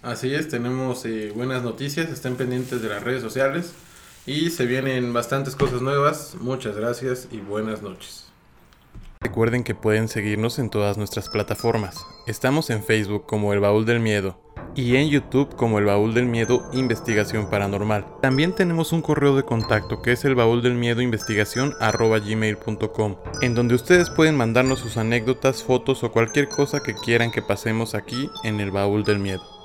[0.02, 2.10] Así es, tenemos eh, buenas noticias.
[2.10, 3.72] Estén pendientes de las redes sociales.
[4.26, 6.36] Y se vienen bastantes cosas nuevas.
[6.40, 8.26] Muchas gracias y buenas noches.
[9.20, 12.04] Recuerden que pueden seguirnos en todas nuestras plataformas.
[12.26, 14.40] Estamos en Facebook como El Baúl del Miedo
[14.74, 18.04] y en YouTube como El Baúl del Miedo Investigación Paranormal.
[18.20, 23.54] También tenemos un correo de contacto que es el baúl del miedo investigación gmail.com en
[23.54, 28.28] donde ustedes pueden mandarnos sus anécdotas, fotos o cualquier cosa que quieran que pasemos aquí
[28.42, 29.61] en El Baúl del Miedo.